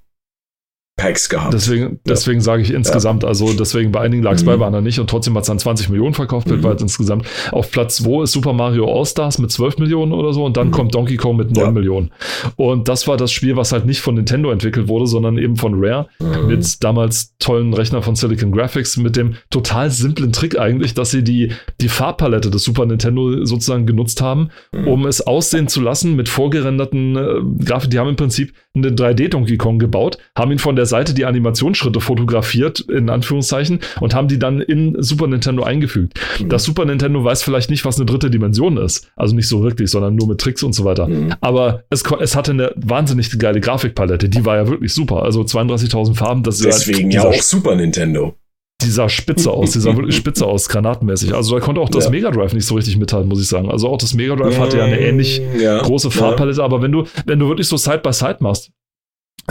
Packs 1.04 1.28
gehabt. 1.28 1.52
Deswegen, 1.52 2.00
deswegen 2.06 2.38
ja. 2.40 2.44
sage 2.44 2.62
ich 2.62 2.72
insgesamt, 2.72 3.22
ja. 3.22 3.28
also 3.28 3.52
deswegen 3.52 3.92
bei 3.92 4.00
einigen 4.00 4.22
lag 4.22 4.34
es 4.34 4.42
mhm. 4.42 4.46
bei, 4.46 4.56
bei 4.56 4.66
anderen 4.66 4.84
nicht 4.84 4.98
und 4.98 5.08
trotzdem 5.10 5.34
hat 5.34 5.42
es 5.42 5.48
dann 5.48 5.58
20 5.58 5.90
Millionen 5.90 6.14
verkauft, 6.14 6.46
mhm. 6.46 6.52
weltweit 6.52 6.80
insgesamt. 6.80 7.26
Auf 7.52 7.70
Platz 7.70 7.96
2 7.96 8.24
ist 8.24 8.32
Super 8.32 8.52
Mario 8.52 8.90
All-Stars 8.90 9.38
mit 9.38 9.50
12 9.50 9.78
Millionen 9.78 10.12
oder 10.12 10.32
so 10.32 10.44
und 10.44 10.56
dann 10.56 10.68
mhm. 10.68 10.72
kommt 10.72 10.94
Donkey 10.94 11.16
Kong 11.16 11.36
mit 11.36 11.50
9 11.50 11.64
ja. 11.64 11.70
Millionen. 11.70 12.10
Und 12.56 12.88
das 12.88 13.06
war 13.06 13.16
das 13.16 13.32
Spiel, 13.32 13.56
was 13.56 13.72
halt 13.72 13.86
nicht 13.86 14.00
von 14.00 14.14
Nintendo 14.14 14.50
entwickelt 14.50 14.88
wurde, 14.88 15.06
sondern 15.06 15.38
eben 15.38 15.56
von 15.56 15.74
Rare 15.76 16.08
mhm. 16.18 16.46
mit 16.46 16.82
damals 16.82 17.36
tollen 17.38 17.74
Rechner 17.74 18.02
von 18.02 18.14
Silicon 18.14 18.52
Graphics 18.52 18.96
mit 18.96 19.16
dem 19.16 19.34
total 19.50 19.90
simplen 19.90 20.32
Trick 20.32 20.58
eigentlich, 20.58 20.94
dass 20.94 21.10
sie 21.10 21.22
die, 21.22 21.52
die 21.80 21.88
Farbpalette 21.88 22.50
des 22.50 22.64
Super 22.64 22.86
Nintendo 22.86 23.44
sozusagen 23.44 23.86
genutzt 23.86 24.22
haben, 24.22 24.50
mhm. 24.72 24.88
um 24.88 25.06
es 25.06 25.20
aussehen 25.20 25.68
zu 25.68 25.80
lassen 25.80 26.16
mit 26.16 26.28
vorgerenderten 26.28 27.16
äh, 27.16 27.64
Grafik. 27.64 27.90
Die 27.90 27.98
haben 27.98 28.08
im 28.08 28.16
Prinzip 28.16 28.54
einen 28.74 28.96
3D 28.96 29.28
Donkey 29.28 29.56
Kong 29.56 29.78
gebaut, 29.78 30.18
haben 30.36 30.50
ihn 30.50 30.58
von 30.58 30.76
der 30.76 30.86
Seite 30.94 31.12
die 31.12 31.24
Animationsschritte 31.24 32.00
fotografiert, 32.00 32.78
in 32.78 33.10
Anführungszeichen, 33.10 33.80
und 34.00 34.14
haben 34.14 34.28
die 34.28 34.38
dann 34.38 34.60
in 34.60 34.94
Super 35.02 35.26
Nintendo 35.26 35.64
eingefügt. 35.64 36.20
Mhm. 36.38 36.48
Das 36.48 36.62
Super 36.62 36.84
Nintendo 36.84 37.24
weiß 37.24 37.42
vielleicht 37.42 37.68
nicht, 37.68 37.84
was 37.84 37.96
eine 37.96 38.06
dritte 38.06 38.30
Dimension 38.30 38.76
ist. 38.76 39.10
Also 39.16 39.34
nicht 39.34 39.48
so 39.48 39.64
wirklich, 39.64 39.90
sondern 39.90 40.14
nur 40.14 40.28
mit 40.28 40.40
Tricks 40.40 40.62
und 40.62 40.72
so 40.72 40.84
weiter. 40.84 41.08
Mhm. 41.08 41.34
Aber 41.40 41.82
es, 41.90 42.04
es 42.20 42.36
hatte 42.36 42.52
eine 42.52 42.72
wahnsinnig 42.76 43.36
geile 43.40 43.60
Grafikpalette. 43.60 44.28
Die 44.28 44.44
war 44.44 44.56
ja 44.56 44.68
wirklich 44.68 44.94
super. 44.94 45.24
Also 45.24 45.42
32.000 45.42 46.14
Farben. 46.14 46.44
Das 46.44 46.58
Deswegen 46.58 47.10
ist 47.10 47.16
halt 47.16 47.34
ja 47.34 47.38
auch 47.38 47.42
Super 47.42 47.74
Nintendo 47.74 48.36
die 48.82 48.90
sah 48.90 49.08
spitze 49.08 49.50
aus, 49.50 49.70
die 49.70 49.80
sah 49.80 49.96
wirklich 49.96 50.16
spitze 50.16 50.44
aus, 50.46 50.68
granatenmäßig. 50.68 51.34
Also 51.34 51.54
da 51.54 51.64
konnte 51.64 51.80
auch 51.80 51.88
das 51.88 52.04
ja. 52.04 52.10
Mega 52.10 52.30
Drive 52.30 52.52
nicht 52.52 52.66
so 52.66 52.74
richtig 52.74 52.96
mithalten, 52.98 53.28
muss 53.28 53.40
ich 53.40 53.48
sagen. 53.48 53.70
Also 53.70 53.88
auch 53.88 53.96
das 53.98 54.14
Mega 54.14 54.36
Drive 54.36 54.58
hatte 54.58 54.78
ja 54.78 54.84
eine 54.84 55.00
ähnlich 55.00 55.40
ja. 55.58 55.80
große 55.80 56.10
Farbpalette, 56.10 56.58
ja. 56.58 56.64
aber 56.64 56.82
wenn 56.82 56.92
du, 56.92 57.04
wenn 57.24 57.38
du 57.38 57.48
wirklich 57.48 57.68
so 57.68 57.76
Side 57.76 58.00
by 58.02 58.12
Side 58.12 58.38
machst, 58.40 58.70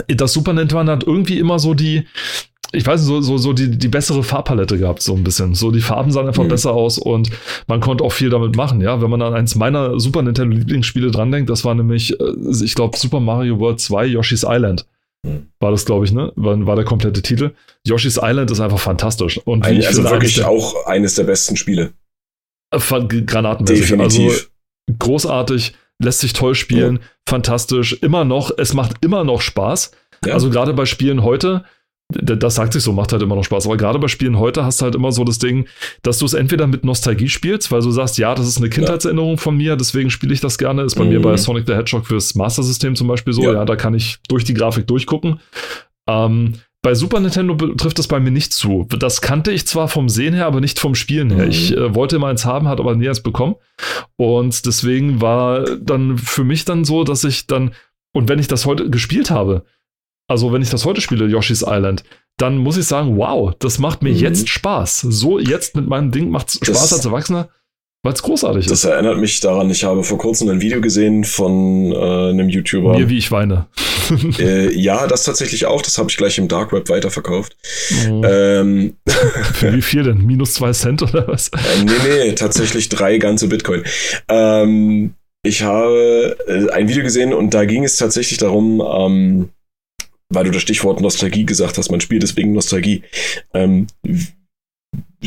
das 0.08 0.32
Super 0.32 0.52
Nintendo 0.52 0.92
hat 0.92 1.04
irgendwie 1.04 1.38
immer 1.38 1.58
so 1.58 1.74
die, 1.74 2.06
ich 2.72 2.86
weiß 2.86 3.00
nicht, 3.00 3.08
so, 3.08 3.20
so, 3.20 3.38
so 3.38 3.52
die, 3.52 3.70
die 3.70 3.88
bessere 3.88 4.22
Farbpalette 4.22 4.78
gehabt, 4.78 5.02
so 5.02 5.14
ein 5.14 5.24
bisschen. 5.24 5.54
So 5.54 5.70
die 5.70 5.80
Farben 5.80 6.10
sahen 6.10 6.26
einfach 6.26 6.44
mhm. 6.44 6.48
besser 6.48 6.72
aus 6.72 6.98
und 6.98 7.30
man 7.66 7.80
konnte 7.80 8.04
auch 8.04 8.12
viel 8.12 8.30
damit 8.30 8.56
machen, 8.56 8.80
ja. 8.80 9.00
Wenn 9.00 9.10
man 9.10 9.22
an 9.22 9.34
eins 9.34 9.54
meiner 9.54 9.98
Super 10.00 10.22
Nintendo 10.22 10.56
Lieblingsspiele 10.56 11.10
dran 11.10 11.30
denkt, 11.30 11.50
das 11.50 11.64
war 11.64 11.74
nämlich, 11.74 12.18
äh, 12.18 12.24
ich 12.64 12.74
glaube, 12.74 12.96
Super 12.96 13.20
Mario 13.20 13.58
World 13.58 13.80
2 13.80 14.06
Yoshi's 14.06 14.44
Island. 14.46 14.86
Mhm. 15.24 15.46
War 15.60 15.70
das, 15.70 15.84
glaube 15.84 16.04
ich, 16.04 16.12
ne? 16.12 16.32
War, 16.36 16.66
war, 16.66 16.76
der 16.76 16.84
komplette 16.84 17.22
Titel. 17.22 17.52
Yoshi's 17.86 18.18
Island 18.20 18.50
ist 18.50 18.60
einfach 18.60 18.80
fantastisch. 18.80 19.38
Und 19.44 19.64
Ein, 19.64 19.84
also 19.84 20.02
wirklich 20.04 20.34
der, 20.34 20.48
auch 20.48 20.86
eines 20.86 21.14
der 21.14 21.24
besten 21.24 21.56
Spiele. 21.56 21.92
Äh, 22.70 22.78
Granatenmäßig. 22.78 24.00
Also 24.00 24.30
großartig 24.98 25.74
lässt 26.04 26.20
sich 26.20 26.32
toll 26.32 26.54
spielen, 26.54 26.96
ja. 26.96 27.02
fantastisch, 27.28 27.94
immer 27.94 28.24
noch, 28.24 28.50
es 28.56 28.74
macht 28.74 29.04
immer 29.04 29.24
noch 29.24 29.40
Spaß. 29.40 29.92
Ja. 30.26 30.34
Also 30.34 30.50
gerade 30.50 30.72
bei 30.72 30.86
Spielen 30.86 31.22
heute, 31.22 31.64
das 32.10 32.54
sagt 32.54 32.74
sich 32.74 32.82
so, 32.82 32.92
macht 32.92 33.12
halt 33.12 33.22
immer 33.22 33.34
noch 33.34 33.44
Spaß. 33.44 33.66
Aber 33.66 33.76
gerade 33.76 33.98
bei 33.98 34.08
Spielen 34.08 34.38
heute 34.38 34.64
hast 34.64 34.80
du 34.80 34.84
halt 34.84 34.94
immer 34.94 35.10
so 35.10 35.24
das 35.24 35.38
Ding, 35.38 35.66
dass 36.02 36.18
du 36.18 36.26
es 36.26 36.34
entweder 36.34 36.66
mit 36.66 36.84
Nostalgie 36.84 37.28
spielst, 37.28 37.72
weil 37.72 37.80
du 37.80 37.90
sagst, 37.90 38.18
ja, 38.18 38.34
das 38.34 38.46
ist 38.46 38.58
eine 38.58 38.68
Kindheitserinnerung 38.68 39.38
von 39.38 39.56
mir, 39.56 39.76
deswegen 39.76 40.10
spiele 40.10 40.32
ich 40.32 40.40
das 40.40 40.58
gerne. 40.58 40.82
Ist 40.82 40.96
bei 40.96 41.04
mhm. 41.04 41.10
mir 41.10 41.22
bei 41.22 41.36
Sonic 41.36 41.66
the 41.66 41.74
Hedgehog 41.74 42.06
fürs 42.06 42.34
Master 42.34 42.62
System 42.62 42.94
zum 42.94 43.08
Beispiel 43.08 43.32
so. 43.32 43.42
Ja. 43.42 43.54
ja, 43.54 43.64
da 43.64 43.76
kann 43.76 43.94
ich 43.94 44.18
durch 44.28 44.44
die 44.44 44.54
Grafik 44.54 44.86
durchgucken. 44.86 45.40
Ähm, 46.06 46.54
bei 46.84 46.94
Super 46.94 47.18
Nintendo 47.18 47.54
trifft 47.54 47.98
das 47.98 48.08
bei 48.08 48.20
mir 48.20 48.30
nicht 48.30 48.52
zu. 48.52 48.86
Das 48.98 49.22
kannte 49.22 49.50
ich 49.50 49.66
zwar 49.66 49.88
vom 49.88 50.10
Sehen 50.10 50.34
her, 50.34 50.44
aber 50.44 50.60
nicht 50.60 50.78
vom 50.78 50.94
Spielen 50.94 51.30
her. 51.30 51.46
Mhm. 51.46 51.50
Ich 51.50 51.74
äh, 51.74 51.94
wollte 51.94 52.16
immer 52.16 52.26
eins 52.28 52.44
haben, 52.44 52.68
hat 52.68 52.78
aber 52.78 52.94
nie 52.94 53.08
eins 53.08 53.22
bekommen. 53.22 53.56
Und 54.16 54.66
deswegen 54.66 55.22
war 55.22 55.64
dann 55.78 56.18
für 56.18 56.44
mich 56.44 56.66
dann 56.66 56.84
so, 56.84 57.02
dass 57.02 57.24
ich 57.24 57.46
dann, 57.46 57.72
und 58.12 58.28
wenn 58.28 58.38
ich 58.38 58.48
das 58.48 58.66
heute 58.66 58.90
gespielt 58.90 59.30
habe, 59.30 59.64
also 60.28 60.52
wenn 60.52 60.60
ich 60.60 60.68
das 60.68 60.84
heute 60.84 61.00
spiele, 61.00 61.26
Yoshi's 61.26 61.64
Island, 61.66 62.04
dann 62.36 62.58
muss 62.58 62.76
ich 62.76 62.84
sagen, 62.84 63.16
wow, 63.16 63.54
das 63.58 63.78
macht 63.78 64.02
mir 64.02 64.12
mhm. 64.12 64.18
jetzt 64.18 64.50
Spaß. 64.50 65.00
So 65.08 65.38
jetzt 65.38 65.76
mit 65.76 65.88
meinem 65.88 66.10
Ding 66.10 66.28
macht 66.28 66.48
es 66.48 66.54
Spaß 66.56 66.92
als 66.92 67.06
Erwachsener. 67.06 67.48
Weil 68.04 68.12
es 68.12 68.22
großartig 68.22 68.66
das 68.66 68.72
ist. 68.72 68.84
Das 68.84 68.90
erinnert 68.92 69.18
mich 69.18 69.40
daran, 69.40 69.70
ich 69.70 69.82
habe 69.82 70.04
vor 70.04 70.18
kurzem 70.18 70.50
ein 70.50 70.60
Video 70.60 70.82
gesehen 70.82 71.24
von 71.24 71.90
äh, 71.90 72.30
einem 72.30 72.50
YouTuber. 72.50 72.98
Mir, 72.98 73.08
wie 73.08 73.16
ich 73.16 73.30
weine. 73.30 73.66
äh, 74.38 74.70
ja, 74.78 75.06
das 75.06 75.24
tatsächlich 75.24 75.64
auch. 75.64 75.80
Das 75.80 75.96
habe 75.96 76.10
ich 76.10 76.18
gleich 76.18 76.36
im 76.36 76.46
Dark 76.46 76.70
Web 76.74 76.90
weiterverkauft. 76.90 77.56
Oh. 78.10 78.22
Ähm, 78.22 78.96
Für 79.54 79.72
wie 79.72 79.80
viel 79.80 80.02
denn? 80.02 80.18
Minus 80.18 80.52
zwei 80.52 80.72
Cent 80.72 81.00
oder 81.00 81.26
was? 81.26 81.48
Äh, 81.48 81.84
nee, 81.86 81.92
nee, 82.26 82.32
tatsächlich 82.32 82.90
drei 82.90 83.16
ganze 83.16 83.48
Bitcoin. 83.48 83.84
Ähm, 84.28 85.14
ich 85.42 85.62
habe 85.62 86.36
äh, 86.46 86.70
ein 86.72 86.88
Video 86.90 87.04
gesehen 87.04 87.32
und 87.32 87.54
da 87.54 87.64
ging 87.64 87.84
es 87.84 87.96
tatsächlich 87.96 88.36
darum, 88.36 88.82
ähm, 88.86 89.48
weil 90.28 90.44
du 90.44 90.50
das 90.50 90.60
Stichwort 90.60 91.00
Nostalgie 91.00 91.46
gesagt 91.46 91.78
hast, 91.78 91.90
man 91.90 92.02
spielt 92.02 92.22
deswegen 92.22 92.52
Nostalgie. 92.52 93.02
Ähm, 93.54 93.86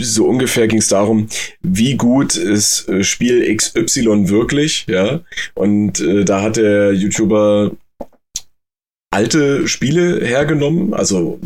so 0.02 0.26
ungefähr 0.26 0.68
ging 0.68 0.80
es 0.80 0.88
darum, 0.88 1.28
wie 1.62 1.96
gut 1.96 2.36
ist 2.36 2.88
äh, 2.90 3.04
Spiel 3.04 3.56
XY 3.56 4.30
wirklich, 4.30 4.86
ja. 4.88 5.22
Und 5.56 6.00
äh, 6.00 6.26
da 6.26 6.42
hat 6.42 6.58
der 6.58 6.94
YouTuber 6.94 7.72
alte 9.12 9.68
Spiele 9.68 10.26
hergenommen, 10.26 10.94
also 10.94 11.40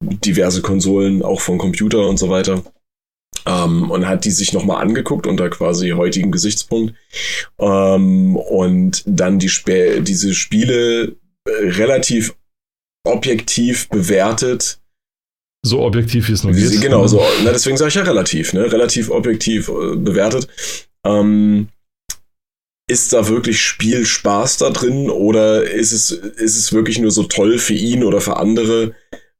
diverse 0.00 0.62
Konsolen, 0.62 1.22
auch 1.22 1.40
von 1.40 1.58
Computer 1.58 2.08
und 2.08 2.18
so 2.18 2.30
weiter. 2.30 2.62
Ähm, 3.46 3.90
und 3.90 4.06
hat 4.06 4.24
die 4.24 4.30
sich 4.30 4.52
nochmal 4.52 4.82
angeguckt 4.82 5.26
unter 5.26 5.48
quasi 5.50 5.90
heutigem 5.90 6.30
Gesichtspunkt. 6.30 6.94
Ähm, 7.58 8.36
und 8.36 9.02
dann 9.06 9.38
die 9.38 9.46
Sp 9.50 10.00
diese 10.02 10.34
Spiele 10.34 11.16
äh, 11.44 11.50
relativ 11.50 12.34
objektiv 13.04 13.88
bewertet 13.88 14.81
so 15.64 15.80
objektiv 15.80 16.28
wie 16.28 16.32
es 16.32 16.42
nur 16.42 16.52
geht. 16.52 16.80
Genau, 16.80 17.06
so, 17.06 17.22
na, 17.44 17.52
deswegen 17.52 17.76
sage 17.76 17.90
ich 17.90 17.94
ja 17.94 18.02
relativ, 18.02 18.52
ne? 18.52 18.70
Relativ 18.72 19.10
objektiv 19.10 19.68
äh, 19.68 19.96
bewertet. 19.96 20.48
Ähm, 21.06 21.68
ist 22.90 23.12
da 23.12 23.28
wirklich 23.28 23.60
Spielspaß 23.62 24.58
da 24.58 24.70
drin 24.70 25.08
oder 25.08 25.70
ist 25.70 25.92
es, 25.92 26.10
ist 26.10 26.56
es 26.56 26.72
wirklich 26.72 26.98
nur 26.98 27.10
so 27.10 27.22
toll 27.22 27.58
für 27.58 27.74
ihn 27.74 28.02
oder 28.02 28.20
für 28.20 28.36
andere, 28.36 28.94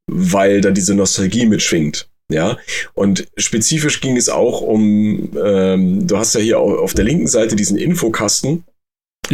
weil 0.06 0.60
da 0.60 0.70
diese 0.70 0.94
Nostalgie 0.94 1.46
mitschwingt? 1.46 2.08
Ja, 2.30 2.56
und 2.94 3.26
spezifisch 3.36 4.00
ging 4.00 4.16
es 4.16 4.30
auch 4.30 4.62
um, 4.62 5.36
ähm, 5.44 6.06
du 6.06 6.16
hast 6.16 6.34
ja 6.34 6.40
hier 6.40 6.60
auf 6.60 6.94
der 6.94 7.04
linken 7.04 7.26
Seite 7.26 7.56
diesen 7.56 7.76
Infokasten 7.76 8.64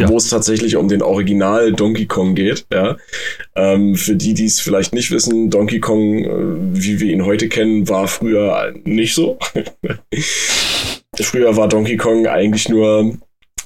ja. 0.01 0.09
wo 0.09 0.17
es 0.17 0.29
tatsächlich 0.29 0.75
um 0.75 0.87
den 0.87 1.01
Original 1.01 1.71
Donkey 1.71 2.05
Kong 2.05 2.35
geht. 2.35 2.65
Ja. 2.71 2.97
Ähm, 3.55 3.95
für 3.95 4.15
die, 4.15 4.33
die 4.33 4.45
es 4.45 4.59
vielleicht 4.59 4.93
nicht 4.93 5.11
wissen, 5.11 5.49
Donkey 5.49 5.79
Kong, 5.79 6.23
äh, 6.23 6.29
wie 6.73 6.99
wir 6.99 7.11
ihn 7.11 7.25
heute 7.25 7.49
kennen, 7.49 7.87
war 7.89 8.07
früher 8.07 8.73
nicht 8.83 9.15
so. 9.15 9.37
früher 11.21 11.55
war 11.57 11.67
Donkey 11.67 11.97
Kong 11.97 12.27
eigentlich 12.27 12.69
nur 12.69 13.17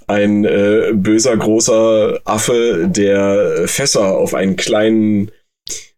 ein 0.07 0.45
äh, 0.45 0.91
böser 0.93 1.37
großer 1.37 2.19
Affe, 2.25 2.87
der 2.89 3.67
Fässer 3.67 4.17
auf 4.17 4.33
einen 4.33 4.55
kleinen 4.55 5.31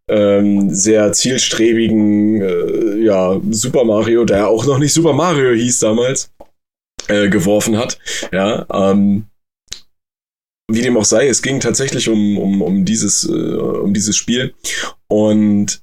ähm, 0.07 0.69
sehr 0.69 1.11
zielstrebigen 1.13 2.41
äh, 2.41 2.97
ja, 3.03 3.39
Super 3.49 3.83
Mario, 3.83 4.25
der 4.25 4.47
auch 4.47 4.65
noch 4.65 4.77
nicht 4.77 4.93
Super 4.93 5.13
Mario 5.13 5.51
hieß 5.51 5.79
damals, 5.79 6.31
äh, 7.07 7.29
geworfen 7.29 7.77
hat. 7.77 7.97
Ja, 8.31 8.65
ähm, 8.71 9.25
wie 10.72 10.82
dem 10.82 10.97
auch 10.97 11.05
sei, 11.05 11.28
es 11.28 11.41
ging 11.41 11.59
tatsächlich 11.59 12.09
um, 12.09 12.38
um, 12.38 12.61
um, 12.61 12.86
dieses, 12.86 13.28
äh, 13.28 13.32
um 13.32 13.93
dieses 13.93 14.16
Spiel. 14.16 14.53
Und 15.07 15.82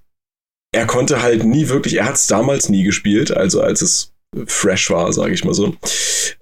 er 0.74 0.86
konnte 0.86 1.22
halt 1.22 1.44
nie 1.44 1.68
wirklich, 1.68 1.94
er 1.94 2.06
hat 2.06 2.16
es 2.16 2.26
damals 2.26 2.68
nie 2.68 2.82
gespielt, 2.82 3.30
also 3.30 3.60
als 3.60 3.82
es 3.82 4.12
fresh 4.46 4.90
war, 4.90 5.12
sage 5.12 5.34
ich 5.34 5.44
mal 5.44 5.54
so. 5.54 5.76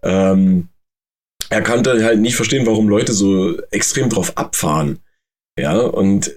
Ähm, 0.03 0.69
er 1.49 1.63
konnte 1.63 2.05
halt 2.05 2.21
nie 2.21 2.33
verstehen, 2.33 2.67
warum 2.67 2.89
Leute 2.89 3.13
so 3.13 3.61
extrem 3.71 4.09
drauf 4.09 4.39
abfahren. 4.39 5.01
Ja, 5.59 5.81
und 5.81 6.33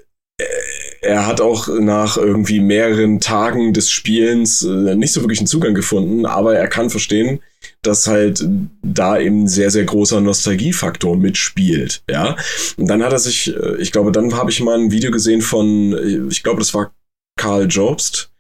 er 1.04 1.28
hat 1.28 1.41
auch 1.41 1.68
nach 1.68 2.18
irgendwie 2.18 2.60
mehreren 2.60 3.20
Tagen 3.20 3.74
des 3.74 3.89
Spielens 3.89 4.64
äh, 4.64 4.95
nicht 4.95 5.12
so 5.12 5.22
wirklich 5.22 5.39
einen 5.39 5.47
Zugang 5.47 5.74
gefunden, 5.74 6.26
aber 6.26 6.56
er 6.56 6.68
kann 6.68 6.89
verstehen, 6.89 7.41
dass 7.82 8.08
halt 8.08 8.45
da 8.82 9.20
eben 9.20 9.47
sehr, 9.47 9.70
sehr 9.70 9.84
großer 9.84 10.22
Nostalgiefaktor 10.22 11.18
mitspielt, 11.18 12.04
ja. 12.10 12.38
Und 12.78 12.88
dann 12.88 13.04
hat 13.04 13.12
er 13.12 13.20
sich, 13.20 13.54
äh, 13.54 13.78
ich 13.78 13.91
glaube, 13.91 14.12
dann 14.12 14.34
habe 14.36 14.49
ich 14.49 14.62
mal 14.62 14.80
ein 14.80 14.91
Video 14.91 15.12
gesehen 15.12 15.41
von, 15.41 15.93
äh, 15.93 16.28
ich 16.30 16.43
glaube, 16.43 16.60
das 16.60 16.74
war 16.74 16.93
Karl 17.38 17.68
Jobst, 17.68 18.32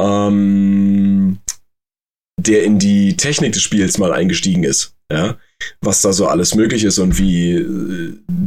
ähm, 0.00 1.38
der 2.40 2.64
in 2.64 2.78
die 2.78 3.16
Technik 3.16 3.52
des 3.52 3.62
Spiels 3.62 3.98
mal 3.98 4.12
eingestiegen 4.12 4.64
ist, 4.64 4.96
ja. 5.10 5.38
Was 5.80 6.02
da 6.02 6.12
so 6.12 6.26
alles 6.26 6.54
möglich 6.54 6.84
ist 6.84 6.98
und 6.98 7.18
wie 7.18 7.64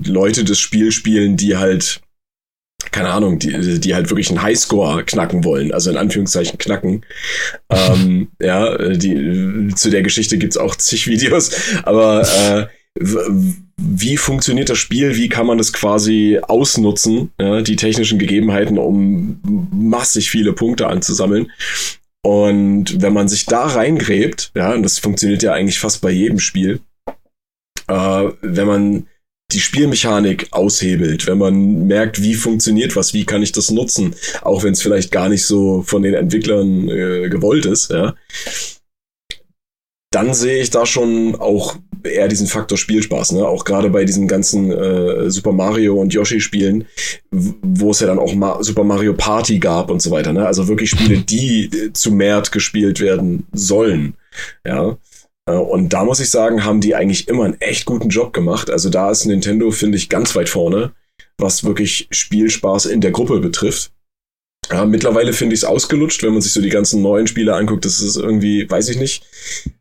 Leute 0.06 0.43
das 0.43 0.60
Spiel 0.60 0.91
spielen, 0.91 1.38
die 1.38 1.56
halt 1.56 2.02
keine 2.91 3.09
Ahnung, 3.09 3.39
die, 3.39 3.80
die 3.80 3.95
halt 3.95 4.09
wirklich 4.09 4.30
einen 4.30 4.41
Highscore 4.41 5.03
knacken 5.03 5.43
wollen, 5.43 5.71
also 5.71 5.89
in 5.89 5.97
Anführungszeichen 5.97 6.57
knacken. 6.57 7.05
ähm, 7.69 8.30
ja, 8.41 8.78
die, 8.78 9.73
zu 9.75 9.89
der 9.89 10.03
Geschichte 10.03 10.38
gibt's 10.38 10.57
auch 10.57 10.75
zig 10.75 11.07
Videos, 11.07 11.51
aber 11.84 12.21
äh, 12.21 12.67
wie 13.80 14.17
funktioniert 14.17 14.69
das 14.69 14.80
Spiel? 14.80 15.15
Wie 15.15 15.30
kann 15.30 15.45
man 15.45 15.57
das 15.57 15.71
quasi 15.73 16.39
ausnutzen, 16.41 17.32
ja, 17.39 17.61
die 17.61 17.75
technischen 17.75 18.19
Gegebenheiten, 18.19 18.78
um 18.78 19.39
massig 19.71 20.30
viele 20.30 20.53
Punkte 20.53 20.88
anzusammeln? 20.88 21.51
Und 22.23 23.01
wenn 23.01 23.13
man 23.13 23.28
sich 23.28 23.45
da 23.45 23.65
reingräbt, 23.65 24.51
ja, 24.55 24.73
und 24.73 24.84
das 24.84 24.99
funktioniert 24.99 25.43
ja 25.43 25.53
eigentlich 25.53 25.80
fast 25.80 26.01
bei 26.01 26.11
jedem 26.11 26.39
Spiel, 26.39 26.80
äh, 27.88 28.23
wenn 28.41 28.67
man 28.67 29.07
die 29.52 29.60
Spielmechanik 29.60 30.48
aushebelt, 30.52 31.26
wenn 31.26 31.38
man 31.38 31.88
merkt, 31.88 32.22
wie 32.22 32.34
funktioniert 32.34 32.95
was, 32.95 33.14
wie 33.14 33.26
kann 33.26 33.43
ich 33.43 33.54
das 33.54 33.72
nutzen, 33.72 34.14
auch 34.41 34.64
wenn 34.64 34.74
es 34.74 34.82
vielleicht 34.82 35.12
gar 35.12 35.30
nicht 35.30 35.45
so 35.45 35.84
von 35.84 36.04
den 36.04 36.14
Entwicklern 36.14 36.89
äh, 36.89 37.30
gewollt 37.30 37.66
ist, 37.66 37.89
ja, 37.89 38.14
dann 40.12 40.34
sehe 40.34 40.62
ich 40.62 40.70
da 40.70 40.86
schon 40.86 41.36
auch 41.36 41.78
eher 42.04 42.28
diesen 42.28 42.48
Faktor 42.48 42.78
Spielspaß, 42.78 43.34
ne? 43.34 43.48
Auch 43.48 43.66
gerade 43.66 43.89
bei 43.89 44.06
diesen 44.06 44.28
ganzen 44.28 44.72
äh, 44.72 45.30
Super 45.30 45.52
Mario 45.52 46.00
und 46.00 46.14
Yoshi-Spielen, 46.14 46.86
wo 47.32 47.91
es 47.91 48.00
ja 48.00 48.08
dann 48.08 48.20
auch 48.20 48.34
Ma 48.34 48.64
Super 48.64 48.84
Mario 48.84 49.14
Party 49.14 49.60
gab 49.60 49.89
und 49.89 50.02
so 50.02 50.12
weiter, 50.12 50.34
ne? 50.34 50.45
Also 50.45 50.68
wirklich 50.68 50.91
Spiele, 50.91 51.18
die 51.18 51.66
äh, 51.66 51.93
zu 51.93 52.12
Mert 52.12 52.52
gespielt 52.52 53.00
werden 53.00 53.45
sollen. 53.52 54.16
Ja. 54.66 54.98
Äh, 55.48 55.54
und 55.54 55.93
da 55.93 56.04
muss 56.04 56.20
ich 56.20 56.30
sagen, 56.30 56.64
haben 56.64 56.82
die 56.82 56.93
eigentlich 56.93 57.28
immer 57.28 57.45
einen 57.45 57.60
echt 57.60 57.86
guten 57.86 58.10
Job 58.10 58.34
gemacht. 58.34 58.70
Also 58.70 58.89
da 58.89 59.10
ist 59.10 59.26
Nintendo, 59.26 59.72
finde 59.72 59.98
ich, 59.98 60.10
ganz 60.10 60.36
weit 60.36 60.50
vorne, 60.50 60.91
was 61.38 61.64
wirklich 61.64 62.08
Spielspaß 62.12 62.86
in 62.86 63.02
der 63.02 63.12
Gruppe 63.12 63.39
betrifft. 63.39 63.91
Ja, 64.70 64.86
mittlerweile 64.86 65.32
finde 65.32 65.54
ich 65.54 65.62
es 65.62 65.64
ausgelutscht, 65.64 66.24
wenn 66.24 66.34
man 66.34 66.41
sich 66.41 66.52
so 66.52 66.62
die 66.62 66.70
ganzen 66.70 67.02
neuen 67.02 67.26
Spiele 67.28 67.56
anguckt. 67.56 67.86
Das 67.86 68.02
ist 68.02 68.18
irgendwie, 68.18 68.70
weiß 68.70 68.89
ich 68.89 69.00
nicht, 69.00 69.24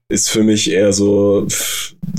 ist 0.09 0.31
für 0.31 0.45
mich 0.45 0.71
eher 0.71 0.93
so 0.93 1.49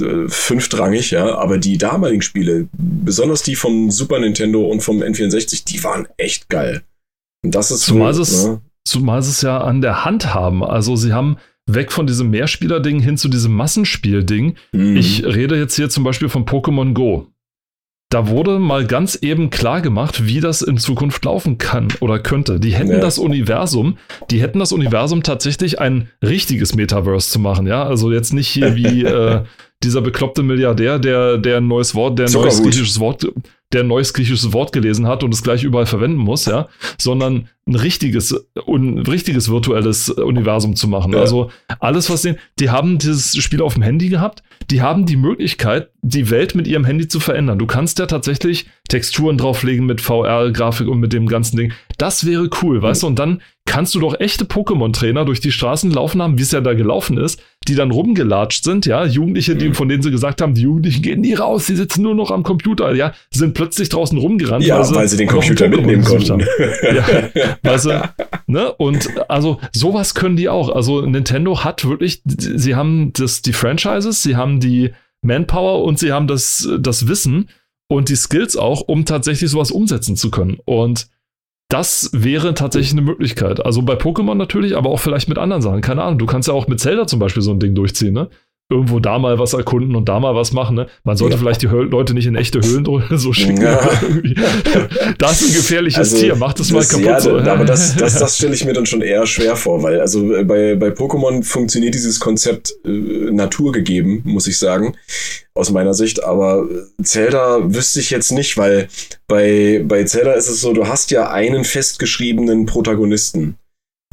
äh, 0.01 0.27
fünftrangig, 0.27 1.11
ja. 1.11 1.37
Aber 1.37 1.59
die 1.59 1.77
damaligen 1.77 2.21
Spiele, 2.21 2.67
besonders 2.73 3.43
die 3.43 3.55
vom 3.55 3.89
Super 3.89 4.19
Nintendo 4.19 4.65
und 4.65 4.81
vom 4.81 5.01
N64, 5.01 5.63
die 5.65 5.81
waren 5.85 6.07
echt 6.17 6.49
geil. 6.49 6.83
Und 7.45 7.55
das 7.55 7.71
ist 7.71 7.85
zumal, 7.85 8.13
für, 8.13 8.21
es, 8.23 8.45
ne? 8.45 8.61
zumal 8.85 9.19
es 9.19 9.41
ja 9.41 9.61
an 9.61 9.79
der 9.79 10.03
Hand 10.03 10.33
haben. 10.33 10.61
Also 10.61 10.97
sie 10.97 11.13
haben 11.13 11.37
weg 11.67 11.91
von 11.91 12.07
diesem 12.07 12.29
Mehrspieler-Ding 12.29 12.99
hin 12.99 13.17
zu 13.17 13.27
diesem 13.27 13.53
Massenspiel-Ding. 13.53 14.55
Mhm. 14.71 14.97
Ich 14.97 15.23
rede 15.25 15.57
jetzt 15.57 15.75
hier 15.75 15.89
zum 15.89 16.03
Beispiel 16.03 16.29
von 16.29 16.45
Pokémon 16.45 16.93
Go. 16.93 17.27
Da 18.09 18.29
wurde 18.29 18.57
mal 18.57 18.85
ganz 18.87 19.15
eben 19.21 19.49
klar 19.49 19.81
gemacht, 19.81 20.25
wie 20.25 20.39
das 20.39 20.61
in 20.61 20.77
Zukunft 20.77 21.25
laufen 21.25 21.57
kann 21.57 21.89
oder 21.99 22.19
könnte. 22.19 22.57
Die 22.57 22.73
hätten 22.73 22.91
ja. 22.91 22.99
das 22.99 23.17
Universum, 23.17 23.97
die 24.31 24.41
hätten 24.41 24.59
das 24.59 24.71
Universum 24.71 25.23
tatsächlich 25.23 25.81
ein 25.81 26.09
richtiges 26.23 26.73
Metaverse 26.73 27.29
zu 27.29 27.39
machen, 27.39 27.67
ja. 27.67 27.83
Also 27.83 28.13
jetzt 28.13 28.33
nicht 28.33 28.47
hier 28.47 28.77
wie 28.77 29.03
äh, 29.03 29.43
dieser 29.83 29.99
bekloppte 30.01 30.41
Milliardär, 30.41 30.99
der, 30.99 31.37
der 31.37 31.57
ein 31.57 31.67
neues 31.67 31.95
Wort, 31.95 32.17
der 32.17 32.27
ein 32.27 32.31
neues 32.31 32.63
griechisches 32.63 33.01
Wort, 33.01 33.27
der 33.73 33.81
ein 33.81 33.87
neues 33.87 34.13
griechisches 34.13 34.53
Wort 34.53 34.71
gelesen 34.71 35.07
hat 35.07 35.23
und 35.23 35.33
es 35.33 35.43
gleich 35.43 35.63
überall 35.63 35.85
verwenden 35.85 36.17
muss, 36.17 36.45
ja, 36.45 36.67
sondern 36.97 37.49
ein 37.67 37.75
richtiges, 37.75 38.33
ein 38.65 38.99
richtiges 38.99 39.49
virtuelles 39.49 40.09
Universum 40.09 40.75
zu 40.75 40.87
machen. 40.87 41.13
Ja. 41.13 41.19
Also 41.19 41.51
alles, 41.79 42.09
was 42.09 42.21
den, 42.21 42.37
die 42.59 42.69
haben 42.69 42.97
dieses 42.97 43.35
Spiel 43.37 43.61
auf 43.61 43.73
dem 43.73 43.83
Handy 43.83 44.09
gehabt, 44.09 44.41
die 44.69 44.81
haben 44.81 45.05
die 45.05 45.17
Möglichkeit, 45.17 45.89
die 46.07 46.29
Welt 46.29 46.55
mit 46.55 46.67
ihrem 46.67 46.85
Handy 46.85 47.07
zu 47.07 47.19
verändern. 47.19 47.59
Du 47.59 47.65
kannst 47.65 47.99
ja 47.99 48.05
tatsächlich 48.05 48.67
Texturen 48.87 49.37
drauflegen 49.37 49.85
mit 49.85 49.99
VR-Grafik 49.99 50.87
und 50.87 50.99
mit 50.99 51.11
dem 51.11 51.27
ganzen 51.27 51.57
Ding. 51.57 51.73
Das 51.97 52.25
wäre 52.25 52.49
cool, 52.61 52.81
weißt 52.81 53.03
du? 53.03 53.07
Und 53.07 53.19
dann 53.19 53.41
kannst 53.65 53.93
du 53.95 53.99
doch 53.99 54.17
echte 54.19 54.45
Pokémon-Trainer 54.45 55.25
durch 55.25 55.41
die 55.41 55.51
Straßen 55.51 55.91
laufen 55.91 56.21
haben, 56.21 56.37
wie 56.37 56.43
es 56.43 56.51
ja 56.51 56.61
da 56.61 56.73
gelaufen 56.73 57.17
ist, 57.17 57.41
die 57.67 57.75
dann 57.75 57.91
rumgelatscht 57.91 58.63
sind, 58.63 58.85
ja, 58.85 59.05
Jugendliche, 59.05 59.57
die, 59.57 59.69
mhm. 59.69 59.73
von 59.73 59.89
denen 59.89 60.01
sie 60.01 60.11
gesagt 60.11 60.41
haben, 60.41 60.53
die 60.53 60.61
Jugendlichen 60.61 61.01
gehen 61.01 61.19
nie 61.19 61.33
raus, 61.33 61.65
die 61.65 61.75
sitzen 61.75 62.03
nur 62.03 62.15
noch 62.15 62.31
am 62.31 62.43
Computer, 62.43 62.93
ja, 62.95 63.13
sind 63.29 63.53
plötzlich 63.53 63.89
draußen 63.89 64.17
rumgerannt. 64.17 64.63
Ja, 64.63 64.77
weil 64.77 64.85
sie, 64.85 64.95
weil 64.95 65.07
sie 65.09 65.17
den 65.17 65.27
Computer 65.27 65.67
mitnehmen 65.67 66.03
konnten. 66.03 66.39
ja, 66.39 67.05
weißt 67.63 67.85
du, 67.85 68.09
ne, 68.47 68.71
und 68.73 69.09
also 69.29 69.59
sowas 69.73 70.15
können 70.15 70.37
die 70.37 70.47
auch. 70.47 70.69
Also 70.69 71.01
Nintendo 71.01 71.65
hat 71.65 71.83
wirklich, 71.83 72.21
sie 72.25 72.75
haben 72.75 73.11
das, 73.13 73.41
die 73.41 73.53
Franchises, 73.53 74.23
sie 74.23 74.37
haben 74.37 74.61
die 74.61 74.91
Manpower 75.27 75.83
und 75.83 75.99
sie 75.99 76.11
haben 76.11 76.27
das, 76.27 76.67
das 76.79 77.07
Wissen 77.07 77.49
und 77.87 78.09
die 78.09 78.15
Skills 78.15 78.57
auch, 78.57 78.81
um 78.81 79.05
tatsächlich 79.05 79.51
sowas 79.51 79.71
umsetzen 79.71 80.15
zu 80.15 80.31
können. 80.31 80.57
Und 80.65 81.07
das 81.69 82.09
wäre 82.13 82.53
tatsächlich 82.53 82.93
eine 82.93 83.01
Möglichkeit. 83.01 83.65
Also 83.65 83.81
bei 83.81 83.95
Pokémon 83.95 84.35
natürlich, 84.35 84.75
aber 84.75 84.89
auch 84.89 84.99
vielleicht 84.99 85.27
mit 85.27 85.37
anderen 85.37 85.61
Sachen. 85.61 85.81
Keine 85.81 86.01
Ahnung. 86.01 86.19
Du 86.19 86.25
kannst 86.25 86.47
ja 86.47 86.53
auch 86.53 86.67
mit 86.67 86.79
Zelda 86.79 87.07
zum 87.07 87.19
Beispiel 87.19 87.43
so 87.43 87.51
ein 87.51 87.59
Ding 87.59 87.75
durchziehen, 87.75 88.13
ne? 88.13 88.29
Irgendwo 88.69 88.99
da 88.99 89.17
mal 89.17 89.39
was 89.39 89.53
erkunden 89.53 89.95
und 89.95 90.09
da 90.09 90.19
mal 90.19 90.35
was 90.35 90.51
machen, 90.51 90.75
ne? 90.75 90.87
Man 91.05 91.15
sollte 91.15 91.35
ja. 91.35 91.39
vielleicht 91.39 91.61
die 91.61 91.69
Höl 91.69 91.85
Leute 91.85 92.13
nicht 92.13 92.25
in 92.25 92.35
echte 92.35 92.59
Höhlen 92.59 92.85
so 93.17 93.31
schicken. 93.31 93.61
Ja. 93.61 93.79
das 95.17 95.41
ist 95.41 95.49
ein 95.49 95.55
gefährliches 95.55 95.99
also, 95.99 96.17
Tier, 96.17 96.35
macht 96.35 96.59
es 96.59 96.71
mal 96.71 96.83
kaputt. 96.83 97.05
Ja, 97.05 97.19
so. 97.19 97.37
aber 97.37 97.63
das, 97.63 97.95
das, 97.97 98.19
das 98.19 98.37
stelle 98.37 98.53
ich 98.53 98.65
mir 98.65 98.73
dann 98.73 98.85
schon 98.85 99.01
eher 99.01 99.25
schwer 99.25 99.55
vor, 99.55 99.83
weil 99.83 100.01
also 100.01 100.35
äh, 100.35 100.43
bei, 100.43 100.75
bei 100.75 100.89
Pokémon 100.89 101.43
funktioniert 101.43 101.95
dieses 101.95 102.19
Konzept 102.19 102.73
äh, 102.85 102.89
naturgegeben, 102.89 104.21
muss 104.25 104.47
ich 104.47 104.59
sagen 104.59 104.95
aus 105.57 105.71
meiner 105.71 105.93
Sicht. 105.93 106.23
Aber 106.23 106.67
Zelda 107.01 107.73
wüsste 107.73 107.99
ich 107.99 108.09
jetzt 108.09 108.31
nicht, 108.31 108.57
weil 108.57 108.87
bei, 109.27 109.83
bei 109.85 110.03
Zelda 110.03 110.33
ist 110.33 110.49
es 110.49 110.61
so, 110.61 110.73
du 110.73 110.87
hast 110.87 111.11
ja 111.11 111.29
einen 111.31 111.63
festgeschriebenen 111.63 112.65
Protagonisten. 112.65 113.55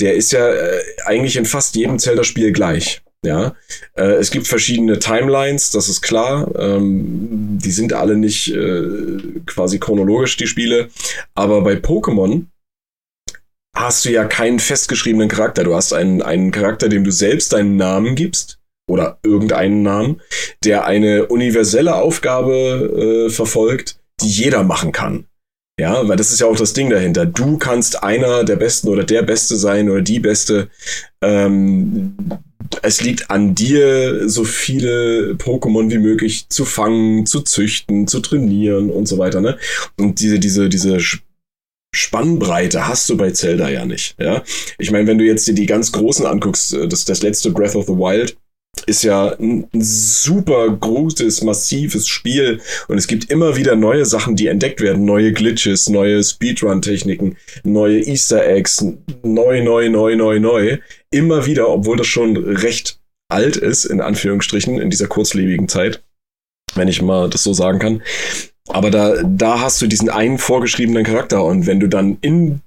Der 0.01 0.15
ist 0.15 0.33
ja 0.33 0.49
äh, 0.53 0.81
eigentlich 1.05 1.37
in 1.37 1.45
fast 1.45 1.77
jedem 1.77 1.99
Zelda-Spiel 1.99 2.53
gleich. 2.53 3.04
Ja, 3.25 3.55
äh, 3.97 4.15
es 4.15 4.31
gibt 4.31 4.47
verschiedene 4.47 4.99
Timelines, 4.99 5.71
das 5.71 5.89
ist 5.89 6.03
klar. 6.03 6.51
Ähm, 6.59 7.59
die 7.63 7.71
sind 7.71 7.93
alle 7.93 8.17
nicht 8.17 8.53
äh, 8.53 9.19
quasi 9.47 9.79
chronologisch, 9.79 10.37
die 10.37 10.47
Spiele. 10.47 10.89
Aber 11.35 11.63
bei 11.63 11.75
Pokémon 11.75 12.47
hast 13.77 14.05
du 14.05 14.11
ja 14.11 14.25
keinen 14.25 14.61
festgeschriebenen 14.61 15.29
Charakter. 15.29 15.65
Du 15.65 15.75
hast 15.75 15.93
einen, 15.93 16.23
einen 16.23 16.51
Charakter, 16.51 16.89
dem 16.89 17.05
du 17.05 17.11
selbst 17.11 17.53
deinen 17.53 17.77
Namen 17.77 18.15
gibst 18.15 18.59
oder 18.89 19.19
irgendeinen 19.23 19.83
Namen, 19.83 20.21
der 20.63 20.85
eine 20.85 21.27
universelle 21.27 21.95
Aufgabe 21.95 23.27
äh, 23.29 23.31
verfolgt, 23.31 23.99
die 24.21 24.29
jeder 24.29 24.63
machen 24.63 24.93
kann. 24.93 25.27
Ja, 25.79 26.07
weil 26.07 26.17
das 26.17 26.31
ist 26.31 26.41
ja 26.41 26.47
auch 26.47 26.57
das 26.57 26.73
Ding 26.73 26.89
dahinter. 26.89 27.27
Du 27.27 27.59
kannst 27.59 28.03
einer 28.03 28.45
der 28.45 28.57
Besten 28.57 28.89
oder 28.89 29.03
der 29.03 29.23
Beste 29.23 29.57
sein 29.57 29.91
oder 29.91 30.03
die 30.03 30.21
Beste. 30.21 30.69
Ähm, 31.21 32.17
es 32.83 33.01
liegt 33.01 33.31
an 33.31 33.55
dir, 33.55 34.29
so 34.29 34.45
viele 34.45 35.35
Pokémon 35.35 35.91
wie 35.91 35.99
möglich 35.99 36.49
zu 36.49 36.65
fangen, 36.65 37.27
zu 37.27 37.41
züchten, 37.41 38.07
zu 38.07 38.21
trainieren 38.21 38.91
und 38.91 39.07
so 39.07 39.19
weiter, 39.19 39.41
ne? 39.41 39.59
Und 39.99 40.21
diese, 40.21 40.39
diese, 40.39 40.69
diese 40.69 40.99
Spannbreite 41.95 42.87
hast 42.87 43.09
du 43.09 43.17
bei 43.17 43.31
Zelda 43.33 43.69
ja 43.69 43.85
nicht, 43.85 44.17
ja? 44.21 44.45
Ich 44.79 44.93
meine, 44.93 45.09
wenn 45.09 45.19
du 45.19 45.25
jetzt 45.25 45.47
dir 45.47 45.55
die 45.55 45.67
ganz 45.67 45.91
großen 45.91 46.25
anguckst, 46.25 46.73
äh, 46.75 46.87
das, 46.87 47.05
das 47.05 47.23
letzte 47.23 47.51
Breath 47.51 47.75
of 47.75 47.87
the 47.87 47.93
Wild, 47.93 48.37
ist 48.87 49.03
ja 49.03 49.35
ein 49.39 49.69
super 49.73 50.69
großes, 50.69 51.43
massives 51.43 52.07
Spiel 52.07 52.61
und 52.89 52.99
es 52.99 53.07
gibt 53.07 53.31
immer 53.31 53.57
wieder 53.57 53.77
neue 53.77 54.05
Sachen, 54.05 54.37
die 54.37 54.49
entdeckt 54.49 54.81
werden, 54.81 55.05
neue 55.05 55.33
Glitches, 55.33 55.89
neue 55.89 56.23
Speedrun-Techniken, 56.23 57.37
neue 57.63 58.01
Easter 58.01 58.47
Eggs, 58.47 58.85
neu, 59.23 59.63
neu, 59.63 59.89
neu, 59.89 60.17
neu, 60.17 60.41
neu. 60.41 60.79
Immer 61.11 61.47
wieder, 61.47 61.69
obwohl 61.69 61.97
das 61.97 62.07
schon 62.07 62.37
recht 62.37 62.99
alt 63.29 63.57
ist, 63.57 63.85
in 63.85 64.01
Anführungsstrichen, 64.01 64.81
in 64.81 64.91
dieser 64.91 65.07
kurzlebigen 65.07 65.69
Zeit, 65.69 66.03
wenn 66.75 66.89
ich 66.89 67.03
mal 67.03 67.31
das 67.31 67.43
so 67.43 67.53
sagen 67.53 67.79
kann. 67.79 68.03
Aber 68.69 68.91
da, 68.91 69.23
da 69.23 69.61
hast 69.61 69.81
du 69.83 69.87
diesen 69.87 70.09
einen 70.09 70.39
vorgeschriebenen 70.39 71.05
Charakter 71.05 71.45
und 71.45 71.67
wenn 71.67 71.81
du 71.81 71.89
dann 71.89 72.19
in 72.21 72.61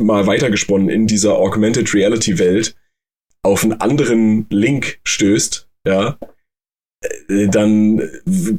mal 0.00 0.26
weitergesponnen 0.26 0.88
in 0.88 1.06
dieser 1.06 1.34
Augmented 1.36 1.92
Reality 1.92 2.38
Welt 2.38 2.76
auf 3.42 3.64
einen 3.64 3.80
anderen 3.80 4.46
Link 4.50 5.00
stößt, 5.04 5.68
ja, 5.86 6.18
äh, 7.28 7.46
dann 7.48 8.02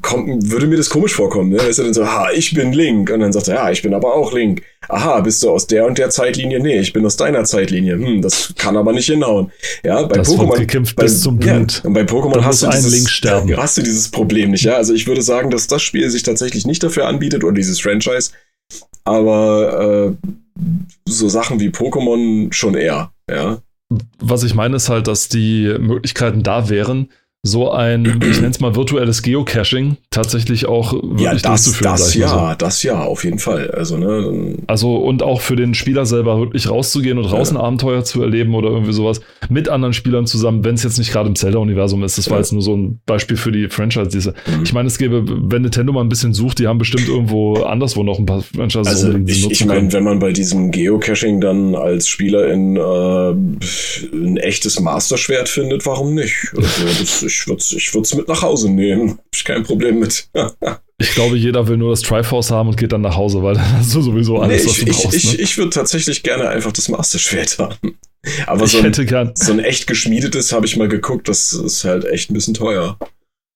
kommt, 0.02 0.50
würde 0.50 0.68
mir 0.68 0.78
das 0.78 0.90
komisch 0.90 1.14
vorkommen, 1.14 1.50
ne? 1.50 1.58
Weißt 1.58 1.80
du 1.80 1.84
dann 1.84 1.94
so, 1.94 2.04
aha, 2.04 2.30
ich 2.32 2.54
bin 2.54 2.72
Link. 2.72 3.12
Und 3.12 3.20
dann 3.20 3.34
sagt 3.34 3.50
er, 3.50 3.56
ja, 3.56 3.72
ich 3.72 3.82
bin 3.82 3.94
aber 3.94 4.14
auch 4.16 4.34
Link. 4.34 4.62
Aha, 4.88 5.20
bist 5.20 5.44
du 5.44 5.50
aus 5.50 5.68
der 5.68 5.86
und 5.86 5.98
der 5.98 6.10
Zeitlinie? 6.10 6.60
Nee, 6.60 6.80
ich 6.80 6.94
bin 6.94 7.06
aus 7.06 7.18
deiner 7.18 7.44
Zeitlinie. 7.44 7.96
Hm, 7.96 8.22
das 8.22 8.54
kann 8.58 8.78
aber 8.78 8.94
nicht 8.94 9.08
hinhauen. 9.08 9.52
Ja, 9.84 10.04
bei 10.04 10.18
das 10.18 10.30
Pokémon. 10.30 10.58
gekämpft 10.58 10.96
bei, 10.96 11.04
bis 11.04 11.22
zum 11.22 11.38
Blut. 11.38 11.82
Ja, 11.84 11.88
und 11.88 11.94
bei 11.94 12.04
Pokémon 12.04 12.44
hast 12.44 12.64
du, 12.64 12.70
dieses, 12.70 13.10
sterben. 13.10 13.56
hast 13.58 13.78
du 13.78 13.82
dieses 13.82 14.10
Problem 14.10 14.52
nicht, 14.52 14.64
ja. 14.64 14.76
Also 14.76 14.94
ich 14.94 15.06
würde 15.08 15.22
sagen, 15.22 15.50
dass 15.50 15.68
das 15.68 15.82
Spiel 15.82 16.10
sich 16.10 16.24
tatsächlich 16.24 16.66
nicht 16.66 16.82
dafür 16.82 17.08
anbietet 17.08 17.44
oder 17.44 17.56
dieses 17.56 17.82
Franchise. 17.82 18.32
Aber 19.04 20.16
äh, 20.22 20.28
so 21.06 21.28
Sachen 21.28 21.60
wie 21.60 21.70
Pokémon 21.70 22.54
schon 22.54 22.76
eher, 22.76 23.12
ja 23.30 23.62
was 24.20 24.44
ich 24.44 24.54
meine, 24.54 24.76
ist 24.76 24.90
halt, 24.90 25.08
dass 25.08 25.30
die 25.30 25.76
Möglichkeiten 25.80 26.44
da 26.44 26.70
wären, 26.70 27.10
so 27.42 27.72
ein, 27.72 28.06
ich 28.06 28.42
nenne 28.42 28.50
es 28.50 28.60
mal 28.60 28.76
virtuelles 28.76 29.22
Geocaching 29.22 29.96
tatsächlich 30.12 30.66
auch 30.66 30.92
wirklich 30.92 31.22
ja, 31.22 31.34
das, 31.34 31.44
durchzuführen. 31.44 31.92
Das 31.94 32.14
ja, 32.14 32.28
so. 32.28 32.56
das 32.58 32.84
ja, 32.84 33.02
auf 33.02 33.24
jeden 33.24 33.40
Fall. 33.40 33.72
Also, 33.72 33.98
ne, 33.98 34.58
also 34.68 34.98
und 34.98 35.24
auch 35.24 35.40
für 35.40 35.56
den 35.56 35.74
Spieler 35.74 36.06
selber 36.06 36.38
wirklich 36.40 36.70
rauszugehen 36.70 37.18
und 37.18 37.32
draußen 37.32 37.56
ja. 37.56 37.64
Abenteuer 37.64 38.04
zu 38.04 38.22
erleben 38.22 38.56
oder 38.56 38.70
irgendwie 38.70 38.92
sowas 38.92 39.22
mit 39.50 39.70
anderen 39.70 39.94
Spielern 39.94 40.28
zusammen, 40.28 40.66
wenn 40.66 40.76
es 40.76 40.84
jetzt 40.84 40.98
nicht 40.98 41.14
gerade 41.14 41.30
im 41.30 41.36
Zelda-Universum 41.36 42.04
ist. 42.04 42.18
Das 42.18 42.26
ja. 42.26 42.32
war 42.32 42.40
jetzt 42.40 42.52
nur 42.52 42.62
so 42.62 42.76
ein 42.76 43.00
Beispiel 43.06 43.38
für 43.38 43.54
die 43.54 43.70
Franchise. 43.70 44.10
Diese. 44.10 44.32
Mhm. 44.32 44.64
Ich 44.64 44.74
meine, 44.74 44.88
es 44.88 44.98
gäbe, 44.98 45.24
wenn 45.26 45.62
Nintendo 45.62 45.94
mal 45.94 46.02
ein 46.02 46.10
bisschen 46.10 46.34
sucht, 46.34 46.60
die 46.60 46.68
haben 46.68 46.78
bestimmt 46.78 47.08
irgendwo 47.08 47.64
anderswo 47.64 48.04
noch 48.04 48.20
ein 48.20 48.26
paar 48.26 48.42
Franchises 48.42 48.88
also 48.88 49.18
ich, 49.18 49.50
ich 49.50 49.66
meine, 49.66 49.92
wenn 49.94 50.04
man 50.04 50.20
bei 50.20 50.34
diesem 50.34 50.72
Geocaching 50.72 51.40
dann 51.40 51.74
als 51.76 52.10
Spieler 52.10 52.48
in 52.48 52.76
äh, 52.76 53.30
ein 54.14 54.38
echtes 54.38 54.80
Master-Schwert 54.82 55.48
findet, 55.48 55.86
warum 55.86 56.16
nicht? 56.16 56.52
Also, 56.56 56.86
das, 57.00 57.29
ich 57.30 57.48
würde 57.48 57.62
ich 57.62 57.94
es 57.94 58.16
mit 58.16 58.28
nach 58.28 58.42
Hause 58.42 58.70
nehmen. 58.70 59.12
Hab 59.12 59.26
ich 59.34 59.44
kein 59.44 59.64
Problem 59.64 60.00
mit. 60.00 60.30
ich 60.98 61.12
glaube, 61.14 61.38
jeder 61.38 61.68
will 61.68 61.78
nur 61.78 61.92
das 61.92 62.02
Triforce 62.02 62.52
haben 62.52 62.70
und 62.70 62.78
geht 62.78 62.92
dann 62.92 63.02
nach 63.02 63.16
Hause, 63.16 63.42
weil 63.44 63.56
dann 63.56 63.78
hast 63.78 63.94
du 63.96 64.02
sowieso 64.02 64.40
alles, 64.40 64.66
nee, 64.66 64.72
ich, 64.72 64.78
was 64.78 64.86
du 64.86 64.92
brauchst. 64.92 65.18
Ich, 65.18 65.26
ne? 65.26 65.34
ich, 65.34 65.40
ich 65.40 65.58
würde 65.58 65.72
tatsächlich 65.72 66.24
gerne 66.24 66.50
einfach 66.50 66.72
das 66.72 66.90
Master-Schwert 66.90 67.60
haben. 67.60 67.98
Aber 68.48 68.66
ich 68.66 68.72
so, 68.72 68.80
ein, 68.80 69.34
so 69.36 69.54
ein 69.54 69.60
echt 69.60 69.88
geschmiedetes 69.88 70.52
habe 70.52 70.66
ich 70.66 70.76
mal 70.76 70.90
geguckt, 70.90 71.30
das 71.30 71.54
ist 71.54 71.86
halt 71.86 72.06
echt 72.06 72.30
ein 72.30 72.34
bisschen 72.34 72.54
teuer. 72.54 72.98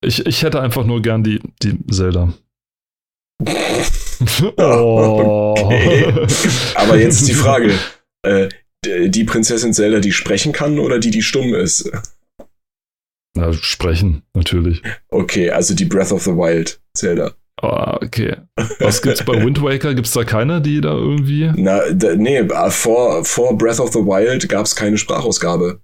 Ich, 0.04 0.26
ich 0.26 0.44
hätte 0.44 0.62
einfach 0.62 0.86
nur 0.86 1.02
gern 1.02 1.24
die, 1.24 1.40
die 1.62 1.78
Zelda. 1.92 2.34
oh. 4.58 5.56
Okay. 5.58 6.28
Aber 6.76 6.98
jetzt 6.98 7.22
ist 7.22 7.28
die 7.28 7.34
Frage, 7.34 7.74
äh, 8.26 8.50
die 8.86 9.24
Prinzessin 9.24 9.74
Zelda, 9.74 10.00
die 10.00 10.12
sprechen 10.12 10.52
kann 10.52 10.80
oder 10.80 11.00
die, 11.00 11.12
die 11.12 11.22
stumm 11.22 11.54
ist? 11.54 11.90
Na, 13.36 13.52
sprechen, 13.54 14.22
natürlich. 14.34 14.82
Okay, 15.10 15.50
also 15.50 15.74
die 15.74 15.86
Breath 15.86 16.12
of 16.12 16.24
the 16.24 16.32
Wild 16.32 16.80
Zelda. 16.96 17.34
Ah, 17.62 17.98
okay. 18.04 18.36
Was 18.80 19.02
gibt's 19.02 19.24
bei 19.24 19.34
Wind 19.44 19.62
Waker? 19.62 19.94
Gibt's 19.96 20.12
da 20.12 20.24
keine, 20.24 20.62
die 20.62 20.82
da 20.82 20.94
irgendwie? 20.94 21.52
Na, 21.56 21.82
nee, 22.16 22.48
vor, 22.70 23.24
vor 23.24 23.58
Breath 23.58 23.80
of 23.80 23.92
the 23.94 24.00
Wild 24.00 24.48
gab's 24.50 24.76
keine 24.76 24.98
Sprachausgabe. 24.98 25.80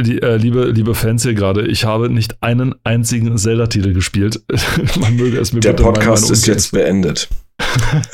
Die, 0.00 0.22
äh, 0.22 0.36
liebe, 0.36 0.66
liebe 0.66 0.94
Fans 0.94 1.24
hier 1.24 1.34
gerade, 1.34 1.66
ich 1.66 1.84
habe 1.84 2.08
nicht 2.08 2.40
einen 2.40 2.76
einzigen 2.84 3.36
Zelda-Titel 3.36 3.92
gespielt. 3.92 4.40
Man 5.00 5.16
möge 5.16 5.38
es 5.38 5.52
mir 5.52 5.58
Der 5.60 5.72
bitte 5.72 5.82
Podcast 5.82 6.30
ist 6.30 6.46
jetzt 6.46 6.70
beendet. 6.70 7.28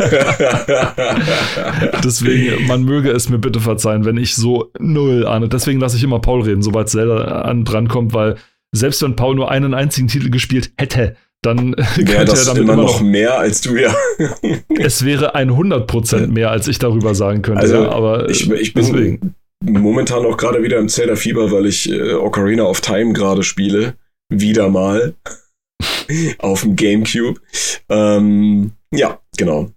Deswegen, 2.02 2.66
man 2.66 2.82
möge 2.84 3.10
es 3.10 3.28
mir 3.28 3.38
bitte 3.38 3.60
verzeihen, 3.60 4.06
wenn 4.06 4.16
ich 4.16 4.34
so 4.34 4.72
null 4.78 5.26
ahne. 5.26 5.50
Deswegen 5.50 5.80
lasse 5.80 5.98
ich 5.98 6.02
immer 6.02 6.18
Paul 6.18 6.40
reden, 6.40 6.62
sobald 6.62 6.88
Zelda 6.88 7.42
an 7.42 7.66
dran 7.66 7.88
kommt, 7.88 8.14
weil 8.14 8.36
selbst 8.74 9.02
wenn 9.02 9.16
Paul 9.16 9.36
nur 9.36 9.50
einen 9.50 9.74
einzigen 9.74 10.08
Titel 10.08 10.30
gespielt 10.30 10.72
hätte, 10.76 11.16
dann 11.42 11.74
wäre 11.96 12.24
das 12.24 12.46
er 12.46 12.54
damit 12.54 12.62
immer 12.62 12.76
noch 12.76 13.00
mehr 13.00 13.38
als 13.38 13.60
du 13.60 13.76
ja. 13.76 13.94
es 14.78 15.04
wäre 15.04 15.36
100% 15.36 16.26
mehr, 16.28 16.50
als 16.50 16.68
ich 16.68 16.78
darüber 16.78 17.14
sagen 17.14 17.42
könnte. 17.42 17.62
Also, 17.62 17.82
ja, 17.82 17.90
aber 17.90 18.28
ich, 18.28 18.50
ich 18.50 18.74
bin 18.74 18.84
deswegen. 18.84 19.34
momentan 19.62 20.24
auch 20.24 20.36
gerade 20.36 20.62
wieder 20.62 20.78
im 20.78 20.88
Zelda 20.88 21.16
Fieber, 21.16 21.52
weil 21.52 21.66
ich 21.66 21.90
äh, 21.90 22.14
Ocarina 22.14 22.64
of 22.64 22.80
Time 22.80 23.12
gerade 23.12 23.42
spiele. 23.42 23.94
Wieder 24.30 24.68
mal. 24.68 25.14
auf 26.38 26.62
dem 26.62 26.76
Gamecube. 26.76 27.40
Ähm, 27.88 28.72
ja, 28.92 29.20
genau. 29.36 29.70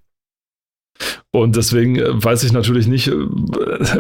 Und 1.32 1.56
deswegen 1.56 1.98
äh, 1.98 2.24
weiß 2.24 2.43
ich 2.43 2.52
natürlich 2.52 2.88
nicht, 2.88 3.08
äh, 3.08 3.14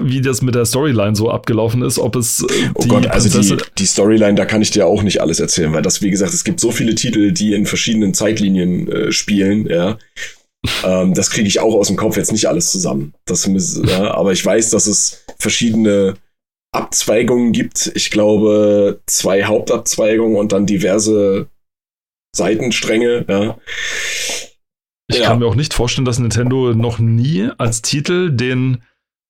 wie 0.01 0.21
das 0.21 0.41
mit 0.41 0.55
der 0.55 0.65
Storyline 0.65 1.15
so 1.15 1.29
abgelaufen 1.29 1.81
ist, 1.81 1.99
ob 1.99 2.15
es. 2.15 2.43
Äh, 2.49 2.69
oh 2.73 2.85
Gott, 2.87 3.07
also 3.07 3.41
die, 3.41 3.57
die, 3.77 3.85
Storyline, 3.85 4.35
da 4.35 4.45
kann 4.45 4.61
ich 4.61 4.71
dir 4.71 4.87
auch 4.87 5.03
nicht 5.03 5.21
alles 5.21 5.39
erzählen, 5.39 5.73
weil 5.73 5.81
das, 5.81 6.01
wie 6.01 6.09
gesagt, 6.09 6.33
es 6.33 6.43
gibt 6.43 6.59
so 6.59 6.71
viele 6.71 6.95
Titel, 6.95 7.31
die 7.31 7.53
in 7.53 7.65
verschiedenen 7.65 8.13
Zeitlinien 8.13 8.91
äh, 8.91 9.11
spielen, 9.11 9.67
ja. 9.67 9.97
ähm, 10.83 11.13
das 11.13 11.29
kriege 11.29 11.47
ich 11.47 11.59
auch 11.59 11.75
aus 11.75 11.87
dem 11.87 11.97
Kopf 11.97 12.17
jetzt 12.17 12.31
nicht 12.31 12.47
alles 12.47 12.71
zusammen. 12.71 13.13
Das, 13.25 13.47
ja, 13.85 14.13
aber 14.13 14.31
ich 14.31 14.43
weiß, 14.43 14.71
dass 14.71 14.87
es 14.87 15.23
verschiedene 15.37 16.15
Abzweigungen 16.71 17.51
gibt. 17.51 17.91
Ich 17.95 18.09
glaube, 18.09 19.01
zwei 19.05 19.43
Hauptabzweigungen 19.43 20.37
und 20.37 20.51
dann 20.51 20.65
diverse 20.65 21.47
Seitenstränge, 22.35 23.25
ja. 23.27 23.57
Ich 25.07 25.19
ja. 25.19 25.27
kann 25.27 25.39
mir 25.39 25.45
auch 25.45 25.55
nicht 25.55 25.73
vorstellen, 25.73 26.05
dass 26.05 26.19
Nintendo 26.19 26.73
noch 26.73 26.99
nie 26.99 27.49
als 27.57 27.81
Titel 27.81 28.29
den, 28.31 28.83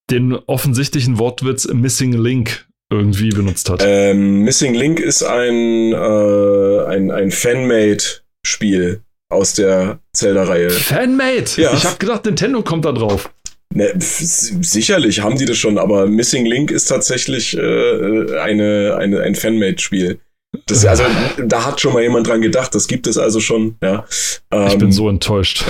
den 0.10 0.34
offensichtlichen 0.34 1.20
Wortwitz 1.20 1.68
Missing 1.68 2.14
Link 2.14 2.68
irgendwie 2.90 3.30
benutzt 3.30 3.70
hat. 3.70 3.84
Ähm, 3.86 4.42
Missing 4.42 4.74
Link 4.74 5.00
ist 5.00 5.24
ein, 5.24 5.94
äh, 5.94 6.86
ein, 6.86 7.12
ein 7.12 7.32
Fanmade-Spiel 7.32 9.02
aus 9.30 9.54
der 9.54 10.00
Zelda-Reihe. 10.14 10.70
Fanmade? 10.72 11.46
Ja. 11.58 11.74
Ich 11.74 11.86
habe 11.86 11.98
gedacht, 11.98 12.26
Nintendo 12.26 12.64
kommt 12.64 12.86
da 12.86 12.92
drauf. 12.92 13.30
Ne, 13.74 13.94
sicherlich 14.00 15.20
haben 15.20 15.38
die 15.38 15.46
das 15.46 15.58
schon, 15.58 15.78
aber 15.78 16.08
Missing 16.08 16.46
Link 16.46 16.72
ist 16.72 16.86
tatsächlich 16.86 17.56
äh, 17.56 18.40
eine, 18.40 18.96
eine, 18.98 19.22
ein 19.22 19.36
Fanmade-Spiel. 19.36 20.20
Das, 20.66 20.86
also, 20.86 21.04
da 21.46 21.66
hat 21.66 21.82
schon 21.82 21.94
mal 21.94 22.04
jemand 22.04 22.28
dran 22.28 22.42
gedacht, 22.42 22.74
das 22.74 22.88
gibt 22.88 23.08
es 23.08 23.18
also 23.18 23.40
schon, 23.40 23.76
ja. 23.82 24.06
Ähm, 24.52 24.68
ich 24.68 24.78
bin 24.78 24.88
ähm, 24.88 24.92
so 24.92 25.10
enttäuscht. 25.10 25.64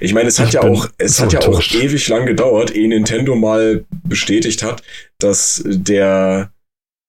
ich 0.00 0.12
meine, 0.12 0.28
es 0.28 0.38
hat 0.38 0.48
ich 0.48 0.54
ja 0.54 0.62
auch, 0.62 0.88
es 0.98 1.16
so 1.16 1.24
hat 1.24 1.32
ja 1.32 1.40
auch 1.40 1.62
ewig 1.72 2.08
lang 2.08 2.26
gedauert, 2.26 2.74
ehe 2.74 2.88
Nintendo 2.88 3.36
mal 3.36 3.84
bestätigt 4.02 4.62
hat, 4.62 4.82
dass 5.18 5.62
der, 5.64 6.52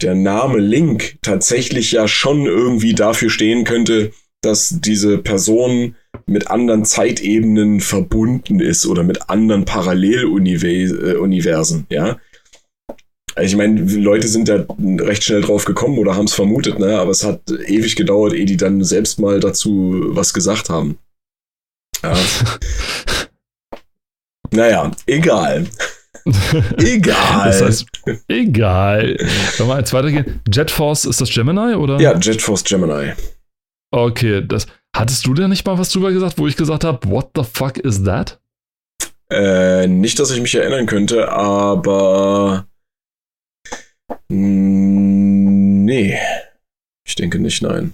der 0.01 0.15
Name 0.15 0.59
Link 0.59 1.17
tatsächlich 1.21 1.91
ja 1.91 2.07
schon 2.07 2.45
irgendwie 2.45 2.93
dafür 2.93 3.29
stehen 3.29 3.63
könnte, 3.63 4.11
dass 4.41 4.77
diese 4.79 5.17
Person 5.17 5.95
mit 6.27 6.49
anderen 6.49 6.85
Zeitebenen 6.85 7.81
verbunden 7.81 8.59
ist 8.59 8.85
oder 8.85 9.03
mit 9.03 9.29
anderen 9.29 9.65
Paralleluniversen, 9.65 11.87
ja. 11.89 12.17
Also 13.35 13.49
ich 13.49 13.57
meine, 13.57 13.81
Leute 13.81 14.29
sind 14.29 14.47
da 14.47 14.65
recht 14.79 15.25
schnell 15.25 15.41
drauf 15.41 15.65
gekommen 15.65 15.99
oder 15.99 16.15
haben 16.15 16.25
es 16.25 16.33
vermutet, 16.33 16.79
ne? 16.79 16.97
aber 16.97 17.11
es 17.11 17.25
hat 17.25 17.41
ewig 17.67 17.97
gedauert, 17.97 18.33
ehe 18.33 18.45
die 18.45 18.55
dann 18.55 18.81
selbst 18.83 19.19
mal 19.19 19.41
dazu 19.41 20.05
was 20.07 20.33
gesagt 20.33 20.69
haben. 20.69 20.97
Ja. 22.01 22.13
naja, 24.51 24.91
egal. 25.05 25.67
egal. 26.77 27.47
Das 27.47 27.61
heißt, 27.61 27.85
egal. 28.29 29.17
Wenn 29.57 29.67
wir 29.67 29.79
jetzt 29.79 29.93
weitergehen. 29.93 30.41
Jet 30.51 30.71
Force, 30.71 31.03
ist 31.03 31.19
das 31.19 31.29
Gemini 31.29 31.75
oder? 31.75 31.99
Ja, 31.99 32.17
Jet 32.17 32.41
Force 32.41 32.63
Gemini. 32.63 33.11
Okay, 33.91 34.45
das. 34.47 34.65
Hattest 34.95 35.25
du 35.25 35.33
da 35.33 35.49
nicht 35.49 35.65
mal 35.65 35.77
was 35.77 35.89
drüber 35.89 36.13
gesagt, 36.13 36.37
wo 36.37 36.47
ich 36.47 36.55
gesagt 36.55 36.85
habe, 36.85 37.09
what 37.09 37.31
the 37.35 37.43
fuck 37.43 37.77
is 37.79 38.01
that? 38.05 38.39
Äh, 39.29 39.87
nicht, 39.87 40.19
dass 40.19 40.31
ich 40.31 40.39
mich 40.39 40.55
erinnern 40.55 40.85
könnte, 40.85 41.29
aber 41.29 42.65
nee. 44.29 46.17
Ich 47.07 47.15
denke 47.15 47.39
nicht, 47.39 47.61
nein. 47.61 47.93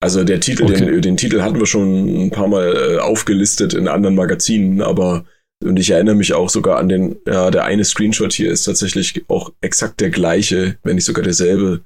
Also 0.00 0.24
der 0.24 0.40
Titel, 0.40 0.64
Okay. 0.64 0.86
den, 0.86 1.02
den 1.02 1.16
Titel 1.16 1.42
hatten 1.42 1.58
wir 1.58 1.66
schon 1.66 2.26
ein 2.26 2.30
paar 2.30 2.48
Mal 2.48 2.74
äh, 2.76 2.98
aufgelistet 2.98 3.72
in 3.74 3.86
anderen 3.86 4.16
Magazinen, 4.16 4.82
aber 4.82 5.24
und 5.62 5.78
ich 5.78 5.90
erinnere 5.90 6.16
mich 6.16 6.32
auch 6.32 6.50
sogar 6.50 6.78
an 6.78 6.88
den, 6.88 7.20
ja, 7.24 7.50
der 7.52 7.64
eine 7.64 7.84
Screenshot 7.84 8.32
hier 8.32 8.50
ist 8.50 8.64
tatsächlich 8.64 9.24
auch 9.28 9.52
exakt 9.60 10.00
der 10.00 10.10
gleiche, 10.10 10.76
wenn 10.82 10.96
nicht 10.96 11.04
sogar 11.04 11.22
derselbe 11.22 11.84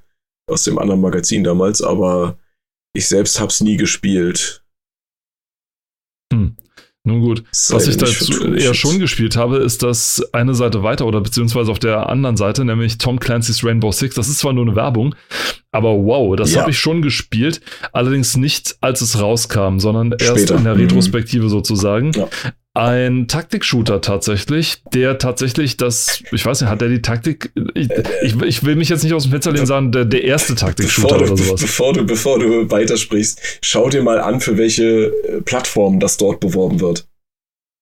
aus 0.49 0.63
dem 0.63 0.79
anderen 0.79 1.01
Magazin 1.01 1.43
damals, 1.43 1.83
aber 1.83 2.39
ich 2.93 3.07
selbst 3.07 3.39
hab's 3.39 3.61
nie 3.61 3.77
gespielt. 3.77 4.63
Nun 7.07 7.21
gut. 7.21 7.43
Sei 7.51 7.75
Was 7.75 7.87
ich 7.87 7.95
vertruen, 7.97 8.55
eher 8.57 8.73
schon 8.73 8.99
gespielt 8.99 9.37
habe, 9.37 9.57
ist 9.57 9.81
das 9.81 10.21
eine 10.33 10.53
Seite 10.53 10.83
weiter 10.83 11.05
oder 11.05 11.21
beziehungsweise 11.21 11.71
auf 11.71 11.79
der 11.79 12.09
anderen 12.09 12.35
Seite, 12.37 12.65
nämlich 12.65 12.97
Tom 12.97 13.19
Clancy's 13.19 13.63
Rainbow 13.63 13.91
Six. 13.93 14.15
Das 14.15 14.27
ist 14.27 14.39
zwar 14.39 14.51
nur 14.53 14.65
eine 14.65 14.75
Werbung, 14.75 15.15
aber 15.71 15.91
wow, 15.91 16.35
das 16.35 16.53
Ja. 16.53 16.61
habe 16.61 16.71
ich 16.71 16.79
schon 16.79 17.01
gespielt. 17.01 17.61
Allerdings 17.93 18.35
nicht, 18.35 18.75
als 18.81 18.99
es 19.01 19.19
rauskam, 19.21 19.79
sondern 19.79 20.11
erst 20.11 20.25
Später. 20.37 20.55
in 20.57 20.65
der 20.65 20.75
Mhm. 20.75 20.81
Retrospektive 20.81 21.47
sozusagen. 21.49 22.11
Ja. 22.11 22.27
Ein 22.77 23.27
Taktik-Shooter 23.27 24.01
tatsächlich, 24.01 24.83
der 24.93 25.17
tatsächlich 25.17 25.77
das, 25.77 26.21
ich 26.31 26.45
weiß 26.45 26.61
nicht, 26.61 26.69
hat 26.69 26.79
der 26.79 26.89
die 26.89 27.01
Taktik, 27.01 27.51
ich, 27.73 27.89
ich, 28.21 28.39
ich 28.43 28.63
will 28.65 28.75
mich 28.75 28.89
jetzt 28.89 29.03
nicht 29.03 29.13
aus 29.13 29.23
dem 29.23 29.31
Fenster 29.31 29.51
lehnen 29.51 29.65
sagen, 29.65 29.91
der, 29.91 30.05
der 30.05 30.23
erste 30.23 30.53
Taktik-Shooter 30.53 31.15
oder 31.15 31.35
sowas. 31.35 31.59
bevor, 31.59 31.93
du, 31.93 32.05
bevor 32.05 32.37
du 32.37 32.69
weitersprichst, 32.69 33.41
schau 33.63 33.89
dir 33.89 34.03
mal 34.03 34.19
an, 34.19 34.41
für 34.41 34.59
welche 34.59 35.07
äh, 35.07 35.41
Plattform 35.41 35.99
das 35.99 36.17
dort 36.17 36.39
beworben 36.39 36.79
wird. 36.79 37.07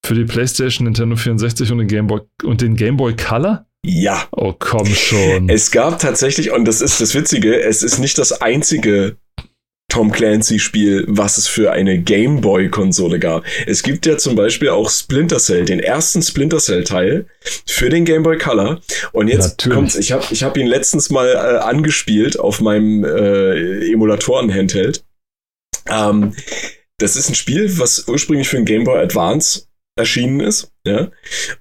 Für 0.06 0.14
die 0.14 0.24
PlayStation, 0.24 0.86
Nintendo 0.86 1.14
64 1.16 1.70
und 1.72 1.76
den 1.76 1.88
Game 1.88 2.06
Boy, 2.06 2.20
und 2.42 2.62
den 2.62 2.74
Game 2.74 2.96
Boy 2.96 3.14
Color? 3.14 3.66
Ja, 3.84 4.26
Oh, 4.32 4.54
komm 4.58 4.86
schon. 4.86 5.50
Es 5.50 5.70
gab 5.72 5.98
tatsächlich, 5.98 6.52
und 6.52 6.64
das 6.64 6.80
ist 6.80 7.02
das 7.02 7.14
Witzige, 7.14 7.60
es 7.60 7.82
ist 7.82 7.98
nicht 7.98 8.16
das 8.16 8.40
einzige 8.40 9.18
Tom 9.96 10.12
Clancy-Spiel, 10.12 11.06
was 11.08 11.38
es 11.38 11.48
für 11.48 11.72
eine 11.72 11.98
Game 11.98 12.42
Boy-Konsole 12.42 13.18
gab. 13.18 13.44
Es 13.66 13.82
gibt 13.82 14.04
ja 14.04 14.18
zum 14.18 14.36
Beispiel 14.36 14.68
auch 14.68 14.90
Splinter 14.90 15.38
Cell, 15.38 15.64
den 15.64 15.80
ersten 15.80 16.20
Splinter 16.20 16.58
Cell-Teil 16.58 17.24
für 17.64 17.88
den 17.88 18.04
Game 18.04 18.22
Boy 18.22 18.36
Color. 18.36 18.82
Und 19.12 19.28
jetzt 19.28 19.52
Natürlich. 19.52 19.74
kommt's, 19.74 19.94
ich 19.96 20.12
habe 20.12 20.26
ich 20.28 20.42
hab 20.42 20.58
ihn 20.58 20.66
letztens 20.66 21.08
mal 21.08 21.28
äh, 21.28 21.60
angespielt 21.60 22.38
auf 22.38 22.60
meinem 22.60 23.04
äh, 23.04 23.90
Emulatoren-Handheld. 23.90 25.02
Ähm, 25.88 26.34
das 26.98 27.16
ist 27.16 27.30
ein 27.30 27.34
Spiel, 27.34 27.78
was 27.78 28.06
ursprünglich 28.06 28.50
für 28.50 28.56
den 28.56 28.66
Game 28.66 28.84
Boy 28.84 28.98
Advance 28.98 29.62
erschienen 29.98 30.40
ist. 30.40 30.72
Ja? 30.86 31.10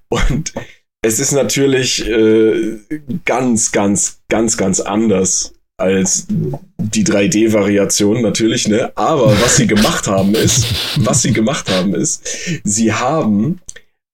Und 0.09 0.51
es 1.01 1.19
ist 1.19 1.31
natürlich 1.31 2.05
äh, 2.05 2.79
ganz, 3.23 3.71
ganz, 3.71 4.19
ganz, 4.27 4.57
ganz 4.57 4.81
anders 4.81 5.54
als 5.77 6.27
die 6.29 7.03
3D-Variation 7.03 8.21
natürlich, 8.21 8.67
ne? 8.67 8.91
Aber 8.95 9.31
was 9.41 9.57
sie 9.57 9.67
gemacht 9.67 10.07
haben 10.07 10.33
ist, 10.33 10.65
was 10.97 11.21
sie 11.21 11.33
gemacht 11.33 11.69
haben 11.69 11.93
ist, 11.93 12.25
sie 12.63 12.93
haben 12.93 13.59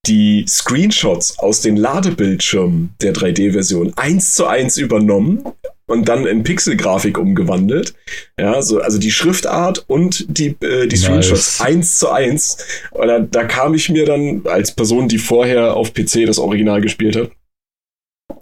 die 0.07 0.45
Screenshots 0.47 1.37
aus 1.37 1.61
den 1.61 1.77
Ladebildschirmen 1.77 2.95
der 3.01 3.13
3D-Version 3.13 3.93
eins 3.97 4.33
zu 4.33 4.47
eins 4.47 4.77
übernommen 4.77 5.43
und 5.85 6.09
dann 6.09 6.25
in 6.25 6.43
Pixelgrafik 6.43 7.17
umgewandelt. 7.19 7.93
Ja, 8.39 8.61
so, 8.63 8.79
also 8.79 8.97
die 8.97 9.11
Schriftart 9.11 9.83
und 9.87 10.25
die, 10.27 10.55
äh, 10.61 10.87
die 10.87 10.95
Nice. 10.95 11.03
Screenshots 11.03 11.61
eins 11.61 11.99
zu 11.99 12.09
eins. 12.09 12.57
Und 12.91 13.07
da, 13.07 13.19
da 13.19 13.43
kam 13.43 13.75
ich 13.75 13.89
mir 13.89 14.05
dann 14.05 14.41
als 14.45 14.73
Person, 14.73 15.07
die 15.07 15.19
vorher 15.19 15.75
auf 15.75 15.93
PC 15.93 16.25
das 16.25 16.39
Original 16.39 16.81
gespielt 16.81 17.15
hat, 17.15 17.31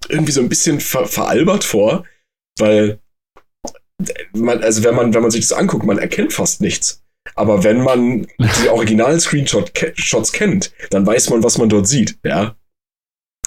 irgendwie 0.07 0.31
so 0.31 0.41
ein 0.41 0.49
bisschen 0.49 0.79
ver 0.79 1.07
veralbert 1.07 1.63
vor, 1.65 2.05
weil 2.57 2.99
man, 4.33 4.63
also 4.63 4.83
wenn 4.83 4.95
man, 4.95 5.13
wenn 5.13 5.21
man 5.21 5.31
sich 5.31 5.41
das 5.47 5.57
anguckt, 5.57 5.85
man 5.85 5.97
erkennt 5.99 6.33
fast 6.33 6.61
nichts. 6.61 7.01
Aber 7.35 7.63
wenn 7.63 7.81
man 7.83 8.27
die 8.63 8.69
originalen 8.69 9.19
Screenshots 9.19 10.31
kennt, 10.33 10.71
dann 10.89 11.05
weiß 11.05 11.29
man, 11.29 11.43
was 11.43 11.57
man 11.57 11.69
dort 11.69 11.87
sieht, 11.87 12.17
ja. 12.23 12.55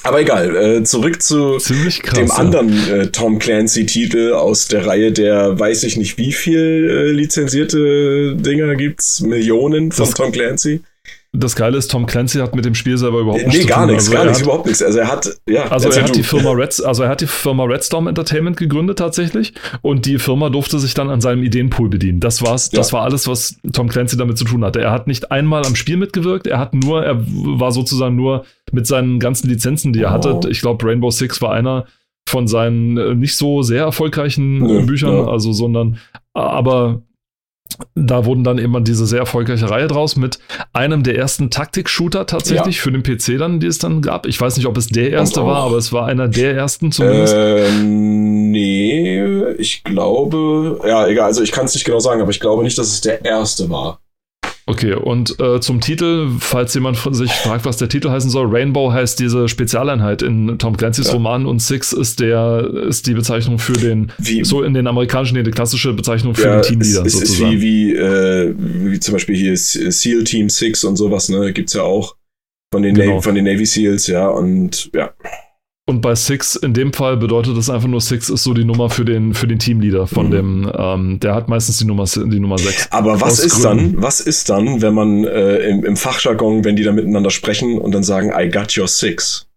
Aber 0.04 0.20
egal, 0.20 0.56
äh, 0.56 0.82
zurück 0.82 1.22
zu 1.22 1.58
krass. 1.58 2.18
dem 2.18 2.30
anderen 2.32 2.90
äh, 2.90 3.06
Tom 3.12 3.38
Clancy-Titel 3.38 4.32
aus 4.32 4.66
der 4.66 4.84
Reihe 4.84 5.12
der 5.12 5.56
weiß 5.60 5.84
ich 5.84 5.96
nicht 5.96 6.18
wie 6.18 6.32
viel 6.32 6.88
äh, 6.90 7.10
lizenzierte 7.12 8.34
Dinger 8.34 8.74
gibt's, 8.74 9.20
Millionen 9.20 9.92
von 9.92 10.06
Das- 10.06 10.14
Tom 10.14 10.32
Clancy. 10.32 10.80
Das 11.34 11.56
Geile 11.56 11.78
ist, 11.78 11.90
Tom 11.90 12.04
Clancy 12.04 12.40
hat 12.40 12.54
mit 12.54 12.66
dem 12.66 12.74
Spiel 12.74 12.98
selber 12.98 13.20
überhaupt 13.20 13.40
nichts 13.46 13.54
nee, 13.56 13.62
zu 13.62 13.68
gar 13.68 13.78
tun. 13.86 13.86
nichts, 13.94 14.04
Also 14.04 14.16
gar 14.18 14.24
nichts, 14.26 14.42
überhaupt 14.42 14.66
nichts. 14.66 14.82
Also 14.82 14.98
er 14.98 15.08
hat, 15.08 15.30
ja, 15.48 15.64
Also 15.68 15.88
er 15.88 16.04
hat 16.04 16.14
die 16.14 16.22
Firma 16.22 16.50
Red, 16.50 16.84
also 16.84 17.02
er 17.04 17.08
hat 17.08 17.22
die 17.22 17.26
Firma 17.26 17.64
Redstorm 17.64 18.06
Entertainment 18.06 18.58
gegründet 18.58 18.98
tatsächlich 18.98 19.54
und 19.80 20.04
die 20.04 20.18
Firma 20.18 20.50
durfte 20.50 20.78
sich 20.78 20.92
dann 20.92 21.08
an 21.08 21.22
seinem 21.22 21.42
Ideenpool 21.42 21.88
bedienen. 21.88 22.20
Das 22.20 22.42
war's, 22.42 22.68
das 22.68 22.90
Ja. 22.90 22.98
war 22.98 23.04
alles, 23.04 23.26
was 23.28 23.56
Tom 23.72 23.88
Clancy 23.88 24.18
damit 24.18 24.36
zu 24.36 24.44
tun 24.44 24.62
hatte. 24.62 24.82
Er 24.82 24.90
hat 24.92 25.06
nicht 25.06 25.32
einmal 25.32 25.64
am 25.64 25.74
Spiel 25.74 25.96
mitgewirkt, 25.96 26.46
er 26.46 26.58
hat 26.58 26.74
nur, 26.74 27.02
er 27.02 27.18
war 27.26 27.72
sozusagen 27.72 28.14
nur 28.14 28.44
mit 28.70 28.86
seinen 28.86 29.18
ganzen 29.18 29.48
Lizenzen, 29.48 29.94
die 29.94 30.02
er 30.02 30.10
Oh. 30.10 30.12
hatte. 30.12 30.40
Ich 30.50 30.60
glaube, 30.60 30.84
Rainbow 30.86 31.10
Six 31.10 31.40
war 31.40 31.52
einer 31.52 31.86
von 32.28 32.46
seinen 32.46 32.98
äh, 32.98 33.14
nicht 33.14 33.36
so 33.36 33.62
sehr 33.62 33.84
erfolgreichen 33.84 34.58
Nö, 34.58 34.82
Büchern, 34.84 35.14
ja. 35.16 35.26
also 35.28 35.52
sondern 35.52 35.96
aber 36.34 37.00
da 37.94 38.24
wurden 38.24 38.44
dann 38.44 38.58
eben 38.58 38.84
diese 38.84 39.06
sehr 39.06 39.20
erfolgreiche 39.20 39.68
Reihe 39.68 39.88
draus 39.88 40.16
mit 40.16 40.38
einem 40.72 41.02
der 41.02 41.16
ersten 41.16 41.50
Taktik-Shooter 41.50 42.26
tatsächlich 42.26 42.80
für 42.80 42.92
den 42.92 43.02
PC 43.02 43.38
dann, 43.38 43.60
die 43.60 43.66
es 43.66 43.78
dann 43.78 44.02
gab. 44.02 44.26
Ich 44.26 44.40
weiß 44.40 44.56
nicht, 44.56 44.66
ob 44.66 44.76
es 44.76 44.88
der 44.88 45.10
erste 45.10 45.44
war, 45.44 45.64
aber 45.64 45.76
es 45.76 45.92
war 45.92 46.06
einer 46.06 46.28
der 46.28 46.54
ersten 46.54 46.92
zumindest. 46.92 47.34
Ähm, 47.36 48.50
nee, 48.50 49.22
ich 49.58 49.84
glaube, 49.84 50.80
ja, 50.86 51.06
egal, 51.06 51.26
also 51.26 51.42
ich 51.42 51.52
kann 51.52 51.66
es 51.66 51.74
nicht 51.74 51.84
genau 51.84 52.00
sagen, 52.00 52.20
aber 52.20 52.30
ich 52.30 52.40
glaube 52.40 52.62
nicht, 52.62 52.78
dass 52.78 52.88
es 52.88 53.00
der 53.00 53.24
erste 53.24 53.70
war. 53.70 54.00
Okay, 54.66 54.94
und 54.94 55.40
äh, 55.40 55.60
zum 55.60 55.80
Titel, 55.80 56.28
falls 56.38 56.72
jemand 56.74 56.96
von 56.96 57.14
sich 57.14 57.32
fragt, 57.32 57.64
was 57.64 57.78
der 57.78 57.88
Titel 57.88 58.10
heißen 58.10 58.30
soll, 58.30 58.46
Rainbow 58.48 58.92
heißt 58.92 59.18
diese 59.18 59.48
Spezialeinheit 59.48 60.22
in 60.22 60.56
Tom 60.58 60.76
Clancy's 60.76 61.08
Ja. 61.08 61.14
Roman 61.14 61.46
und 61.46 61.60
Six 61.60 61.92
ist 61.92 62.20
der 62.20 62.70
ist 62.88 63.08
die 63.08 63.14
Bezeichnung 63.14 63.58
für 63.58 63.72
den 63.72 64.12
Wie, 64.18 64.44
so 64.44 64.62
in 64.62 64.72
den 64.74 64.86
amerikanischen 64.86 65.42
die 65.42 65.50
klassische 65.50 65.92
Bezeichnung 65.94 66.34
für 66.36 66.42
ja, 66.44 66.50
den 66.52 66.60
es, 66.60 66.66
Teamleader 66.68 67.06
es 67.06 67.14
ist 67.14 67.20
sozusagen. 67.20 67.50
wie, 67.52 67.60
wie, 67.62 67.96
äh, 67.96 68.54
wie 68.56 69.00
zum 69.00 69.14
Beispiel 69.14 69.34
hier 69.36 69.56
SEAL 69.56 70.22
Team 70.24 70.48
6 70.48 70.84
und 70.84 70.94
sowas, 70.96 71.28
ne, 71.28 71.52
gibt's 71.52 71.72
ja 71.72 71.82
auch 71.82 72.14
von 72.72 72.82
den, 72.82 72.94
Genau. 72.94 73.14
Navy, 73.14 73.22
von 73.22 73.34
den 73.34 73.44
Navy 73.44 73.66
SEALs, 73.66 74.06
ja, 74.06 74.28
und 74.28 74.90
ja. 74.94 75.10
Und 75.84 76.00
bei 76.00 76.14
Six 76.14 76.54
in 76.54 76.74
dem 76.74 76.92
Fall 76.92 77.16
bedeutet 77.16 77.56
das 77.56 77.68
einfach 77.68 77.88
nur 77.88 78.00
Six 78.00 78.30
ist 78.30 78.44
so 78.44 78.54
die 78.54 78.64
Nummer 78.64 78.88
für 78.88 79.04
den 79.04 79.34
für 79.34 79.48
den 79.48 79.58
Teamleader 79.58 80.06
von 80.06 80.26
Mhm. 80.26 80.30
dem 80.30 80.72
ähm, 80.78 81.20
der 81.20 81.34
hat 81.34 81.48
meistens 81.48 81.78
die 81.78 81.84
Nummer 81.86 82.04
die 82.04 82.38
Nummer 82.38 82.56
6. 82.56 82.92
Aber 82.92 83.20
was 83.20 83.40
ist 83.40 83.62
Gründen. 83.62 83.94
dann, 83.94 84.02
was 84.02 84.20
ist 84.20 84.48
dann, 84.48 84.80
wenn 84.80 84.94
man 84.94 85.24
äh, 85.24 85.56
im, 85.68 85.84
im 85.84 85.96
Fachjargon, 85.96 86.64
wenn 86.64 86.76
die 86.76 86.84
da 86.84 86.92
miteinander 86.92 87.30
sprechen 87.30 87.78
und 87.78 87.92
dann 87.92 88.04
sagen, 88.04 88.32
I 88.36 88.48
got 88.48 88.76
your 88.78 88.86
six? 88.86 89.48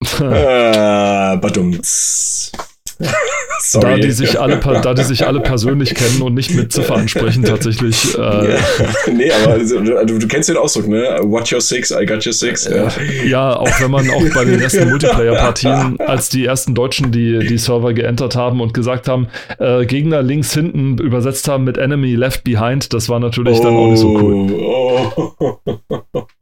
äh, 0.20 1.36
badumts. 1.36 2.52
Da 3.80 3.96
die 3.96 4.10
sich 4.10 4.40
alle 4.40 4.58
da 4.58 4.94
die 4.94 5.04
sich 5.04 5.26
alle 5.26 5.40
persönlich 5.40 5.94
kennen 5.94 6.22
und 6.22 6.34
nicht 6.34 6.54
mit 6.54 6.72
Ziffer 6.72 6.96
ansprechen 6.96 7.44
tatsächlich 7.44 8.16
äh, 8.16 8.20
Ja. 8.20 8.58
nee, 9.12 9.30
aber 9.30 9.52
also, 9.52 9.80
du, 9.80 10.18
du 10.18 10.26
kennst 10.26 10.48
den 10.48 10.56
Ausdruck, 10.56 10.88
ne? 10.88 11.20
What 11.22 11.52
your 11.52 11.60
six, 11.60 11.90
I 11.90 12.04
got 12.04 12.26
your 12.26 12.32
six. 12.32 12.68
Ja. 12.68 12.88
Ja, 13.24 13.56
auch 13.56 13.80
wenn 13.80 13.90
man 13.90 14.08
auch 14.10 14.34
bei 14.34 14.44
den 14.44 14.60
ersten 14.60 14.88
Multiplayer-Partien, 14.90 16.00
als 16.00 16.28
die 16.28 16.44
ersten 16.44 16.74
Deutschen 16.74 17.12
die, 17.12 17.38
die 17.38 17.58
Server 17.58 17.92
geentert 17.92 18.34
haben 18.36 18.60
und 18.60 18.74
gesagt 18.74 19.08
haben, 19.08 19.28
äh, 19.58 19.86
Gegner 19.86 20.22
links 20.22 20.52
hinten 20.52 20.98
übersetzt 20.98 21.48
haben 21.48 21.64
mit 21.64 21.78
Enemy 21.78 22.14
left 22.14 22.44
behind, 22.44 22.92
das 22.92 23.08
war 23.08 23.20
natürlich 23.20 23.60
dann 23.60 23.74
auch 23.74 23.88
nicht 23.88 24.00
so 24.00 24.08
cool. 24.16 24.52
Oh, 24.52 25.58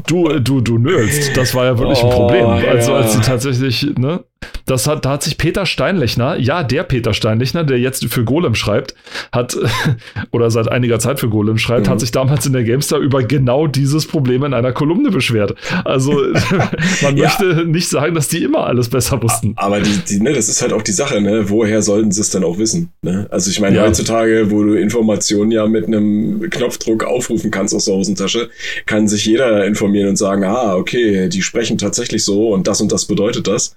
Du, 0.07 0.29
du, 0.41 0.61
du 0.61 0.79
nölst, 0.79 1.37
das 1.37 1.55
war 1.55 1.67
ja 1.67 1.79
wirklich 1.79 2.03
ein 2.03 2.11
Oh, 2.11 2.11
Problem. 2.11 2.47
Also 2.47 2.93
ja. 2.93 2.99
als 2.99 3.13
sie 3.13 3.21
tatsächlich, 3.21 3.87
ne, 3.97 4.25
das 4.67 4.87
hat, 4.87 5.05
da 5.05 5.11
hat 5.13 5.23
sich 5.23 5.39
Peter 5.39 5.67
Steinlechner, 5.67 6.37
ja, 6.39 6.63
der 6.63 6.83
Peter 6.85 7.15
Steinlechner, 7.15 7.65
der 7.65 7.79
jetzt 7.79 8.05
für 8.07 8.25
Golem 8.25 8.55
schreibt, 8.55 8.95
hat, 9.33 9.57
oder 10.31 10.51
seit 10.51 10.69
einiger 10.69 10.99
Zeit 10.99 11.21
für 11.21 11.29
Golem 11.29 11.59
schreibt, 11.59 11.87
Mhm. 11.87 11.91
hat 11.91 12.01
sich 12.01 12.11
damals 12.13 12.47
in 12.47 12.53
der 12.53 12.65
GameStar 12.65 12.99
über 13.01 13.23
genau 13.23 13.67
dieses 13.67 14.07
Problem 14.07 14.45
in 14.45 14.55
einer 14.55 14.73
Kolumne 14.73 15.11
beschwert. 15.11 15.55
Also 15.85 16.13
man 17.03 17.17
Ja. 17.17 17.25
möchte 17.25 17.65
nicht 17.67 17.89
sagen, 17.89 18.15
dass 18.15 18.29
die 18.29 18.43
immer 18.43 18.67
alles 18.67 18.89
besser 18.89 19.23
wussten. 19.23 19.53
Aber 19.57 19.81
die, 19.81 19.97
die, 20.09 20.21
ne, 20.21 20.33
das 20.33 20.49
ist 20.49 20.63
halt 20.63 20.73
auch 20.73 20.83
die 20.83 20.93
Sache, 20.93 21.21
ne? 21.21 21.49
Woher 21.51 21.83
sollten 21.83 22.13
sie 22.13 22.21
es 22.21 22.31
dann 22.31 22.45
auch 22.45 22.59
wissen? 22.59 22.91
Ne? 23.03 23.27
Also 23.31 23.51
ich 23.51 23.61
meine, 23.61 23.77
Ja. 23.77 23.83
heutzutage, 23.87 24.51
wo 24.51 24.63
du 24.63 24.75
Informationen 24.75 25.51
ja 25.51 25.67
mit 25.67 25.87
einem 25.87 26.49
Knopfdruck 26.51 27.05
aufrufen 27.05 27.51
kannst 27.51 27.75
aus 27.75 27.87
der 27.87 27.95
Hosentasche, 27.95 28.51
kann 28.87 29.09
sich 29.09 29.25
jeder 29.27 29.65
informieren 29.65 30.09
und 30.11 30.17
sagen, 30.17 30.45
ah, 30.45 30.75
okay, 30.77 31.29
die 31.29 31.43
sprechen 31.43 31.79
tatsächlich 31.79 32.25
so 32.25 32.53
und 32.53 32.67
das 32.67 32.81
und 32.81 32.93
das 32.93 33.07
bedeutet 33.07 33.47
das. 33.47 33.77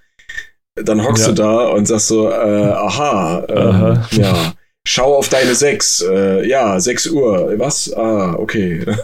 Dann 0.76 1.04
hockst 1.04 1.24
Ja. 1.28 1.30
du 1.30 1.36
da 1.36 1.68
und 1.68 1.88
sagst 1.88 2.08
so, 2.08 2.30
äh, 2.30 2.34
aha, 2.34 3.46
ähm, 3.48 3.58
Aha. 3.58 4.08
ja, 4.12 4.54
schau 4.88 5.16
auf 5.16 5.30
deine 5.30 5.54
sechs, 5.54 6.02
äh, 6.02 6.48
ja, 6.48 6.80
sechs 6.80 7.06
Uhr, 7.08 7.54
was? 7.60 7.94
Ah, 7.94 8.34
okay. 8.38 8.86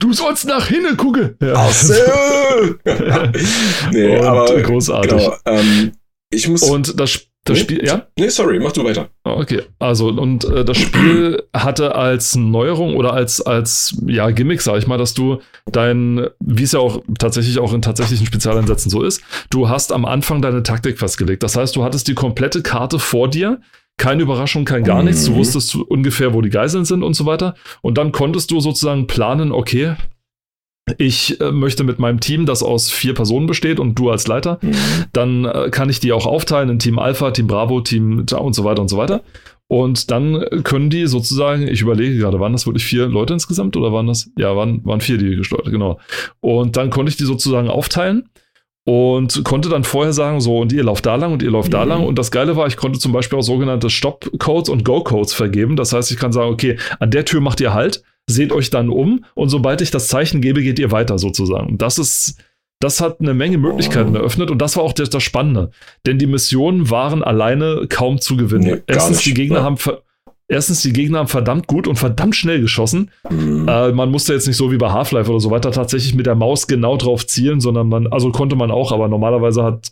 Du 0.00 0.12
sollst 0.12 0.44
nach 0.46 0.66
hinne 0.66 0.96
gucken. 0.96 1.36
Ja. 1.40 1.54
Ach 1.56 1.72
so. 1.72 1.94
nee, 3.92 4.16
Und 4.18 4.24
aber 4.26 4.60
großartig. 4.62 5.10
genau, 5.12 5.34
ähm, 5.46 5.92
ich 6.30 6.48
muss 6.48 6.62
Und 6.62 6.98
das 7.00 7.20
Das 7.46 7.58
nee? 7.58 7.62
Spiel, 7.64 7.84
ja? 7.84 8.06
Nee, 8.18 8.28
sorry, 8.30 8.58
mach 8.58 8.72
du 8.72 8.82
weiter. 8.84 9.08
Okay, 9.22 9.62
also 9.78 10.08
und 10.08 10.44
äh, 10.44 10.64
das 10.64 10.78
Spiel 10.78 11.42
hatte 11.54 11.94
als 11.94 12.36
Neuerung 12.36 12.96
oder 12.96 13.12
als, 13.12 13.42
als 13.42 13.96
ja, 14.06 14.30
Gimmick, 14.30 14.62
sag 14.62 14.78
ich 14.78 14.86
mal, 14.86 14.96
dass 14.96 15.12
du 15.12 15.40
dein, 15.70 16.26
wie 16.40 16.62
es 16.62 16.72
ja 16.72 16.78
auch 16.80 17.02
tatsächlich 17.18 17.58
auch 17.58 17.74
in 17.74 17.82
tatsächlichen 17.82 18.26
Spezialeinsätzen 18.26 18.90
so 18.90 19.02
ist, 19.02 19.20
du 19.50 19.68
hast 19.68 19.92
am 19.92 20.06
Anfang 20.06 20.40
deine 20.40 20.62
Taktik 20.62 20.98
festgelegt. 20.98 21.42
Das 21.42 21.54
heißt, 21.56 21.76
du 21.76 21.84
hattest 21.84 22.08
die 22.08 22.14
komplette 22.14 22.62
Karte 22.62 22.98
vor 22.98 23.28
dir, 23.28 23.60
keine 23.98 24.22
Überraschung, 24.22 24.64
kein 24.64 24.82
gar 24.82 25.02
nichts. 25.02 25.24
Du 25.26 25.32
Mhm. 25.32 25.36
wusstest 25.36 25.76
ungefähr, 25.76 26.32
wo 26.34 26.40
die 26.40 26.50
Geiseln 26.50 26.84
sind 26.84 27.02
und 27.02 27.14
so 27.14 27.26
weiter. 27.26 27.54
Und 27.82 27.98
dann 27.98 28.10
konntest 28.10 28.50
du 28.50 28.58
sozusagen 28.60 29.06
planen, 29.06 29.52
okay, 29.52 29.94
ich 30.98 31.40
äh, 31.40 31.50
möchte 31.50 31.82
mit 31.84 31.98
meinem 31.98 32.20
Team, 32.20 32.46
das 32.46 32.62
aus 32.62 32.90
vier 32.90 33.14
Personen 33.14 33.46
besteht 33.46 33.80
und 33.80 33.98
du 33.98 34.10
als 34.10 34.26
Leiter, 34.26 34.58
dann 35.12 35.44
äh, 35.46 35.70
kann 35.70 35.88
ich 35.88 36.00
die 36.00 36.12
auch 36.12 36.26
aufteilen 36.26 36.68
in 36.68 36.78
Team 36.78 36.98
Alpha, 36.98 37.30
Team 37.30 37.46
Bravo, 37.46 37.80
Team 37.80 38.26
und 38.38 38.54
so 38.54 38.64
weiter 38.64 38.82
und 38.82 38.88
so 38.88 38.96
weiter. 38.98 39.22
Und 39.66 40.10
dann 40.10 40.34
äh, 40.42 40.60
können 40.62 40.90
die 40.90 41.06
sozusagen, 41.06 41.66
ich 41.66 41.80
überlege 41.80 42.18
gerade, 42.18 42.38
waren 42.38 42.52
das 42.52 42.66
wirklich 42.66 42.84
vier 42.84 43.06
Leute 43.06 43.32
insgesamt 43.32 43.76
oder 43.76 43.92
waren 43.92 44.06
das? 44.06 44.30
Ja, 44.36 44.54
waren, 44.56 44.84
waren 44.84 45.00
vier, 45.00 45.16
die 45.16 45.36
gesteuert, 45.36 45.70
genau. 45.70 45.98
Und 46.40 46.76
dann 46.76 46.90
konnte 46.90 47.08
ich 47.10 47.16
die 47.16 47.24
sozusagen 47.24 47.68
aufteilen 47.68 48.28
und 48.86 49.42
konnte 49.44 49.70
dann 49.70 49.84
vorher 49.84 50.12
sagen, 50.12 50.42
so, 50.42 50.58
und 50.58 50.70
ihr 50.74 50.84
lauft 50.84 51.06
da 51.06 51.14
lang 51.14 51.32
und 51.32 51.42
ihr 51.42 51.50
lauft 51.50 51.72
da 51.72 51.84
Mhm. 51.84 51.88
lang. 51.88 52.04
Und 52.04 52.18
das 52.18 52.30
Geile 52.30 52.56
war, 52.56 52.66
ich 52.66 52.76
konnte 52.76 52.98
zum 52.98 53.12
Beispiel 53.12 53.38
auch 53.38 53.42
sogenannte 53.42 53.88
Stop-Codes 53.88 54.68
und 54.68 54.84
Go-Codes 54.84 55.32
vergeben. 55.32 55.76
Das 55.76 55.94
heißt, 55.94 56.10
ich 56.12 56.18
kann 56.18 56.32
sagen, 56.32 56.52
okay, 56.52 56.76
an 57.00 57.10
der 57.10 57.24
Tür 57.24 57.40
macht 57.40 57.62
ihr 57.62 57.72
Halt, 57.72 58.02
seht 58.28 58.52
euch 58.52 58.70
dann 58.70 58.88
um 58.88 59.24
und 59.34 59.48
sobald 59.48 59.80
ich 59.80 59.90
das 59.90 60.08
Zeichen 60.08 60.40
gebe, 60.40 60.62
geht 60.62 60.78
ihr 60.78 60.90
weiter 60.90 61.18
sozusagen. 61.18 61.78
Das 61.78 61.98
ist, 61.98 62.38
das 62.80 63.00
hat 63.00 63.20
eine 63.20 63.34
Menge 63.34 63.58
Möglichkeiten 63.58 64.14
Oh. 64.14 64.18
eröffnet 64.18 64.50
und 64.50 64.58
das 64.58 64.76
war 64.76 64.82
auch 64.82 64.92
das, 64.92 65.10
das 65.10 65.22
Spannende. 65.22 65.70
Denn 66.06 66.18
die 66.18 66.26
Missionen 66.26 66.90
waren 66.90 67.22
alleine 67.22 67.86
kaum 67.88 68.20
zu 68.20 68.36
gewinnen. 68.36 68.64
Nee, 68.64 68.82
Erstens, 68.86 69.18
nicht, 69.18 69.26
die 69.26 69.34
Gegner 69.34 69.58
ja. 69.58 69.64
haben 69.64 69.76
Erstens, 70.46 70.82
die 70.82 70.92
Gegner 70.92 71.20
haben 71.20 71.28
verdammt 71.28 71.66
gut 71.66 71.88
und 71.88 71.96
verdammt 71.96 72.36
schnell 72.36 72.60
geschossen. 72.60 73.10
Mhm. 73.30 73.66
Äh, 73.66 73.92
man 73.92 74.10
musste 74.10 74.34
jetzt 74.34 74.46
nicht 74.46 74.58
so 74.58 74.70
wie 74.70 74.76
bei 74.76 74.90
Half-Life 74.90 75.30
oder 75.30 75.40
so 75.40 75.50
weiter 75.50 75.70
tatsächlich 75.72 76.14
mit 76.14 76.26
der 76.26 76.34
Maus 76.34 76.66
genau 76.66 76.98
drauf 76.98 77.26
zielen, 77.26 77.60
sondern 77.60 77.88
man, 77.88 78.06
also 78.08 78.30
konnte 78.30 78.54
man 78.54 78.70
auch, 78.70 78.92
aber 78.92 79.08
normalerweise 79.08 79.62
hat 79.64 79.90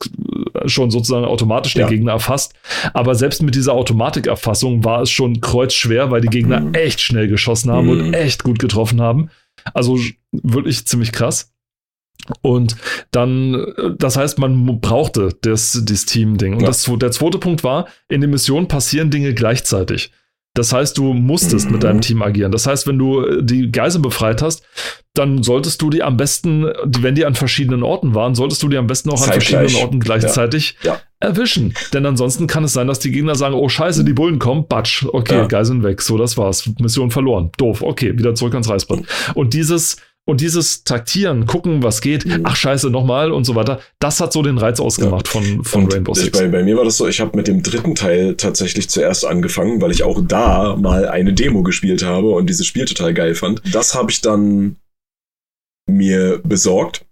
schon 0.67 0.91
sozusagen 0.91 1.25
automatisch 1.25 1.75
den 1.75 1.83
Ja. 1.83 1.89
Gegner 1.89 2.13
erfasst. 2.13 2.55
Aber 2.95 3.15
selbst 3.15 3.43
mit 3.43 3.55
dieser 3.55 3.73
Automatikerfassung 3.75 4.85
war 4.85 5.03
es 5.03 5.11
schon 5.11 5.41
kreuzschwer, 5.41 6.11
weil 6.11 6.21
die 6.21 6.29
Gegner 6.29 6.61
Mhm. 6.61 6.75
echt 6.75 7.01
schnell 7.01 7.29
geschossen 7.29 7.71
haben 7.71 7.87
Mhm. 7.87 7.91
und 7.91 8.15
echt 8.15 8.43
gut 8.45 8.59
getroffen 8.59 9.01
haben. 9.01 9.31
Also 9.75 9.99
wirklich 10.33 10.87
ziemlich 10.87 11.13
krass. 11.13 11.53
Und 12.41 12.77
dann, 13.11 13.67
das 13.99 14.17
heißt, 14.17 14.39
man 14.39 14.81
brauchte 14.81 15.31
das, 15.43 15.83
das 15.85 16.05
Team-Ding. 16.07 16.55
Und 16.55 16.61
Ja. 16.61 16.67
das, 16.69 16.85
der 17.01 17.11
zweite 17.11 17.39
Punkt 17.39 17.65
war, 17.65 17.87
in 18.09 18.21
den 18.21 18.31
Missionen 18.31 18.69
passieren 18.69 19.11
Dinge 19.11 19.35
gleichzeitig. 19.35 20.13
Das 20.55 20.73
heißt, 20.73 20.99
du 20.99 21.15
musstest 21.15 21.67
Mhm. 21.67 21.73
mit 21.73 21.83
deinem 21.83 22.01
Team 22.01 22.23
agieren. 22.23 22.53
Das 22.53 22.67
heißt, 22.67 22.87
wenn 22.87 22.99
du 22.99 23.23
äh, 23.25 23.43
die 23.43 23.73
Geiseln 23.73 24.03
befreit 24.03 24.43
hast, 24.43 24.63
dann 25.15 25.43
solltest 25.43 25.83
du 25.83 25.91
die 25.91 26.03
am 26.03 26.17
besten, 26.17 26.67
wenn 26.85 27.15
die 27.15 27.27
an 27.27 27.35
verschiedenen 27.35 27.83
Orten 27.83 28.15
waren, 28.15 28.35
solltest 28.35 28.63
du 28.63 28.69
die 28.69 28.79
am 28.79 28.87
besten 28.87 29.11
auch 29.11 29.21
an 29.21 29.29
Zeitgleich. 29.33 29.49
verschiedenen 29.49 29.85
Orten 29.85 30.01
gleichzeitig 30.01 30.77
Ja. 30.83 31.01
erwischen. 31.21 31.75
Denn 31.93 32.07
ansonsten 32.07 32.47
kann 32.47 32.65
es 32.65 32.73
sein, 32.73 32.87
dass 32.87 32.99
die 32.99 33.11
Gegner 33.13 33.35
sagen, 33.35 33.55
oh 33.55 33.69
scheiße, 33.69 34.05
die 34.05 34.15
Bullen 34.15 34.39
kommen, 34.39 34.67
batsch, 34.69 35.05
okay, 35.13 35.35
Ja. 35.35 35.47
Geiseln 35.47 35.83
weg, 35.83 36.01
so 36.01 36.17
das 36.17 36.39
war's, 36.39 36.69
Mission 36.81 37.11
verloren, 37.11 37.51
doof, 37.59 37.83
okay, 37.83 38.17
wieder 38.19 38.35
zurück 38.35 38.55
ans 38.55 38.69
Reißbrett. 38.71 39.05
Und 39.35 39.53
dieses 39.55 39.97
und 40.25 40.41
dieses 40.41 40.85
Taktieren, 40.85 41.47
gucken, 41.47 41.83
was 41.83 42.01
geht, 42.01 42.25
Mhm. 42.25 42.43
ach 42.45 42.55
scheiße, 42.55 42.91
nochmal 42.91 43.33
und 43.33 43.43
so 43.45 43.57
weiter, 43.57 43.81
das 43.99 44.21
hat 44.21 44.33
so 44.33 44.41
den 44.43 44.57
Reiz 44.57 44.79
ausgemacht 44.79 45.27
von, 45.27 45.65
von 45.65 45.83
Und 45.83 45.93
Rainbow 45.93 46.15
Six. 46.15 46.39
bei, 46.39 46.47
bei 46.47 46.63
mir 46.63 46.77
war 46.77 46.85
das 46.85 46.97
so, 46.97 47.09
ich 47.09 47.21
habe 47.21 47.37
mit 47.37 47.49
dem 47.49 47.65
dritten 47.65 47.97
Teil 47.97 48.37
tatsächlich 48.37 48.89
zuerst 48.89 49.27
angefangen, 49.27 49.83
weil 49.83 49.91
ich 49.91 50.05
auch 50.05 50.21
da 50.25 50.77
mal 50.77 51.09
eine 51.09 51.33
Demo 51.33 51.65
gespielt 51.65 52.05
habe 52.05 52.29
und 52.31 52.49
dieses 52.49 52.67
Spiel 52.69 52.85
total 52.85 53.13
geil 53.15 53.35
fand. 53.35 53.63
Das 53.73 53.97
habe 53.97 54.13
ich 54.13 54.21
dann 54.21 54.77
mir 55.87 56.41
besorgt. 56.45 57.05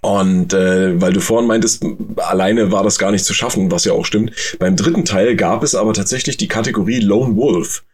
Und 0.00 0.52
äh, 0.52 1.00
weil 1.00 1.12
du 1.12 1.20
vorhin 1.20 1.46
meintest, 1.46 1.84
alleine 2.16 2.72
war 2.72 2.82
das 2.82 2.98
gar 2.98 3.12
nicht 3.12 3.24
zu 3.24 3.34
schaffen, 3.34 3.70
was 3.70 3.84
ja 3.84 3.92
auch 3.92 4.04
stimmt. 4.04 4.32
Beim 4.58 4.74
dritten 4.74 5.04
Teil 5.04 5.36
gab 5.36 5.62
es 5.62 5.76
aber 5.76 5.94
tatsächlich 5.94 6.36
die 6.36 6.48
Kategorie 6.48 6.98
Lone 6.98 7.36
Wolf, 7.36 7.84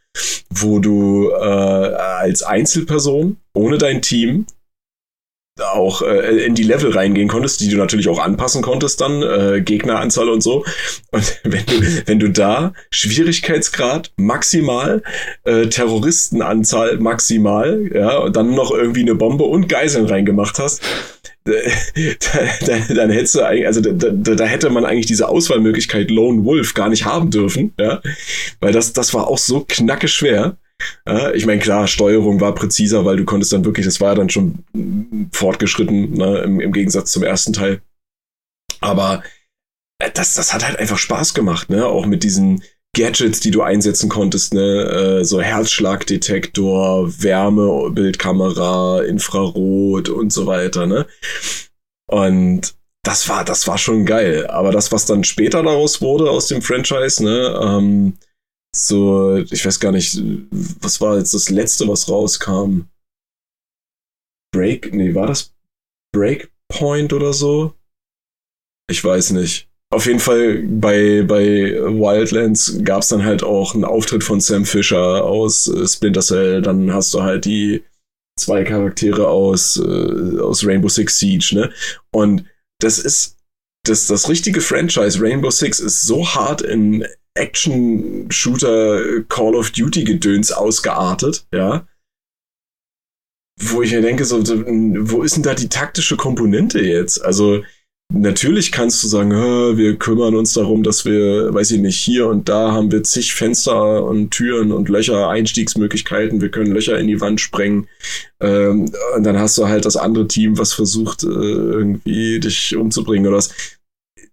wo 0.49 0.79
du 0.79 1.31
äh, 1.31 1.35
als 1.35 2.43
Einzelperson 2.43 3.37
ohne 3.53 3.77
dein 3.77 4.01
Team 4.01 4.47
auch 5.61 6.03
äh, 6.03 6.45
in 6.45 6.55
die 6.55 6.63
Level 6.63 6.91
reingehen 6.91 7.29
konntest, 7.29 7.61
die 7.61 7.69
du 7.69 7.77
natürlich 7.77 8.09
auch 8.09 8.19
anpassen 8.19 8.63
konntest 8.63 9.01
dann, 9.01 9.23
äh, 9.23 9.61
Gegneranzahl 9.61 10.29
und 10.29 10.43
so. 10.43 10.65
Und 11.11 11.41
wenn 11.45 11.67
du, 11.67 12.03
wenn 12.07 12.19
du 12.19 12.31
da 12.31 12.73
Schwierigkeitsgrad 12.91 14.13
maximal, 14.17 15.03
äh, 15.45 15.67
Terroristenanzahl 15.67 16.99
maximal, 16.99 17.91
ja, 17.93 18.19
und 18.19 18.37
dann 18.37 18.55
noch 18.55 18.71
irgendwie 18.71 19.03
eine 19.03 19.15
Bombe 19.15 19.45
und 19.45 19.69
Geiseln 19.69 20.07
reingemacht 20.07 20.59
hast, 20.59 20.83
äh, 21.47 21.71
da, 22.21 22.67
da, 22.67 22.95
dann 22.95 23.11
hättest 23.11 23.35
du 23.35 23.43
eigentlich, 23.43 23.67
also 23.67 23.81
da, 23.81 23.93
da, 23.93 24.35
da 24.35 24.45
hätte 24.45 24.71
man 24.71 24.85
eigentlich 24.85 25.07
diese 25.07 25.29
Auswahlmöglichkeit 25.29 26.11
Lone 26.11 26.45
Wolf 26.45 26.75
gar 26.75 26.89
nicht 26.89 27.05
haben 27.05 27.31
dürfen, 27.31 27.73
ja, 27.79 28.01
weil 28.61 28.73
das, 28.73 28.93
das 28.93 29.15
war 29.15 29.29
auch 29.29 29.39
so 29.39 29.65
knacke 29.67 30.09
schwer. 30.09 30.57
Ja, 31.07 31.33
ich 31.33 31.47
meine, 31.47 31.61
klar, 31.61 31.87
Steuerung 31.87 32.41
war 32.41 32.55
präziser, 32.55 33.05
weil 33.05 33.17
du 33.17 33.25
konntest 33.25 33.53
dann 33.53 33.65
wirklich, 33.65 33.87
das 33.87 34.01
war 34.01 34.11
ja 34.11 34.15
dann 34.15 34.31
schon 34.31 34.65
fortgeschritten, 35.33 36.13
ne, 36.13 36.39
im, 36.39 36.61
im 36.61 36.73
Gegensatz 36.73 37.13
zum 37.13 37.23
ersten 37.23 37.53
Teil. 37.53 37.81
Aber 38.81 39.23
äh, 39.99 40.11
das, 40.13 40.35
das 40.35 40.55
hat 40.55 40.67
halt 40.67 40.79
einfach 40.79 40.99
Spaß 40.99 41.35
gemacht, 41.35 41.71
ne? 41.71 41.87
Auch 41.87 42.07
mit 42.07 42.23
diesen 42.23 42.63
Gadgets, 42.97 43.41
die 43.41 43.51
du 43.51 43.63
einsetzen 43.63 44.09
konntest, 44.09 44.55
ne? 44.55 45.21
Äh, 45.21 45.25
so 45.25 45.41
Herzschlagdetektor, 45.41 47.23
Wärmebildkamera, 47.23 49.03
Infrarot 49.03 50.09
und 50.09 50.33
so 50.33 50.47
weiter, 50.47 50.87
ne? 50.87 51.07
Und 52.11 52.75
das 53.05 53.29
war, 53.29 53.45
das 53.45 53.67
war 53.67 53.79
schon 53.79 54.07
geil. 54.07 54.47
Aber 54.49 54.71
das, 54.71 54.93
was 54.93 55.07
dann 55.07 55.25
später 55.25 55.63
daraus 55.63 56.01
wurde 56.01 56.31
aus 56.31 56.47
dem 56.49 56.63
Franchise, 56.63 57.23
ne, 57.23 57.59
ähm, 57.63 58.15
so, 58.75 59.37
ich 59.39 59.65
weiß 59.65 59.81
gar 59.81 59.93
nicht, 59.93 60.21
was 60.51 61.01
war 61.01 61.19
jetzt 61.19 61.35
das 61.35 61.49
letzte, 61.49 61.89
was 61.89 62.09
rauskam? 62.09 62.83
Break, 64.53 64.93
nee, 64.95 65.15
war 65.15 65.27
das 65.27 65.53
Breakpoint 66.15 67.13
oder 67.13 67.33
so? 67.33 67.75
Ich 68.91 69.05
weiß 69.05 69.31
nicht. 69.31 69.69
Auf 69.91 70.07
jeden 70.07 70.21
Fall 70.21 70.63
bei, 70.65 71.23
bei 71.23 71.73
Wildlands 71.81 72.79
gab 72.85 73.03
es 73.03 73.09
dann 73.09 73.25
halt 73.25 73.43
auch 73.43 73.75
einen 73.75 73.85
Auftritt 73.85 74.23
von 74.23 74.41
Sam 74.41 74.67
Fisher 74.67 75.25
aus 75.25 75.67
äh, 75.67 75.87
Splinter 75.87 76.21
Cell. 76.21 76.61
Dann 76.61 76.93
hast 76.93 77.15
du 77.15 77.23
halt 77.23 77.47
die 77.47 77.85
zwei 78.39 78.65
Charaktere 78.65 79.29
aus, 79.29 79.77
äh, 79.77 80.41
aus 80.41 80.65
Rainbow 80.65 80.89
Six 80.89 81.19
Siege, 81.19 81.51
ne? 81.55 81.73
Und 82.11 82.45
das 82.81 82.99
ist 82.99 83.37
das, 83.85 84.07
das 84.07 84.29
richtige 84.29 84.61
Franchise 84.61 85.21
Rainbow 85.21 85.51
Six 85.51 85.81
ist 85.81 86.03
so 86.03 86.27
hart 86.27 86.61
in 86.61 87.07
Action-Shooter 87.39 89.23
Call 89.29 89.55
of 89.55 89.71
Duty 89.71 90.05
Gedöns 90.05 90.53
ausgeartet, 90.53 91.47
ja. 91.53 91.87
Wo 93.61 93.83
ich 93.83 93.93
mir 93.93 94.03
denke, 94.03 94.25
so, 94.25 94.39
wo 94.47 95.23
ist 95.23 95.37
denn 95.37 95.43
da 95.43 95.55
die 95.55 95.69
taktische 95.69 96.17
Komponente 96.17 96.81
jetzt? 96.81 97.25
Also, 97.25 97.63
natürlich 98.13 98.71
kannst 98.71 99.03
du 99.03 99.09
sagen, 99.09 99.33
"Hä, 99.33 99.77
wir 99.77 99.97
kümmern 99.97 100.37
uns 100.37 100.53
darum, 100.55 100.83
dass 100.85 101.05
wir, 101.05 101.53
weiß 101.53 101.73
ich 101.73 101.81
nicht, 101.81 101.99
hier 101.99 102.29
und 102.29 102.49
da 102.49 102.73
haben 102.73 102.93
wir 102.93 103.03
zig 103.03 103.35
Fenster 103.35 104.05
und 104.05 104.31
Türen 104.31 104.71
und 104.71 104.89
Löcher, 104.89 105.29
Einstiegsmöglichkeiten, 105.29 106.41
wir 106.41 106.51
können 106.51 106.73
Löcher 106.73 106.99
in 106.99 107.09
die 107.09 107.21
Wand 107.21 107.41
sprengen. 107.41 107.89
Ähm, 108.41 108.93
und 109.17 109.25
dann 109.25 109.39
hast 109.39 109.59
du 109.59 109.67
halt 109.67 109.85
das 109.85 109.97
andere 109.97 110.29
Team, 110.29 110.57
was 110.57 110.73
versucht, 110.73 111.25
äh, 111.25 111.27
irgendwie 111.27 112.39
dich 112.41 112.77
umzubringen 112.77 113.27
oder 113.27 113.39
was. 113.39 113.51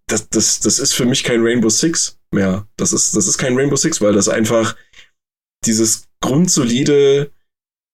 Das, 0.08 0.30
das, 0.30 0.60
das 0.60 0.78
ist 0.78 0.94
für 0.94 1.06
mich 1.06 1.24
kein 1.24 1.42
Rainbow 1.42 1.70
Six 1.70 2.15
mehr. 2.32 2.68
Das 2.78 2.94
ist, 2.94 3.16
das 3.16 3.28
ist 3.28 3.38
kein 3.38 3.58
Rainbow 3.58 3.76
Six, 3.76 4.02
weil 4.02 4.14
das 4.14 4.30
einfach 4.30 4.76
dieses 5.66 6.08
grundsolide 6.22 7.32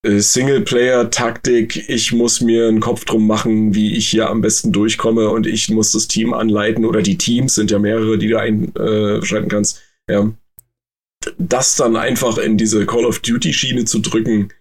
äh, 0.04 0.18
Singleplayer-Taktik, 0.18 1.88
ich 1.88 2.12
muss 2.12 2.40
mir 2.40 2.68
einen 2.68 2.80
Kopf 2.80 3.04
drum 3.04 3.26
machen, 3.26 3.74
wie 3.74 3.96
ich 3.96 4.08
hier 4.08 4.28
am 4.28 4.40
besten 4.40 4.72
durchkomme 4.72 5.28
und 5.28 5.46
ich 5.46 5.68
muss 5.68 5.92
das 5.92 6.08
Team 6.08 6.34
anleiten 6.34 6.84
oder 6.84 7.02
die 7.02 7.18
Teams 7.18 7.54
sind 7.54 7.70
ja 7.70 7.78
mehrere, 7.78 8.18
die 8.18 8.28
du 8.28 8.38
einschalten 8.38 9.48
kannst. 9.48 9.80
Ja. 10.10 10.32
Das 11.38 11.76
dann 11.76 11.96
einfach 11.96 12.38
in 12.38 12.58
diese 12.58 12.84
Call 12.84 13.04
of 13.04 13.20
Duty-Schiene 13.20 13.84
zu 13.84 14.00
drücken, 14.00 14.52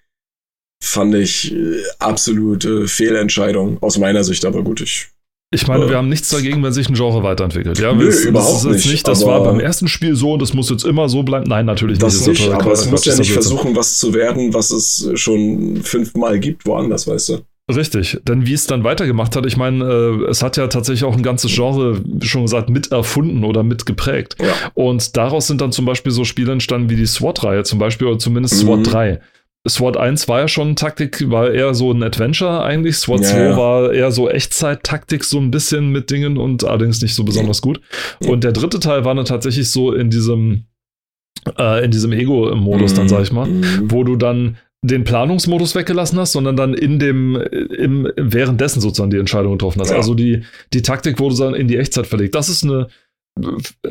fand 0.84 1.16
ich 1.16 1.54
äh, 1.54 1.82
absolute 2.00 2.88
Fehlentscheidung 2.88 3.82
aus 3.82 3.98
meiner 3.98 4.24
Sicht, 4.24 4.46
aber 4.46 4.64
gut, 4.64 4.82
ich 4.82 5.08
Ich 5.54 5.68
meine, 5.68 5.84
Äh. 5.86 5.90
wir 5.90 5.98
haben 5.98 6.08
nichts 6.08 6.30
dagegen, 6.30 6.64
wenn 6.64 6.72
sich 6.72 6.88
ein 6.88 6.94
Genre 6.94 7.24
weiterentwickelt. 7.24 7.78
Ja, 7.78 7.94
Nö, 7.94 8.06
das, 8.06 8.16
das 8.16 8.26
überhaupt 8.26 8.56
ist 8.58 8.64
jetzt 8.64 8.74
nicht, 8.74 8.92
nicht. 8.92 9.08
Das 9.08 9.26
war 9.26 9.44
beim 9.44 9.60
ersten 9.60 9.90
Spiel 9.90 10.16
so 10.16 10.34
und 10.34 10.42
das 10.42 10.54
muss 10.54 10.70
jetzt 10.70 10.86
immer 10.86 11.10
so 11.10 11.24
bleiben. 11.24 11.46
Nein, 11.50 11.66
natürlich 11.66 12.00
Das 12.00 12.26
nicht. 12.26 12.40
nicht, 12.40 12.52
aber 12.52 12.72
es 12.72 12.90
muss 12.90 13.04
ja 13.04 13.16
nicht 13.18 13.34
versuchen, 13.34 13.76
was 13.76 14.00
zu 14.00 14.14
werden, 14.14 14.54
was 14.54 14.72
es 14.72 15.10
schon 15.16 15.82
fünfmal 15.84 16.40
gibt, 16.40 16.66
woanders, 16.66 17.06
weißt 17.06 17.30
du? 17.30 17.38
Richtig, 17.74 18.20
denn 18.28 18.46
wie 18.48 18.54
es 18.54 18.66
dann 18.66 18.84
weitergemacht 18.84 19.36
hat, 19.36 19.46
ich 19.46 19.56
meine, 19.56 19.86
äh, 19.86 20.30
es 20.30 20.42
hat 20.42 20.58
ja 20.58 20.68
tatsächlich 20.68 21.04
auch 21.04 21.16
ein 21.16 21.24
ganzes 21.24 21.54
Genre, 21.54 22.02
schon 22.22 22.44
gesagt, 22.44 22.70
mit 22.70 22.92
erfunden 22.92 23.44
oder 23.44 23.64
mit 23.64 23.86
geprägt. 23.86 24.36
Ja. 24.42 24.54
Und 24.74 25.16
daraus 25.16 25.48
sind 25.48 25.62
dann 25.62 25.72
zum 25.72 25.86
Beispiel 25.86 26.12
so 26.12 26.24
Spiele 26.26 26.52
entstanden 26.54 26.90
wie 26.90 26.96
die 26.96 27.06
SWAT-Reihe 27.06 27.64
zum 27.64 27.78
Beispiel, 27.80 28.08
oder 28.08 28.20
zumindest 28.20 28.58
SWAT 28.60 28.80
mhm. 28.80 28.84
3. 28.84 29.22
SWAT 29.68 29.96
1 29.96 30.28
war 30.28 30.40
ja 30.40 30.48
schon 30.48 30.76
Taktik, 30.76 31.30
war 31.30 31.52
eher 31.52 31.76
so 31.76 31.92
ein 31.92 32.02
Adventure 32.02 32.64
eigentlich. 32.64 32.98
SWAT 32.98 33.22
ja, 33.22 33.28
2 33.28 33.40
ja. 33.40 33.58
war 33.58 33.94
eher 33.94 34.12
so 34.12 34.28
Echtzeit-Taktik, 34.30 35.24
so 35.24 35.38
ein 35.38 35.52
bisschen 35.52 35.92
mit 35.92 36.10
Dingen 36.10 36.38
und 36.38 36.64
allerdings 36.64 37.02
nicht 37.02 37.14
so 37.14 37.24
besonders 37.24 37.62
gut. 37.62 37.80
Und 38.26 38.44
der 38.44 38.54
dritte 38.54 38.80
Teil 38.80 39.06
war 39.06 39.14
dann 39.14 39.26
tatsächlich 39.26 39.70
so 39.70 39.94
in 39.94 40.10
diesem, 40.10 40.66
äh, 41.60 41.86
in 41.86 41.92
diesem 41.92 42.12
Ego-Modus, 42.12 42.96
dann 42.96 43.08
sag 43.08 43.22
ich 43.22 43.32
mal, 43.32 43.48
mhm. 43.48 43.92
wo 43.92 44.04
du 44.04 44.16
dann 44.16 44.58
den 44.84 45.04
Planungsmodus 45.04 45.76
weggelassen 45.76 46.18
hast, 46.18 46.32
sondern 46.32 46.56
dann 46.56 46.74
in 46.74 46.98
dem, 46.98 47.36
im, 47.36 48.12
währenddessen 48.18 48.82
sozusagen 48.82 49.12
die 49.12 49.20
Entscheidung 49.20 49.54
getroffen 49.54 49.80
hast. 49.80 49.92
Ja. 49.92 49.98
Also 49.98 50.16
die, 50.16 50.44
die 50.74 50.82
Taktik 50.82 51.20
wurde 51.20 51.36
dann 51.36 51.54
in 51.54 51.68
die 51.68 51.78
Echtzeit 51.78 52.08
verlegt. 52.08 52.34
Das 52.34 52.50
ist 52.50 52.64
eine, 52.64 52.88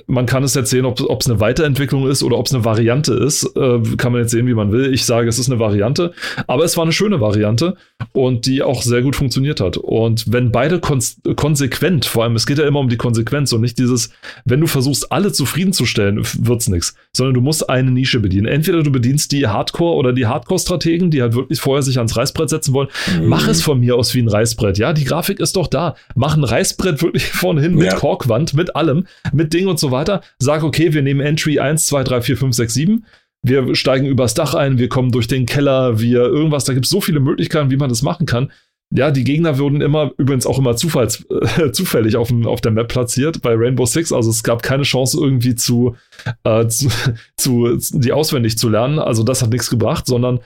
man 0.06 0.26
kann 0.26 0.44
es 0.44 0.54
jetzt 0.54 0.70
sehen, 0.70 0.84
ob 0.84 1.00
es 1.00 1.28
eine 1.28 1.40
Weiterentwicklung 1.40 2.06
ist 2.06 2.22
oder 2.22 2.36
ob 2.36 2.46
es 2.46 2.54
eine 2.54 2.64
Variante 2.64 3.14
ist. 3.14 3.44
Äh, 3.56 3.80
kann 3.96 4.12
man 4.12 4.20
jetzt 4.20 4.32
sehen, 4.32 4.46
wie 4.46 4.54
man 4.54 4.70
will. 4.70 4.92
Ich 4.92 5.06
sage, 5.06 5.28
es 5.28 5.38
ist 5.38 5.50
eine 5.50 5.58
Variante. 5.58 6.12
Aber 6.46 6.64
es 6.64 6.76
war 6.76 6.84
eine 6.84 6.92
schöne 6.92 7.20
Variante 7.20 7.76
und 8.12 8.44
die 8.44 8.62
auch 8.62 8.82
sehr 8.82 9.00
gut 9.00 9.16
funktioniert 9.16 9.60
hat. 9.60 9.78
Und 9.78 10.30
wenn 10.30 10.52
beide 10.52 10.78
konsequent, 10.80 12.04
vor 12.04 12.24
allem, 12.24 12.36
es 12.36 12.46
geht 12.46 12.58
ja 12.58 12.66
immer 12.66 12.80
um 12.80 12.90
die 12.90 12.98
Konsequenz 12.98 13.52
und 13.52 13.62
nicht 13.62 13.78
dieses, 13.78 14.10
wenn 14.44 14.60
du 14.60 14.66
versuchst, 14.66 15.10
alle 15.10 15.32
zufriedenzustellen, 15.32 16.22
wird 16.38 16.60
es 16.60 16.68
nichts. 16.68 16.94
Sondern 17.14 17.34
du 17.34 17.40
musst 17.40 17.70
eine 17.70 17.90
Nische 17.90 18.20
bedienen. 18.20 18.46
Entweder 18.46 18.82
du 18.82 18.92
bedienst 18.92 19.32
die 19.32 19.48
Hardcore- 19.48 19.96
oder 19.96 20.12
die 20.12 20.26
Hardcore-Strategen, 20.26 21.10
die 21.10 21.22
halt 21.22 21.34
wirklich 21.34 21.60
vorher 21.60 21.82
sich 21.82 21.96
ans 21.96 22.14
Reißbrett 22.14 22.50
setzen 22.50 22.74
wollen. 22.74 22.88
Mhm. 23.18 23.28
Mach 23.28 23.48
es 23.48 23.62
von 23.62 23.80
mir 23.80 23.96
aus 23.96 24.14
wie 24.14 24.20
ein 24.20 24.28
Reißbrett. 24.28 24.76
Ja, 24.76 24.92
die 24.92 25.04
Grafik 25.04 25.40
ist 25.40 25.56
doch 25.56 25.66
da. 25.66 25.94
Mach 26.14 26.36
ein 26.36 26.44
Reißbrett 26.44 27.02
wirklich 27.02 27.26
vorne 27.32 27.62
hin 27.62 27.74
mit 27.74 27.86
ja. 27.86 27.94
Korkwand, 27.94 28.52
mit 28.52 28.76
allem 28.76 29.06
mit 29.32 29.52
Ding 29.52 29.66
und 29.66 29.78
so 29.78 29.90
weiter. 29.90 30.22
Sag, 30.38 30.62
okay, 30.62 30.92
wir 30.92 31.02
nehmen 31.02 31.20
Entry 31.20 31.58
1, 31.58 31.86
2, 31.86 32.04
3, 32.04 32.22
4, 32.22 32.36
5, 32.36 32.56
6, 32.56 32.74
7. 32.74 33.04
Wir 33.42 33.74
steigen 33.74 34.06
übers 34.06 34.34
Dach 34.34 34.54
ein, 34.54 34.78
wir 34.78 34.88
kommen 34.88 35.12
durch 35.12 35.26
den 35.26 35.46
Keller, 35.46 35.98
wir 36.00 36.20
irgendwas. 36.24 36.64
Da 36.64 36.74
gibt 36.74 36.86
es 36.86 36.90
so 36.90 37.00
viele 37.00 37.20
Möglichkeiten, 37.20 37.70
wie 37.70 37.76
man 37.76 37.88
das 37.88 38.02
machen 38.02 38.26
kann. 38.26 38.52
Ja, 38.92 39.12
die 39.12 39.22
Gegner 39.22 39.56
wurden 39.58 39.80
immer, 39.80 40.10
übrigens 40.18 40.46
auch 40.46 40.58
immer 40.58 40.74
zufalls, 40.74 41.24
äh, 41.30 41.70
zufällig 41.72 42.16
auf, 42.16 42.32
auf 42.44 42.60
der 42.60 42.72
Map 42.72 42.88
platziert 42.88 43.40
bei 43.40 43.54
Rainbow 43.54 43.86
Six. 43.86 44.12
Also 44.12 44.30
es 44.30 44.42
gab 44.42 44.62
keine 44.62 44.82
Chance 44.82 45.18
irgendwie 45.20 45.54
zu, 45.54 45.94
äh, 46.42 46.66
zu, 46.66 46.88
zu, 47.36 47.78
die 47.92 48.12
auswendig 48.12 48.58
zu 48.58 48.68
lernen. 48.68 48.98
Also 48.98 49.22
das 49.22 49.42
hat 49.42 49.50
nichts 49.50 49.70
gebracht, 49.70 50.06
sondern 50.06 50.40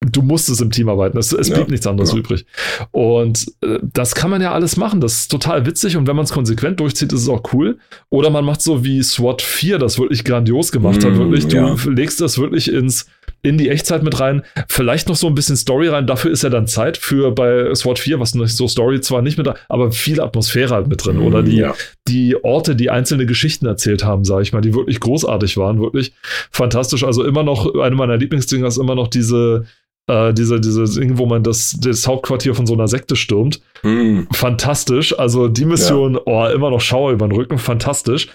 du 0.00 0.22
musstest 0.22 0.60
im 0.60 0.70
Team 0.70 0.88
arbeiten. 0.88 1.18
Es, 1.18 1.32
es 1.32 1.48
blieb 1.50 1.66
ja, 1.66 1.70
nichts 1.70 1.86
anderes 1.86 2.12
ja. 2.12 2.18
übrig. 2.18 2.46
Und 2.92 3.46
äh, 3.62 3.78
das 3.82 4.14
kann 4.14 4.30
man 4.30 4.40
ja 4.40 4.52
alles 4.52 4.76
machen. 4.76 5.00
Das 5.00 5.14
ist 5.14 5.30
total 5.30 5.66
witzig. 5.66 5.96
Und 5.96 6.06
wenn 6.06 6.16
man 6.16 6.24
es 6.24 6.32
konsequent 6.32 6.78
durchzieht, 6.80 7.12
ist 7.12 7.22
es 7.22 7.28
auch 7.28 7.42
cool. 7.52 7.78
Oder 8.08 8.30
man 8.30 8.44
macht 8.44 8.62
so 8.62 8.84
wie 8.84 9.02
SWAT 9.02 9.42
4, 9.42 9.78
das 9.78 9.98
wirklich 9.98 10.24
grandios 10.24 10.70
gemacht 10.70 11.02
mm, 11.02 11.06
hat. 11.06 11.16
Wirklich, 11.16 11.48
du 11.48 11.56
ja. 11.56 11.76
legst 11.86 12.20
das 12.20 12.38
wirklich 12.38 12.72
ins 12.72 13.06
in 13.42 13.56
die 13.56 13.68
Echtzeit 13.68 14.02
mit 14.02 14.18
rein. 14.18 14.42
Vielleicht 14.68 15.08
noch 15.08 15.14
so 15.14 15.28
ein 15.28 15.34
bisschen 15.34 15.56
Story 15.56 15.88
rein. 15.88 16.06
Dafür 16.06 16.30
ist 16.32 16.42
ja 16.42 16.50
dann 16.50 16.66
Zeit 16.66 16.96
für 16.96 17.30
bei 17.30 17.72
SWAT 17.74 17.98
4, 17.98 18.18
was 18.18 18.34
nicht 18.34 18.56
so 18.56 18.66
Story 18.66 19.00
zwar 19.00 19.22
nicht 19.22 19.38
mit, 19.38 19.48
aber 19.68 19.92
viel 19.92 20.20
Atmosphäre 20.20 20.74
halt 20.74 20.88
mit 20.88 21.04
drin. 21.04 21.18
Oder 21.18 21.42
die, 21.42 21.56
ja. 21.56 21.74
die 22.08 22.42
Orte, 22.42 22.74
die 22.74 22.90
einzelne 22.90 23.26
Geschichten 23.26 23.66
erzählt 23.66 24.04
haben, 24.04 24.24
sage 24.24 24.42
ich 24.42 24.52
mal, 24.52 24.60
die 24.60 24.74
wirklich 24.74 24.98
großartig 24.98 25.56
waren, 25.56 25.80
wirklich 25.80 26.12
fantastisch. 26.50 27.04
Also 27.04 27.24
immer 27.24 27.44
noch, 27.44 27.74
eine 27.76 27.94
meiner 27.94 28.16
Lieblingsdinger 28.16 28.66
ist 28.66 28.76
immer 28.76 28.96
noch 28.96 29.06
diese, 29.06 29.66
äh, 30.08 30.32
diese, 30.32 30.60
diese 30.60 30.84
Ding, 30.84 31.18
wo 31.18 31.26
man 31.26 31.42
das, 31.42 31.76
das 31.80 32.06
Hauptquartier 32.06 32.54
von 32.54 32.66
so 32.66 32.74
einer 32.74 32.88
Sekte 32.88 33.14
stürmt. 33.14 33.60
Mm. 33.82 34.22
Fantastisch. 34.32 35.16
Also 35.18 35.48
die 35.48 35.66
Mission, 35.66 36.14
ja. 36.14 36.20
oh, 36.24 36.46
immer 36.46 36.70
noch 36.70 36.80
Schauer 36.80 37.12
über 37.12 37.28
den 37.28 37.32
Rücken. 37.32 37.58
Fantastisch. 37.58 38.28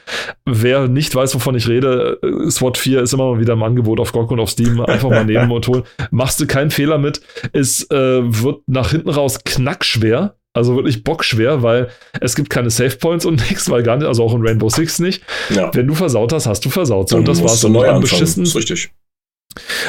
Wer 0.45 0.87
nicht 0.87 1.13
weiß, 1.13 1.33
wovon 1.35 1.55
ich 1.55 1.67
rede, 1.67 2.19
äh, 2.21 2.49
SWAT 2.49 2.77
4 2.77 3.01
ist 3.01 3.13
immer 3.13 3.33
mal 3.33 3.39
wieder 3.39 3.53
im 3.53 3.63
Angebot 3.63 3.99
auf 3.99 4.11
GOG 4.11 4.31
und 4.31 4.39
auf 4.39 4.51
Steam. 4.51 4.79
Einfach 4.81 5.09
mal 5.09 5.25
nehmen 5.25 5.51
und 5.51 5.67
holen. 5.67 5.83
Machst 6.11 6.39
du 6.39 6.47
keinen 6.47 6.71
Fehler 6.71 6.97
mit. 6.97 7.21
Es 7.51 7.89
äh, 7.89 8.21
wird 8.23 8.61
nach 8.67 8.91
hinten 8.91 9.09
raus 9.09 9.43
knackschwer. 9.43 10.35
Also 10.55 10.75
wirklich 10.75 11.03
bockschwer, 11.03 11.63
weil 11.63 11.89
es 12.21 12.35
gibt 12.35 12.51
keine 12.51 12.69
Save 12.69 12.97
Points 12.97 13.25
und 13.25 13.41
nichts, 13.49 13.71
weil 13.71 13.81
gar 13.81 13.97
nicht, 13.97 14.05
also 14.05 14.23
auch 14.23 14.35
in 14.35 14.45
Rainbow 14.45 14.69
Six 14.69 14.99
nicht. 14.99 15.23
Ja. 15.49 15.71
Wenn 15.73 15.87
du 15.87 15.95
versaut 15.95 16.31
hast, 16.31 16.45
hast 16.45 16.63
du 16.63 16.69
versaut. 16.69 17.09
So, 17.09 17.17
und 17.17 17.27
das 17.27 17.41
war's. 17.41 17.63
Und 17.63 17.75
am 17.75 18.01
beschissen. 18.01 18.45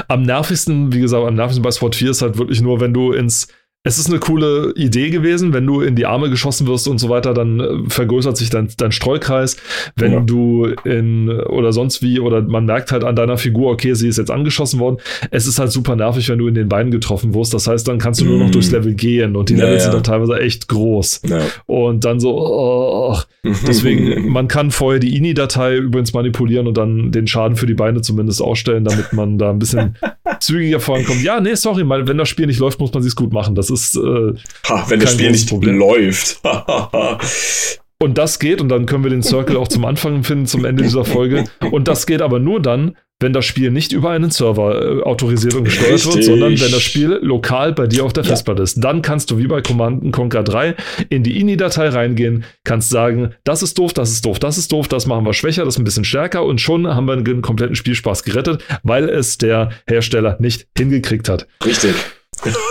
Am 0.09 0.23
nervigsten, 0.23 0.93
wie 0.93 1.01
gesagt, 1.01 1.27
am 1.27 1.35
nervigsten 1.35 1.63
bei 1.63 1.71
Sport 1.71 1.97
4 1.97 2.11
ist 2.11 2.23
halt 2.23 2.39
wirklich 2.39 2.61
nur, 2.61 2.81
wenn 2.81 2.95
du 2.95 3.13
ins 3.13 3.49
es 3.87 3.99
ist 3.99 4.09
eine 4.09 4.19
coole 4.19 4.73
Idee 4.77 5.11
gewesen, 5.11 5.53
wenn 5.53 5.67
du 5.67 5.83
in 5.83 5.95
die 5.95 6.07
Arme 6.07 6.31
geschossen 6.31 6.67
wirst 6.67 6.89
und 6.89 6.97
so 6.97 7.11
weiter, 7.11 7.35
dann 7.35 7.61
äh, 7.61 7.67
vergrößert 7.89 8.35
sich 8.35 8.49
dein, 8.49 8.69
dein 8.79 8.93
Streukreis. 8.93 9.59
Wenn 9.95 10.13
ja. 10.13 10.21
du 10.21 10.69
in 10.85 11.29
oder 11.29 11.71
sonst 11.71 12.03
wie, 12.03 12.19
oder 12.19 12.41
man 12.41 12.65
merkt 12.65 12.93
halt 12.93 13.05
an 13.05 13.15
deiner 13.15 13.37
Figur, 13.37 13.71
okay, 13.71 13.93
sie 13.93 14.09
ist 14.09 14.17
jetzt 14.17 14.31
angeschossen 14.31 14.81
worden. 14.81 14.97
Es 15.31 15.47
ist 15.47 15.59
halt 15.59 15.71
super 15.71 15.97
nervig, 15.97 16.31
wenn 16.31 16.39
du 16.39 16.49
in 16.49 16.55
den 16.55 16.67
Beinen 16.67 16.91
getroffen 16.91 17.35
wirst. 17.35 17.53
Das 17.53 17.67
heißt, 17.67 17.87
dann 17.87 17.99
kannst 17.99 18.23
du 18.23 18.25
nur 18.25 18.39
noch 18.39 18.49
mm. 18.49 18.53
durchs 18.53 18.71
Level 18.71 18.95
gehen 18.95 19.37
und 19.37 19.51
die 19.51 19.55
Levels 19.55 19.85
ja, 19.85 19.91
sind 19.91 19.95
dann 19.95 20.05
teilweise 20.05 20.41
echt 20.41 20.67
groß. 20.69 21.21
Und 21.67 22.07
dann 22.07 22.21
so, 22.21 22.39
oh, 22.39 23.19
deswegen, 23.67 24.31
man 24.33 24.49
kann 24.49 24.71
vorher 24.71 24.99
die 24.99 25.15
INI-Datei 25.15 25.77
übrigens 25.77 26.15
manipulieren 26.15 26.67
und 26.67 26.79
dann 26.79 27.13
den 27.13 27.27
Schaden 27.27 27.57
für 27.57 27.67
die 27.67 27.75
Beine 27.75 28.01
zumindest 28.01 28.41
ausstellen, 28.41 28.85
damit 28.85 29.13
man 29.13 29.37
da 29.37 29.51
ein 29.51 29.59
bisschen 29.59 29.97
zügiger 30.41 30.81
vorankommt. 30.81 31.23
Ja, 31.23 31.39
nee, 31.39 31.55
sorry, 31.55 31.85
wenn 31.87 32.17
das 32.17 32.31
Spiel 32.31 32.47
nicht 32.47 32.61
läuft, 32.61 32.81
muss 32.81 32.95
man 32.95 33.03
sich 33.03 33.15
gut 33.15 33.35
machen. 33.35 33.55
Das 33.55 33.74
ist. 33.75 33.97
Äh, 33.97 34.35
ha, 34.69 34.85
wenn 34.89 35.01
das 35.01 35.13
Spiel 35.13 35.31
nicht 35.31 35.49
Problem. 35.49 35.77
läuft. 35.77 36.41
und 38.03 38.17
das 38.17 38.39
geht, 38.39 38.61
und 38.61 38.71
dann 38.71 38.87
können 38.87 39.05
wir 39.05 39.11
den 39.11 39.23
Circle 39.23 39.57
auch 39.57 39.69
zum 39.69 39.85
Anfang 39.85 40.25
finden, 40.25 40.47
zum 40.47 40.65
Ende 40.65 40.83
dieser 40.83 41.05
Folge. 41.05 41.45
Und 41.71 41.89
das 41.89 42.07
geht 42.07 42.23
aber 42.23 42.39
nur 42.39 42.61
dann, 42.61 42.97
wenn 43.21 43.33
das 43.33 43.45
Spiel 43.45 43.71
nicht 43.71 43.93
über 43.93 44.11
einen 44.11 44.31
Server 44.31 44.99
äh, 44.99 45.03
autorisiert 45.03 45.55
und 45.55 45.65
gesteuert 45.65 45.93
Richtig. 45.93 46.15
wird, 46.15 46.25
sondern 46.25 46.51
wenn 46.61 46.71
das 46.71 46.83
Spiel 46.83 47.19
lokal 47.23 47.73
bei 47.73 47.87
dir 47.87 48.05
auf 48.05 48.13
der 48.13 48.25
Festplatte 48.25 48.61
ja. 48.61 48.65
ist. 48.65 48.83
Dann 48.83 49.03
kannst 49.03 49.31
du 49.31 49.39
wie 49.39 49.47
bei 49.47 49.63
Command 49.63 50.13
Conquer 50.13 50.43
3 50.43 50.75
in 51.11 51.23
die 51.23 51.41
INI-Datei 51.41 51.89
reingehen, 51.89 52.45
kannst 52.65 52.91
sagen, 52.91 53.35
das 53.45 53.63
ist 53.63 53.79
doof, 53.79 53.93
das 53.93 54.11
ist 54.11 54.25
doof, 54.25 54.39
das 54.39 54.59
ist 54.59 54.73
doof, 54.73 54.89
das 54.89 55.07
machen 55.07 55.25
wir 55.25 55.33
schwächer, 55.33 55.65
das 55.65 55.75
ist 55.75 55.79
ein 55.79 55.85
bisschen 55.85 56.05
stärker 56.05 56.45
und 56.45 56.61
schon 56.61 56.87
haben 56.87 57.07
wir 57.07 57.17
den 57.17 57.41
kompletten 57.41 57.77
Spielspaß 57.77 58.25
gerettet, 58.25 58.63
weil 58.83 59.09
es 59.09 59.39
der 59.39 59.71
Hersteller 59.87 60.37
nicht 60.41 60.67
hingekriegt 60.77 61.29
hat. 61.29 61.47
Richtig. 61.65 61.95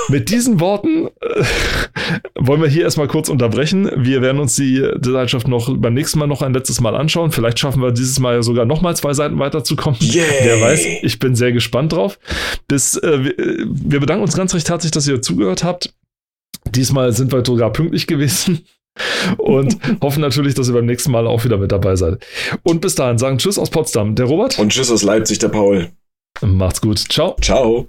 Mit 0.09 0.30
diesen 0.30 0.59
Worten 0.59 1.07
äh, 1.21 1.43
wollen 2.36 2.61
wir 2.61 2.69
hier 2.69 2.84
erstmal 2.84 3.07
kurz 3.07 3.30
unterbrechen. 3.30 3.89
Wir 3.95 4.21
werden 4.21 4.39
uns 4.39 4.55
die 4.55 4.86
Seitschaft 5.01 5.47
noch 5.47 5.76
beim 5.78 5.93
nächsten 5.93 6.19
Mal 6.19 6.28
noch 6.28 6.41
ein 6.41 6.53
letztes 6.53 6.82
Mal 6.82 6.95
anschauen. 6.95 7.32
Vielleicht 7.32 7.59
schaffen 7.59 7.82
wir 7.82 7.91
dieses 7.91 8.19
Mal 8.19 8.36
ja 8.36 8.43
sogar 8.43 8.65
noch 8.65 8.82
mal 8.82 8.95
zwei 8.95 9.13
Seiten 9.13 9.39
weiterzukommen. 9.39 9.99
Yay. 10.01 10.26
Wer 10.43 10.61
weiß, 10.61 10.86
ich 11.01 11.19
bin 11.19 11.36
sehr 11.36 11.51
gespannt 11.51 11.93
drauf. 11.93 12.19
Bis, 12.67 12.97
äh, 12.97 13.34
wir 13.65 13.99
bedanken 13.99 14.24
uns 14.24 14.36
ganz 14.36 14.53
recht 14.53 14.69
herzlich, 14.69 14.91
dass 14.91 15.07
ihr 15.07 15.21
zugehört 15.21 15.63
habt. 15.63 15.93
Diesmal 16.69 17.11
sind 17.13 17.32
wir 17.32 17.45
sogar 17.45 17.71
pünktlich 17.71 18.07
gewesen 18.07 18.65
und 19.38 19.78
hoffen 20.01 20.21
natürlich, 20.21 20.53
dass 20.53 20.67
ihr 20.67 20.74
beim 20.74 20.86
nächsten 20.86 21.11
Mal 21.11 21.28
auch 21.28 21.43
wieder 21.43 21.57
mit 21.57 21.71
dabei 21.71 21.95
seid. 21.95 22.26
Und 22.63 22.82
bis 22.82 22.95
dahin 22.95 23.17
sagen 23.17 23.38
Tschüss 23.38 23.57
aus 23.57 23.69
Potsdam, 23.69 24.15
der 24.15 24.26
Robert. 24.26 24.59
Und 24.59 24.69
Tschüss 24.69 24.91
aus 24.91 25.03
Leipzig, 25.03 25.39
der 25.39 25.49
Paul. 25.49 25.89
Macht's 26.41 26.82
gut. 26.82 26.99
Ciao. 26.99 27.36
Ciao. 27.41 27.88